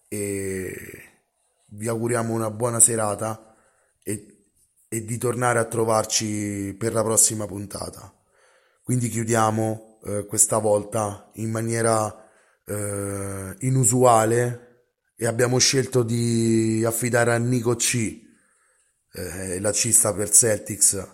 e 0.07 0.75
vi 1.69 1.89
auguriamo 1.89 2.31
una 2.31 2.51
buona 2.51 2.79
serata 2.79 3.57
e, 4.03 4.49
e 4.87 5.03
di 5.03 5.17
tornare 5.17 5.59
a 5.59 5.65
trovarci 5.65 6.77
per 6.79 6.93
la 6.93 7.03
prossima 7.03 7.47
puntata. 7.47 8.16
Quindi 8.87 9.09
chiudiamo 9.09 9.99
eh, 10.05 10.26
questa 10.26 10.59
volta 10.59 11.32
in 11.34 11.51
maniera 11.51 12.24
eh, 12.64 13.57
inusuale 13.66 14.84
e 15.16 15.26
abbiamo 15.26 15.59
scelto 15.59 16.05
di 16.05 16.84
affidare 16.87 17.34
a 17.34 17.37
Nico 17.37 17.74
C. 17.74 18.22
Eh, 19.12 19.59
la 19.59 19.72
C 19.72 19.91
sta 19.91 20.14
per 20.14 20.30
Celtics 20.30 21.05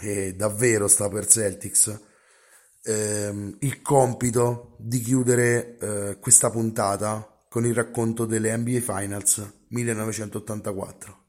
e 0.00 0.34
davvero 0.34 0.88
sta 0.88 1.08
per 1.08 1.28
Celtics. 1.28 1.96
Ehm, 2.82 3.56
il 3.60 3.80
compito 3.82 4.74
di 4.80 4.98
chiudere 4.98 5.78
eh, 5.78 6.18
questa 6.18 6.50
puntata 6.50 7.40
con 7.48 7.64
il 7.64 7.74
racconto 7.74 8.26
delle 8.26 8.56
NBA 8.56 8.80
Finals 8.80 9.48
1984. 9.68 11.21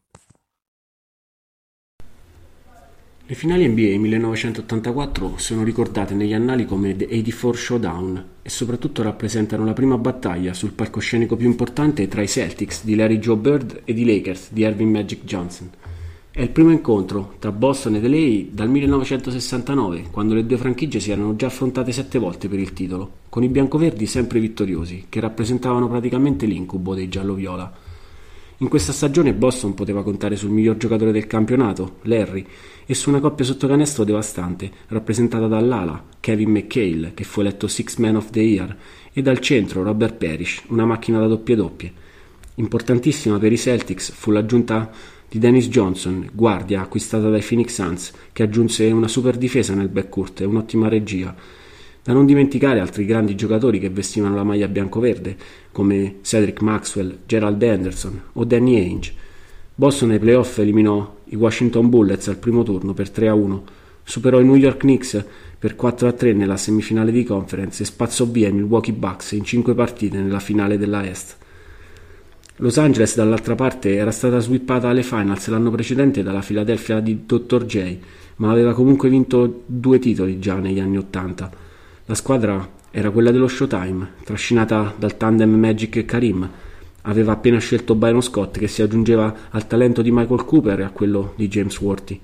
Le 3.34 3.40
finali 3.40 3.68
NBA 3.68 3.98
1984 3.98 5.38
sono 5.38 5.64
ricordate 5.64 6.14
negli 6.14 6.34
annali 6.34 6.68
come 6.68 6.96
The 6.96 7.06
84 7.06 7.54
Showdown 7.54 8.26
e 8.44 8.50
soprattutto 8.52 9.02
rappresentano 9.02 9.66
la 9.66 9.74
prima 9.74 9.98
battaglia 9.98 10.54
sul 10.54 10.74
palcoscenico 10.74 11.36
più 11.36 11.48
importante 11.48 12.08
tra 12.08 12.22
i 12.22 12.28
Celtics 12.28 12.84
di 12.84 12.94
Larry 12.94 13.18
Joe 13.18 13.38
Bird 13.38 13.82
e 13.86 13.92
i 13.92 14.06
Lakers 14.06 14.52
di 14.52 14.62
Ervin 14.62 14.92
Magic 14.92 15.24
Johnson. 15.24 15.68
È 16.30 16.44
il 16.44 16.52
primo 16.52 16.70
incontro 16.70 17.34
tra 17.40 17.52
Boston 17.52 17.96
ed 17.96 18.06
LA 18.06 18.52
dal 18.52 18.70
1969, 18.70 20.10
quando 20.12 20.36
le 20.36 20.46
due 20.46 20.58
franchigie 20.58 21.00
si 21.00 21.10
erano 21.10 21.36
già 21.36 21.48
affrontate 21.48 21.92
sette 21.92 22.20
volte 22.20 22.48
per 22.48 22.60
il 22.60 22.74
titolo, 22.74 23.10
con 23.30 23.42
i 23.42 23.50
biancoverdi 23.50 24.06
sempre 24.06 24.40
vittoriosi, 24.40 25.06
che 25.10 25.20
rappresentavano 25.20 25.90
praticamente 25.90 26.46
l'incubo 26.46 26.94
dei 26.94 27.10
giallo-viola. 27.10 27.83
In 28.58 28.68
questa 28.70 28.94
stagione 28.94 29.34
Boston 29.34 29.74
poteva 29.74 30.04
contare 30.04 30.36
sul 30.36 30.52
miglior 30.52 30.78
giocatore 30.78 31.12
del 31.12 31.26
campionato, 31.26 31.98
Larry, 32.04 32.46
e 32.86 32.94
su 32.94 33.10
una 33.10 33.20
coppia 33.20 33.44
sotto 33.44 33.68
canestro 33.68 34.04
devastante, 34.04 34.70
rappresentata 34.88 35.48
dall'ala, 35.48 36.04
Kevin 36.20 36.52
McHale, 36.52 37.14
che 37.16 37.24
fu 37.24 37.42
eletto 37.42 37.68
Six 37.68 37.98
Man 37.98 38.16
of 38.16 38.30
the 38.30 38.42
Year, 38.42 38.78
e 39.12 39.22
dal 39.24 39.40
centro, 39.40 39.82
Robert 39.82 40.16
Parrish, 40.16 40.64
una 40.68 40.86
macchina 40.86 41.20
da 41.20 41.28
doppie 41.28 41.56
doppie. 41.56 41.92
Importantissima 42.56 43.40
per 43.40 43.52
i 43.52 43.58
Celtics 43.58 44.12
fu 44.12 44.30
l'aggiunta 44.30 44.92
di 45.28 45.40
Dennis 45.40 45.68
Johnson, 45.68 46.30
guardia 46.32 46.82
acquistata 46.82 47.30
dai 47.30 47.42
Phoenix 47.42 47.74
Suns, 47.74 48.12
che 48.32 48.44
aggiunse 48.44 48.86
una 48.92 49.08
super 49.08 49.36
difesa 49.36 49.74
nel 49.74 49.90
backcourt 49.90 50.42
e 50.42 50.46
un'ottima 50.46 50.88
regia. 50.88 51.36
Da 52.04 52.12
non 52.12 52.26
dimenticare 52.26 52.82
altri 52.82 53.06
grandi 53.06 53.34
giocatori 53.34 53.80
che 53.80 53.90
vestivano 53.90 54.36
la 54.36 54.44
maglia 54.44 54.68
bianco-verde, 54.68 55.38
come 55.72 56.16
Cedric 56.22 56.60
Maxwell, 56.60 57.20
Gerald 57.26 57.64
Anderson 57.64 58.22
o 58.34 58.44
Danny 58.44 58.76
Ainge. 58.76 59.14
Boston 59.74 60.12
ai 60.12 60.20
playoff 60.20 60.58
eliminò 60.58 61.16
i 61.26 61.38
Washington 61.38 61.88
Bullets 61.88 62.28
al 62.28 62.40
primo 62.40 62.64
turno 62.64 62.94
per 62.94 63.10
3-1, 63.10 63.60
superò 64.04 64.42
i 64.42 64.44
New 64.44 64.56
York 64.56 64.80
Knicks 64.80 65.24
per 65.58 65.78
4-3 65.80 66.36
nella 66.36 66.58
semifinale 66.58 67.10
di 67.10 67.24
conference 67.24 67.84
e 67.84 67.86
spazzò 67.86 68.26
via 68.26 68.50
i 68.50 68.52
Milwaukee 68.52 68.94
Bucks 68.94 69.32
in 69.32 69.46
5 69.46 69.74
partite 69.74 70.18
nella 70.18 70.40
finale 70.40 70.78
della 70.78 71.08
Est. 71.08 71.38
Los 72.58 72.78
Angeles 72.80 73.16
dall'altra 73.16 73.56
parte 73.56 73.96
era 73.96 74.12
stata 74.12 74.40
swippata 74.40 74.90
alle 74.90 75.04
finals 75.04 75.48
l'anno 75.48 75.72
precedente 75.72 76.22
dalla 76.22 76.42
Philadelphia 76.42 77.00
di 77.00 77.26
Dr. 77.26 77.64
J, 77.66 77.98
ma 78.36 78.52
aveva 78.52 78.74
comunque 78.74 79.08
vinto 79.08 79.64
due 79.66 80.00
titoli 80.00 80.38
già 80.40 80.58
negli 80.58 80.82
anni 80.82 80.98
Ottanta. 80.98 81.63
La 82.06 82.16
squadra 82.16 82.70
era 82.92 83.10
quella 83.12 83.32
dello 83.32 83.48
Showtime, 83.48 84.14
trascinata 84.24 84.94
dal 84.98 85.18
tandem 85.18 85.54
Magic 85.54 85.96
e 85.96 86.06
Karim, 86.06 86.50
Aveva 87.06 87.34
appena 87.34 87.60
scelto 87.60 87.96
Byron 87.96 88.22
Scott 88.22 88.58
che 88.58 88.70
si 88.70 88.82
aggiungeva 88.82 89.50
al 89.50 89.68
talento 89.68 90.02
di 90.02 90.12
Michael 90.12 90.46
Cooper 90.46 90.80
e 90.80 90.84
a 90.84 90.90
quello 90.90 91.34
di 91.36 91.50
James 91.50 91.78
Worthy. 91.80 92.20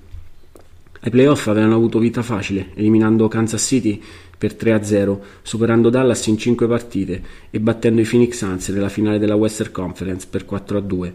Ai 1.02 1.10
playoff 1.10 1.48
avevano 1.48 1.74
avuto 1.74 1.98
vita 1.98 2.22
facile, 2.22 2.70
eliminando 2.74 3.28
Kansas 3.28 3.62
City 3.62 4.02
per 4.38 4.54
3-0, 4.54 5.18
superando 5.42 5.90
Dallas 5.90 6.26
in 6.28 6.38
5 6.38 6.66
partite 6.66 7.22
e 7.50 7.60
battendo 7.60 8.00
i 8.00 8.04
Phoenix 8.04 8.38
Suns 8.38 8.68
nella 8.68 8.88
finale 8.88 9.18
della 9.18 9.34
Western 9.34 9.70
Conference 9.70 10.26
per 10.28 10.46
4-2. 10.46 11.12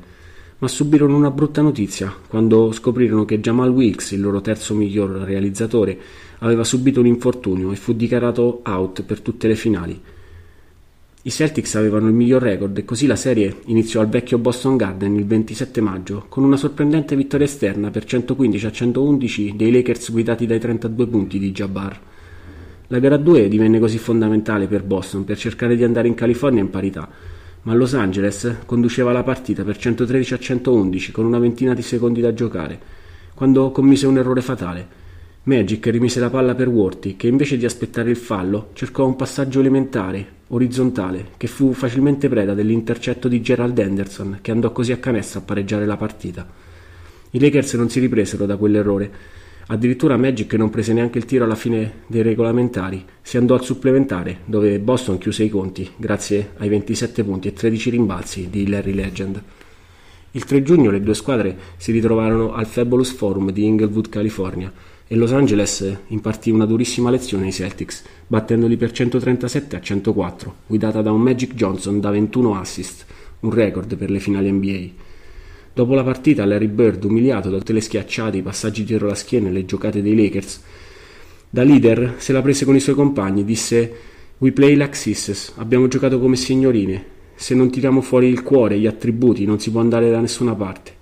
Ma 0.57 0.67
subirono 0.69 1.17
una 1.17 1.31
brutta 1.31 1.61
notizia 1.61 2.13
quando 2.27 2.71
scoprirono 2.71 3.25
che 3.25 3.41
Jamal 3.41 3.69
Wilkes, 3.69 4.11
il 4.11 4.21
loro 4.21 4.39
terzo 4.39 4.73
miglior 4.73 5.09
realizzatore, 5.09 5.97
aveva 6.39 6.63
subito 6.63 7.01
un 7.01 7.07
infortunio 7.07 7.71
e 7.71 7.75
fu 7.75 7.93
dichiarato 7.93 8.61
out 8.63 9.03
per 9.03 9.19
tutte 9.19 9.49
le 9.49 9.55
finali. 9.55 10.01
I 11.23 11.31
Celtics 11.31 11.73
avevano 11.75 12.07
il 12.07 12.13
miglior 12.13 12.41
record 12.41 12.77
e 12.77 12.85
così 12.85 13.07
la 13.07 13.15
serie 13.15 13.61
iniziò 13.65 13.99
al 13.99 14.09
vecchio 14.09 14.37
Boston 14.37 14.77
Garden 14.77 15.15
il 15.15 15.25
27 15.25 15.81
maggio 15.81 16.25
con 16.29 16.43
una 16.43 16.55
sorprendente 16.55 17.15
vittoria 17.15 17.47
esterna 17.47 17.89
per 17.89 18.05
115 18.05 18.65
a 18.67 18.71
111 18.71 19.55
dei 19.55 19.71
Lakers 19.71 20.11
guidati 20.11 20.45
dai 20.45 20.59
32 20.59 21.07
punti 21.07 21.39
di 21.39 21.51
Jabbar. 21.51 21.99
La 22.87 22.99
gara 22.99 23.17
2 23.17 23.47
divenne 23.47 23.79
così 23.79 23.97
fondamentale 23.97 24.67
per 24.67 24.83
Boston 24.83 25.25
per 25.25 25.37
cercare 25.37 25.75
di 25.75 25.83
andare 25.83 26.07
in 26.07 26.13
California 26.13 26.61
in 26.61 26.69
parità, 26.69 27.09
ma 27.65 27.73
Los 27.73 27.95
Angeles 27.95 28.57
conduceva 28.65 29.11
la 29.11 29.23
partita 29.23 29.63
per 29.63 29.77
113 29.77 30.33
a 30.35 30.39
111 30.39 31.11
con 31.11 31.25
una 31.25 31.39
ventina 31.39 31.73
di 31.73 31.81
secondi 31.81 32.21
da 32.21 32.33
giocare, 32.33 32.79
quando 33.33 33.71
commise 33.71 34.05
un 34.05 34.17
errore 34.17 34.41
fatale. 34.41 35.03
Magic 35.43 35.87
rimise 35.87 36.19
la 36.19 36.29
palla 36.29 36.53
per 36.53 36.67
Worthy, 36.67 37.15
che 37.15 37.27
invece 37.27 37.57
di 37.57 37.65
aspettare 37.65 38.09
il 38.11 38.17
fallo 38.17 38.69
cercò 38.73 39.05
un 39.05 39.15
passaggio 39.15 39.59
elementare, 39.59 40.25
orizzontale, 40.49 41.29
che 41.37 41.47
fu 41.47 41.73
facilmente 41.73 42.29
preda 42.29 42.53
dell'intercetto 42.53 43.27
di 43.27 43.41
Gerald 43.41 43.77
Anderson, 43.79 44.39
che 44.41 44.51
andò 44.51 44.71
così 44.71 44.91
a 44.91 44.97
canestro 44.97 45.39
a 45.39 45.43
pareggiare 45.43 45.87
la 45.87 45.97
partita. 45.97 46.47
I 47.31 47.39
Lakers 47.39 47.73
non 47.73 47.89
si 47.89 47.99
ripresero 47.99 48.45
da 48.45 48.57
quell'errore. 48.57 49.11
Addirittura 49.67 50.15
Magic 50.15 50.53
non 50.53 50.69
prese 50.69 50.93
neanche 50.93 51.17
il 51.17 51.25
tiro 51.25 51.43
alla 51.43 51.55
fine 51.55 52.03
dei 52.05 52.21
regolamentari. 52.21 53.03
Si 53.23 53.37
andò 53.37 53.55
al 53.55 53.63
supplementare, 53.63 54.41
dove 54.45 54.79
Boston 54.79 55.17
chiuse 55.17 55.43
i 55.43 55.49
conti, 55.49 55.89
grazie 55.97 56.51
ai 56.57 56.69
27 56.69 57.23
punti 57.23 57.47
e 57.47 57.53
13 57.53 57.89
rimbalzi 57.89 58.49
di 58.51 58.67
Larry 58.67 58.93
Legend. 58.93 59.41
Il 60.31 60.43
3 60.45 60.61
giugno 60.61 60.91
le 60.91 61.01
due 61.01 61.15
squadre 61.15 61.57
si 61.77 61.91
ritrovarono 61.91 62.53
al 62.53 62.67
Fabulous 62.67 63.11
Forum 63.11 63.51
di 63.51 63.65
Inglewood, 63.65 64.09
California, 64.09 64.71
e 65.07 65.15
Los 65.15 65.31
Angeles 65.31 65.97
impartì 66.07 66.51
una 66.51 66.65
durissima 66.65 67.09
lezione 67.09 67.45
ai 67.45 67.51
Celtics, 67.51 68.03
battendoli 68.27 68.77
per 68.77 68.91
137 68.91 69.75
a 69.75 69.81
104, 69.81 70.55
guidata 70.67 71.01
da 71.01 71.11
un 71.11 71.21
Magic 71.21 71.55
Johnson 71.55 71.99
da 71.99 72.11
21 72.11 72.59
assist, 72.59 73.05
un 73.39 73.51
record 73.51 73.95
per 73.95 74.11
le 74.11 74.19
finali 74.19 74.51
NBA. 74.51 75.13
Dopo 75.75 75.93
la 75.93 76.03
partita, 76.03 76.45
Larry 76.45 76.69
Bird, 76.69 77.03
umiliato 77.03 77.49
da 77.49 77.57
tutte 77.57 77.73
le 77.73 77.81
schiacciate, 77.81 78.37
i 78.37 78.41
passaggi 78.41 78.85
dietro 78.85 79.07
la 79.07 79.13
schiena 79.13 79.49
e 79.49 79.51
le 79.51 79.65
giocate 79.65 80.01
dei 80.01 80.15
Lakers, 80.15 80.63
da 81.49 81.63
leader 81.63 82.13
se 82.15 82.31
la 82.31 82.41
prese 82.41 82.63
con 82.63 82.77
i 82.77 82.79
suoi 82.79 82.95
compagni 82.95 83.41
e 83.41 83.43
disse 83.43 83.93
We 84.37 84.53
play 84.53 84.77
like 84.77 84.95
sisters, 84.95 85.51
abbiamo 85.57 85.89
giocato 85.89 86.17
come 86.17 86.37
signorine, 86.37 87.03
se 87.35 87.55
non 87.55 87.69
tiriamo 87.69 87.99
fuori 87.99 88.29
il 88.29 88.41
cuore 88.41 88.75
e 88.75 88.79
gli 88.79 88.87
attributi 88.87 89.43
non 89.43 89.59
si 89.59 89.69
può 89.69 89.81
andare 89.81 90.09
da 90.09 90.21
nessuna 90.21 90.55
parte. 90.55 90.93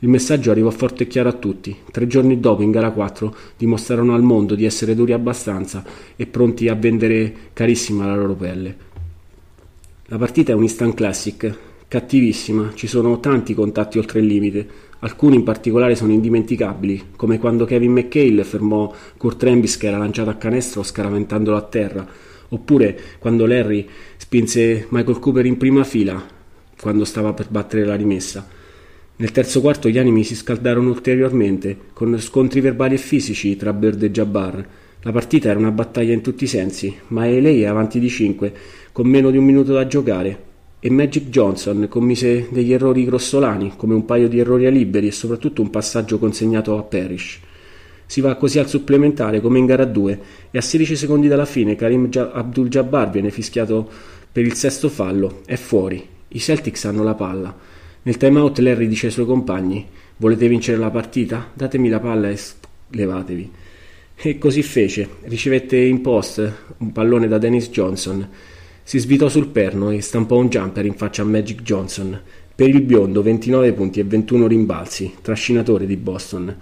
Il 0.00 0.10
messaggio 0.10 0.50
arrivò 0.50 0.68
forte 0.68 1.04
e 1.04 1.06
chiaro 1.06 1.30
a 1.30 1.32
tutti. 1.32 1.74
Tre 1.90 2.06
giorni 2.06 2.38
dopo, 2.40 2.60
in 2.60 2.72
gara 2.72 2.90
4, 2.90 3.34
dimostrarono 3.56 4.14
al 4.14 4.22
mondo 4.22 4.54
di 4.54 4.66
essere 4.66 4.94
duri 4.94 5.14
abbastanza 5.14 5.82
e 6.14 6.26
pronti 6.26 6.68
a 6.68 6.74
vendere 6.74 7.34
carissima 7.54 8.04
la 8.04 8.16
loro 8.16 8.34
pelle. 8.34 8.76
La 10.08 10.18
partita 10.18 10.52
è 10.52 10.54
un 10.54 10.62
instant 10.62 10.92
classic, 10.92 11.72
cattivissima, 11.94 12.72
ci 12.74 12.88
sono 12.88 13.20
tanti 13.20 13.54
contatti 13.54 13.98
oltre 13.98 14.18
il 14.18 14.26
limite, 14.26 14.66
alcuni 14.98 15.36
in 15.36 15.44
particolare 15.44 15.94
sono 15.94 16.10
indimenticabili, 16.10 17.10
come 17.14 17.38
quando 17.38 17.66
Kevin 17.66 17.92
McHale 17.92 18.42
fermò 18.42 18.92
Kurt 19.16 19.40
Rambis 19.44 19.76
che 19.76 19.86
era 19.86 19.96
lanciato 19.96 20.28
a 20.28 20.34
canestro 20.34 20.82
scaraventandolo 20.82 21.56
a 21.56 21.62
terra, 21.62 22.04
oppure 22.48 22.98
quando 23.20 23.46
Larry 23.46 23.86
spinse 24.16 24.88
Michael 24.88 25.20
Cooper 25.20 25.46
in 25.46 25.56
prima 25.56 25.84
fila 25.84 26.20
quando 26.80 27.04
stava 27.04 27.32
per 27.32 27.46
battere 27.48 27.84
la 27.84 27.94
rimessa. 27.94 28.44
Nel 29.14 29.30
terzo 29.30 29.60
quarto 29.60 29.88
gli 29.88 29.98
animi 29.98 30.24
si 30.24 30.34
scaldarono 30.34 30.88
ulteriormente, 30.88 31.78
con 31.92 32.18
scontri 32.18 32.60
verbali 32.60 32.94
e 32.94 32.98
fisici 32.98 33.54
tra 33.54 33.72
Bird 33.72 34.02
e 34.02 34.10
Jabbar. 34.10 34.68
La 35.02 35.12
partita 35.12 35.48
era 35.48 35.60
una 35.60 35.70
battaglia 35.70 36.12
in 36.12 36.22
tutti 36.22 36.42
i 36.42 36.48
sensi, 36.48 36.92
ma 37.08 37.24
lei 37.24 37.62
è 37.62 37.66
avanti 37.66 38.00
di 38.00 38.08
5, 38.08 38.52
con 38.90 39.06
meno 39.06 39.30
di 39.30 39.36
un 39.36 39.44
minuto 39.44 39.72
da 39.72 39.86
giocare, 39.86 40.52
e 40.86 40.90
Magic 40.90 41.30
Johnson 41.30 41.86
commise 41.88 42.48
degli 42.50 42.70
errori 42.70 43.06
grossolani, 43.06 43.72
come 43.74 43.94
un 43.94 44.04
paio 44.04 44.28
di 44.28 44.38
errori 44.38 44.66
a 44.66 44.70
liberi 44.70 45.06
e 45.06 45.12
soprattutto 45.12 45.62
un 45.62 45.70
passaggio 45.70 46.18
consegnato 46.18 46.76
a 46.76 46.82
Parrish. 46.82 47.40
Si 48.04 48.20
va 48.20 48.34
così 48.34 48.58
al 48.58 48.68
supplementare 48.68 49.40
come 49.40 49.58
in 49.58 49.64
gara 49.64 49.86
2 49.86 50.20
e 50.50 50.58
a 50.58 50.60
16 50.60 50.94
secondi 50.94 51.26
dalla 51.26 51.46
fine 51.46 51.74
Karim 51.74 52.10
Abdul-Jabbar 52.12 53.08
viene 53.08 53.30
fischiato 53.30 53.90
per 54.30 54.44
il 54.44 54.52
sesto 54.52 54.90
fallo, 54.90 55.40
è 55.46 55.56
fuori. 55.56 56.06
I 56.28 56.38
Celtics 56.38 56.84
hanno 56.84 57.02
la 57.02 57.14
palla. 57.14 57.56
Nel 58.02 58.18
timeout 58.18 58.58
Larry 58.58 58.86
dice 58.86 59.06
ai 59.06 59.12
suoi 59.12 59.24
compagni 59.24 59.88
Volete 60.18 60.48
vincere 60.48 60.76
la 60.76 60.90
partita? 60.90 61.48
Datemi 61.54 61.88
la 61.88 61.98
palla 61.98 62.28
e 62.28 62.38
levatevi. 62.90 63.50
E 64.16 64.36
così 64.36 64.62
fece. 64.62 65.08
Ricevette 65.22 65.78
in 65.78 66.02
post 66.02 66.52
un 66.76 66.92
pallone 66.92 67.26
da 67.26 67.38
Dennis 67.38 67.70
Johnson. 67.70 68.28
Si 68.86 68.98
svitò 68.98 69.30
sul 69.30 69.48
perno 69.48 69.90
e 69.90 70.02
stampò 70.02 70.36
un 70.36 70.50
jumper 70.50 70.84
in 70.84 70.92
faccia 70.92 71.22
a 71.22 71.24
Magic 71.24 71.62
Johnson. 71.62 72.20
Per 72.54 72.68
il 72.68 72.82
biondo 72.82 73.22
29 73.22 73.72
punti 73.72 73.98
e 73.98 74.04
21 74.04 74.46
rimbalzi, 74.46 75.14
trascinatore 75.22 75.86
di 75.86 75.96
Boston. 75.96 76.54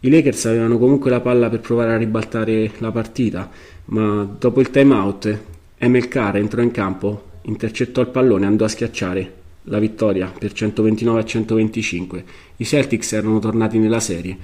I 0.00 0.10
Lakers 0.10 0.44
avevano 0.44 0.76
comunque 0.76 1.10
la 1.10 1.20
palla 1.20 1.48
per 1.48 1.60
provare 1.60 1.94
a 1.94 1.96
ribaltare 1.96 2.72
la 2.76 2.92
partita, 2.92 3.50
ma 3.86 4.36
dopo 4.38 4.60
il 4.60 4.70
timeout 4.70 5.38
Emel 5.78 6.08
Carr 6.08 6.36
entrò 6.36 6.60
in 6.60 6.72
campo, 6.72 7.22
intercettò 7.44 8.02
il 8.02 8.08
pallone 8.08 8.44
e 8.44 8.48
andò 8.48 8.66
a 8.66 8.68
schiacciare 8.68 9.32
la 9.62 9.78
vittoria 9.78 10.30
per 10.38 10.52
129 10.52 11.20
a 11.20 11.24
125. 11.24 12.24
I 12.58 12.64
Celtics 12.66 13.12
erano 13.14 13.38
tornati 13.38 13.78
nella 13.78 14.00
serie. 14.00 14.36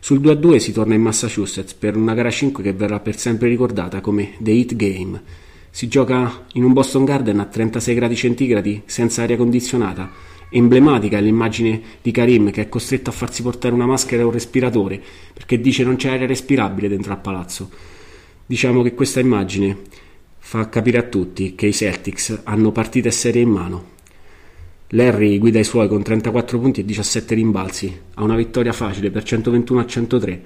Sul 0.00 0.20
2-2 0.20 0.56
si 0.56 0.72
torna 0.72 0.94
in 0.94 1.02
Massachusetts 1.02 1.74
per 1.74 1.96
una 1.96 2.14
gara 2.14 2.30
5 2.30 2.62
che 2.62 2.72
verrà 2.72 2.98
per 2.98 3.18
sempre 3.18 3.48
ricordata 3.48 4.00
come 4.00 4.32
The 4.38 4.52
Heat 4.52 4.74
Game. 4.74 5.44
Si 5.76 5.88
gioca 5.88 6.46
in 6.54 6.64
un 6.64 6.72
Boston 6.72 7.04
Garden 7.04 7.38
a 7.38 7.44
36 7.44 7.94
gradi 7.94 8.16
centigradi 8.16 8.84
senza 8.86 9.24
aria 9.24 9.36
condizionata. 9.36 10.10
Emblematica 10.48 11.18
è 11.18 11.20
l'immagine 11.20 11.82
di 12.00 12.12
Karim 12.12 12.50
che 12.50 12.62
è 12.62 12.68
costretto 12.70 13.10
a 13.10 13.12
farsi 13.12 13.42
portare 13.42 13.74
una 13.74 13.84
maschera 13.84 14.22
e 14.22 14.24
un 14.24 14.30
respiratore 14.30 14.98
perché 15.34 15.60
dice 15.60 15.84
non 15.84 15.96
c'è 15.96 16.12
aria 16.12 16.26
respirabile 16.26 16.88
dentro 16.88 17.12
al 17.12 17.20
palazzo. 17.20 17.68
Diciamo 18.46 18.80
che 18.80 18.94
questa 18.94 19.20
immagine 19.20 19.76
fa 20.38 20.66
capire 20.70 20.96
a 20.96 21.02
tutti 21.02 21.54
che 21.54 21.66
i 21.66 21.74
Celtics 21.74 22.40
hanno 22.44 22.72
partite 22.72 23.10
serie 23.10 23.42
in 23.42 23.50
mano. 23.50 23.84
Larry 24.88 25.36
guida 25.36 25.58
i 25.58 25.64
suoi 25.64 25.88
con 25.88 26.02
34 26.02 26.58
punti 26.58 26.80
e 26.80 26.84
17 26.86 27.34
rimbalzi, 27.34 28.00
ha 28.14 28.22
una 28.22 28.36
vittoria 28.36 28.72
facile 28.72 29.10
per 29.10 29.24
121 29.24 29.78
a 29.78 29.84
103. 29.84 30.42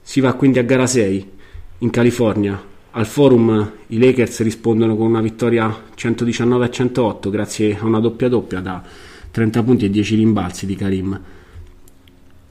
Si 0.00 0.20
va 0.20 0.32
quindi 0.34 0.60
a 0.60 0.62
gara 0.62 0.86
6 0.86 1.30
in 1.78 1.90
California. 1.90 2.70
Al 2.92 3.06
forum 3.06 3.72
i 3.88 3.98
Lakers 3.98 4.42
rispondono 4.42 4.96
con 4.96 5.06
una 5.06 5.20
vittoria 5.20 5.84
119 5.94 6.64
a 6.64 6.70
108 6.70 7.30
grazie 7.30 7.78
a 7.78 7.84
una 7.84 8.00
doppia 8.00 8.28
doppia 8.28 8.60
da 8.60 8.82
30 9.30 9.62
punti 9.62 9.84
e 9.86 9.90
10 9.90 10.14
rimbalzi 10.16 10.66
di 10.66 10.76
Karim. 10.76 11.20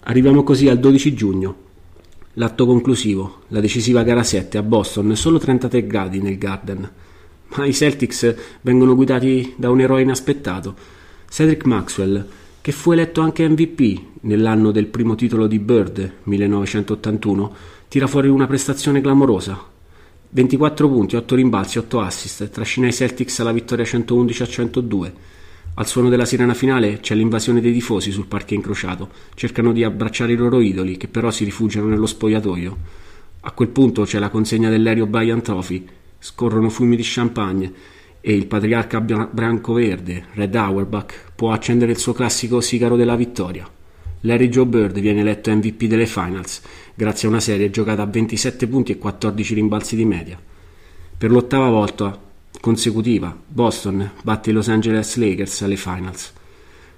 Arriviamo 0.01 0.43
così 0.43 0.67
al 0.67 0.79
12 0.79 1.13
giugno, 1.13 1.55
l'atto 2.33 2.65
conclusivo, 2.65 3.43
la 3.49 3.59
decisiva 3.59 4.03
gara 4.03 4.23
7 4.23 4.57
a 4.57 4.63
Boston, 4.63 5.15
solo 5.15 5.37
33 5.37 5.85
gradi 5.85 6.21
nel 6.21 6.37
Garden 6.37 6.89
ma 7.55 7.65
i 7.65 7.73
Celtics 7.73 8.35
vengono 8.61 8.95
guidati 8.95 9.53
da 9.57 9.69
un 9.69 9.81
eroe 9.81 10.01
inaspettato, 10.01 10.75
Cedric 11.29 11.65
Maxwell, 11.65 12.25
che 12.61 12.71
fu 12.71 12.91
eletto 12.91 13.21
anche 13.21 13.47
MVP 13.47 14.01
nell'anno 14.21 14.71
del 14.71 14.87
primo 14.87 15.15
titolo 15.15 15.47
di 15.47 15.59
Bird, 15.59 16.11
1981, 16.23 17.55
tira 17.87 18.07
fuori 18.07 18.29
una 18.29 18.47
prestazione 18.47 19.01
clamorosa. 19.01 19.70
24 20.33 20.87
punti, 20.87 21.17
8 21.17 21.35
rimbalzi, 21.35 21.77
8 21.77 21.99
assist, 21.99 22.49
trascina 22.51 22.87
i 22.87 22.93
Celtics 22.93 23.41
alla 23.41 23.51
vittoria 23.51 23.83
111 23.83 24.43
a 24.43 24.45
102. 24.45 25.13
Al 25.73 25.85
suono 25.85 26.07
della 26.07 26.23
sirena 26.23 26.53
finale 26.53 27.01
c'è 27.01 27.15
l'invasione 27.15 27.59
dei 27.59 27.73
tifosi 27.73 28.11
sul 28.11 28.27
parquet 28.27 28.57
incrociato, 28.57 29.09
cercano 29.35 29.73
di 29.73 29.83
abbracciare 29.83 30.31
i 30.31 30.37
loro 30.37 30.61
idoli, 30.61 30.95
che 30.95 31.09
però 31.09 31.31
si 31.31 31.43
rifugiano 31.43 31.87
nello 31.87 32.05
spogliatoio. 32.05 32.77
A 33.41 33.51
quel 33.51 33.67
punto 33.69 34.03
c'è 34.03 34.19
la 34.19 34.29
consegna 34.29 34.69
dell'aereo 34.69 35.05
Bayern 35.05 35.41
Trophy, 35.41 35.85
scorrono 36.17 36.69
fiumi 36.69 36.95
di 36.95 37.03
champagne 37.03 37.73
e 38.21 38.33
il 38.33 38.47
patriarca 38.47 39.01
bianco-verde, 39.01 40.27
Red 40.31 40.55
Auerbach, 40.55 41.31
può 41.35 41.51
accendere 41.51 41.91
il 41.91 41.97
suo 41.97 42.13
classico 42.13 42.61
sigaro 42.61 42.95
della 42.95 43.17
vittoria. 43.17 43.69
Larry 44.21 44.49
Joe 44.49 44.65
Bird 44.65 44.99
viene 44.99 45.21
eletto 45.21 45.51
MVP 45.51 45.85
delle 45.85 46.05
Finals 46.05 46.61
grazie 46.93 47.27
a 47.27 47.31
una 47.31 47.39
serie 47.39 47.71
giocata 47.71 48.03
a 48.03 48.05
27 48.05 48.67
punti 48.67 48.91
e 48.91 48.97
14 48.97 49.53
rimbalzi 49.55 49.95
di 49.95 50.05
media. 50.05 50.39
Per 51.17 51.31
l'ottava 51.31 51.69
volta 51.69 52.19
consecutiva 52.59 53.35
Boston 53.47 54.11
batte 54.21 54.51
i 54.51 54.53
Los 54.53 54.67
Angeles 54.67 55.15
Lakers 55.15 55.63
alle 55.63 55.75
Finals. 55.75 56.33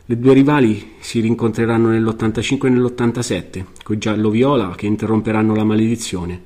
Le 0.06 0.20
due 0.20 0.34
rivali 0.34 0.96
si 1.00 1.22
rincontreranno 1.22 1.88
nell'85 1.90 2.66
e 2.66 2.70
nell'87, 2.70 3.66
coi 3.84 3.98
giallo-viola 3.98 4.74
che 4.76 4.86
interromperanno 4.86 5.56
la 5.56 5.64
maledizione. 5.64 6.42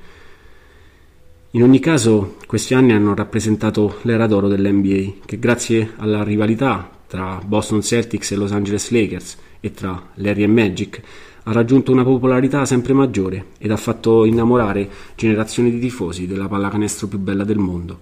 In 1.51 1.63
ogni 1.63 1.79
caso, 1.79 2.35
questi 2.45 2.75
anni 2.75 2.91
hanno 2.91 3.15
rappresentato 3.15 3.97
l'era 4.03 4.27
d'oro 4.27 4.47
dell'NBA, 4.47 5.25
che 5.25 5.39
grazie 5.39 5.93
alla 5.95 6.23
rivalità 6.23 6.87
tra 7.07 7.41
Boston 7.43 7.81
Celtics 7.81 8.31
e 8.31 8.35
Los 8.35 8.51
Angeles 8.51 8.91
Lakers 8.91 9.37
e 9.59 9.71
tra 9.71 10.09
Larry 10.15 10.43
e 10.43 10.47
Magic 10.47 11.01
ha 11.43 11.51
raggiunto 11.51 11.91
una 11.91 12.03
popolarità 12.03 12.65
sempre 12.65 12.93
maggiore 12.93 13.47
ed 13.57 13.71
ha 13.71 13.77
fatto 13.77 14.25
innamorare 14.25 14.89
generazioni 15.15 15.71
di 15.71 15.79
tifosi 15.79 16.27
della 16.27 16.47
pallacanestro 16.47 17.07
più 17.07 17.19
bella 17.19 17.43
del 17.43 17.57
mondo. 17.57 17.99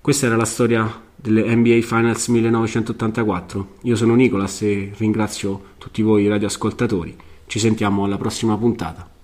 Questa 0.00 0.26
era 0.26 0.36
la 0.36 0.44
storia 0.44 1.02
delle 1.14 1.54
NBA 1.54 1.80
Finals 1.82 2.28
1984. 2.28 3.74
Io 3.82 3.96
sono 3.96 4.14
Nicolas 4.14 4.62
e 4.62 4.92
ringrazio 4.96 5.62
tutti 5.78 6.02
voi 6.02 6.28
radioascoltatori. 6.28 7.16
Ci 7.46 7.58
sentiamo 7.58 8.04
alla 8.04 8.16
prossima 8.16 8.56
puntata. 8.56 9.19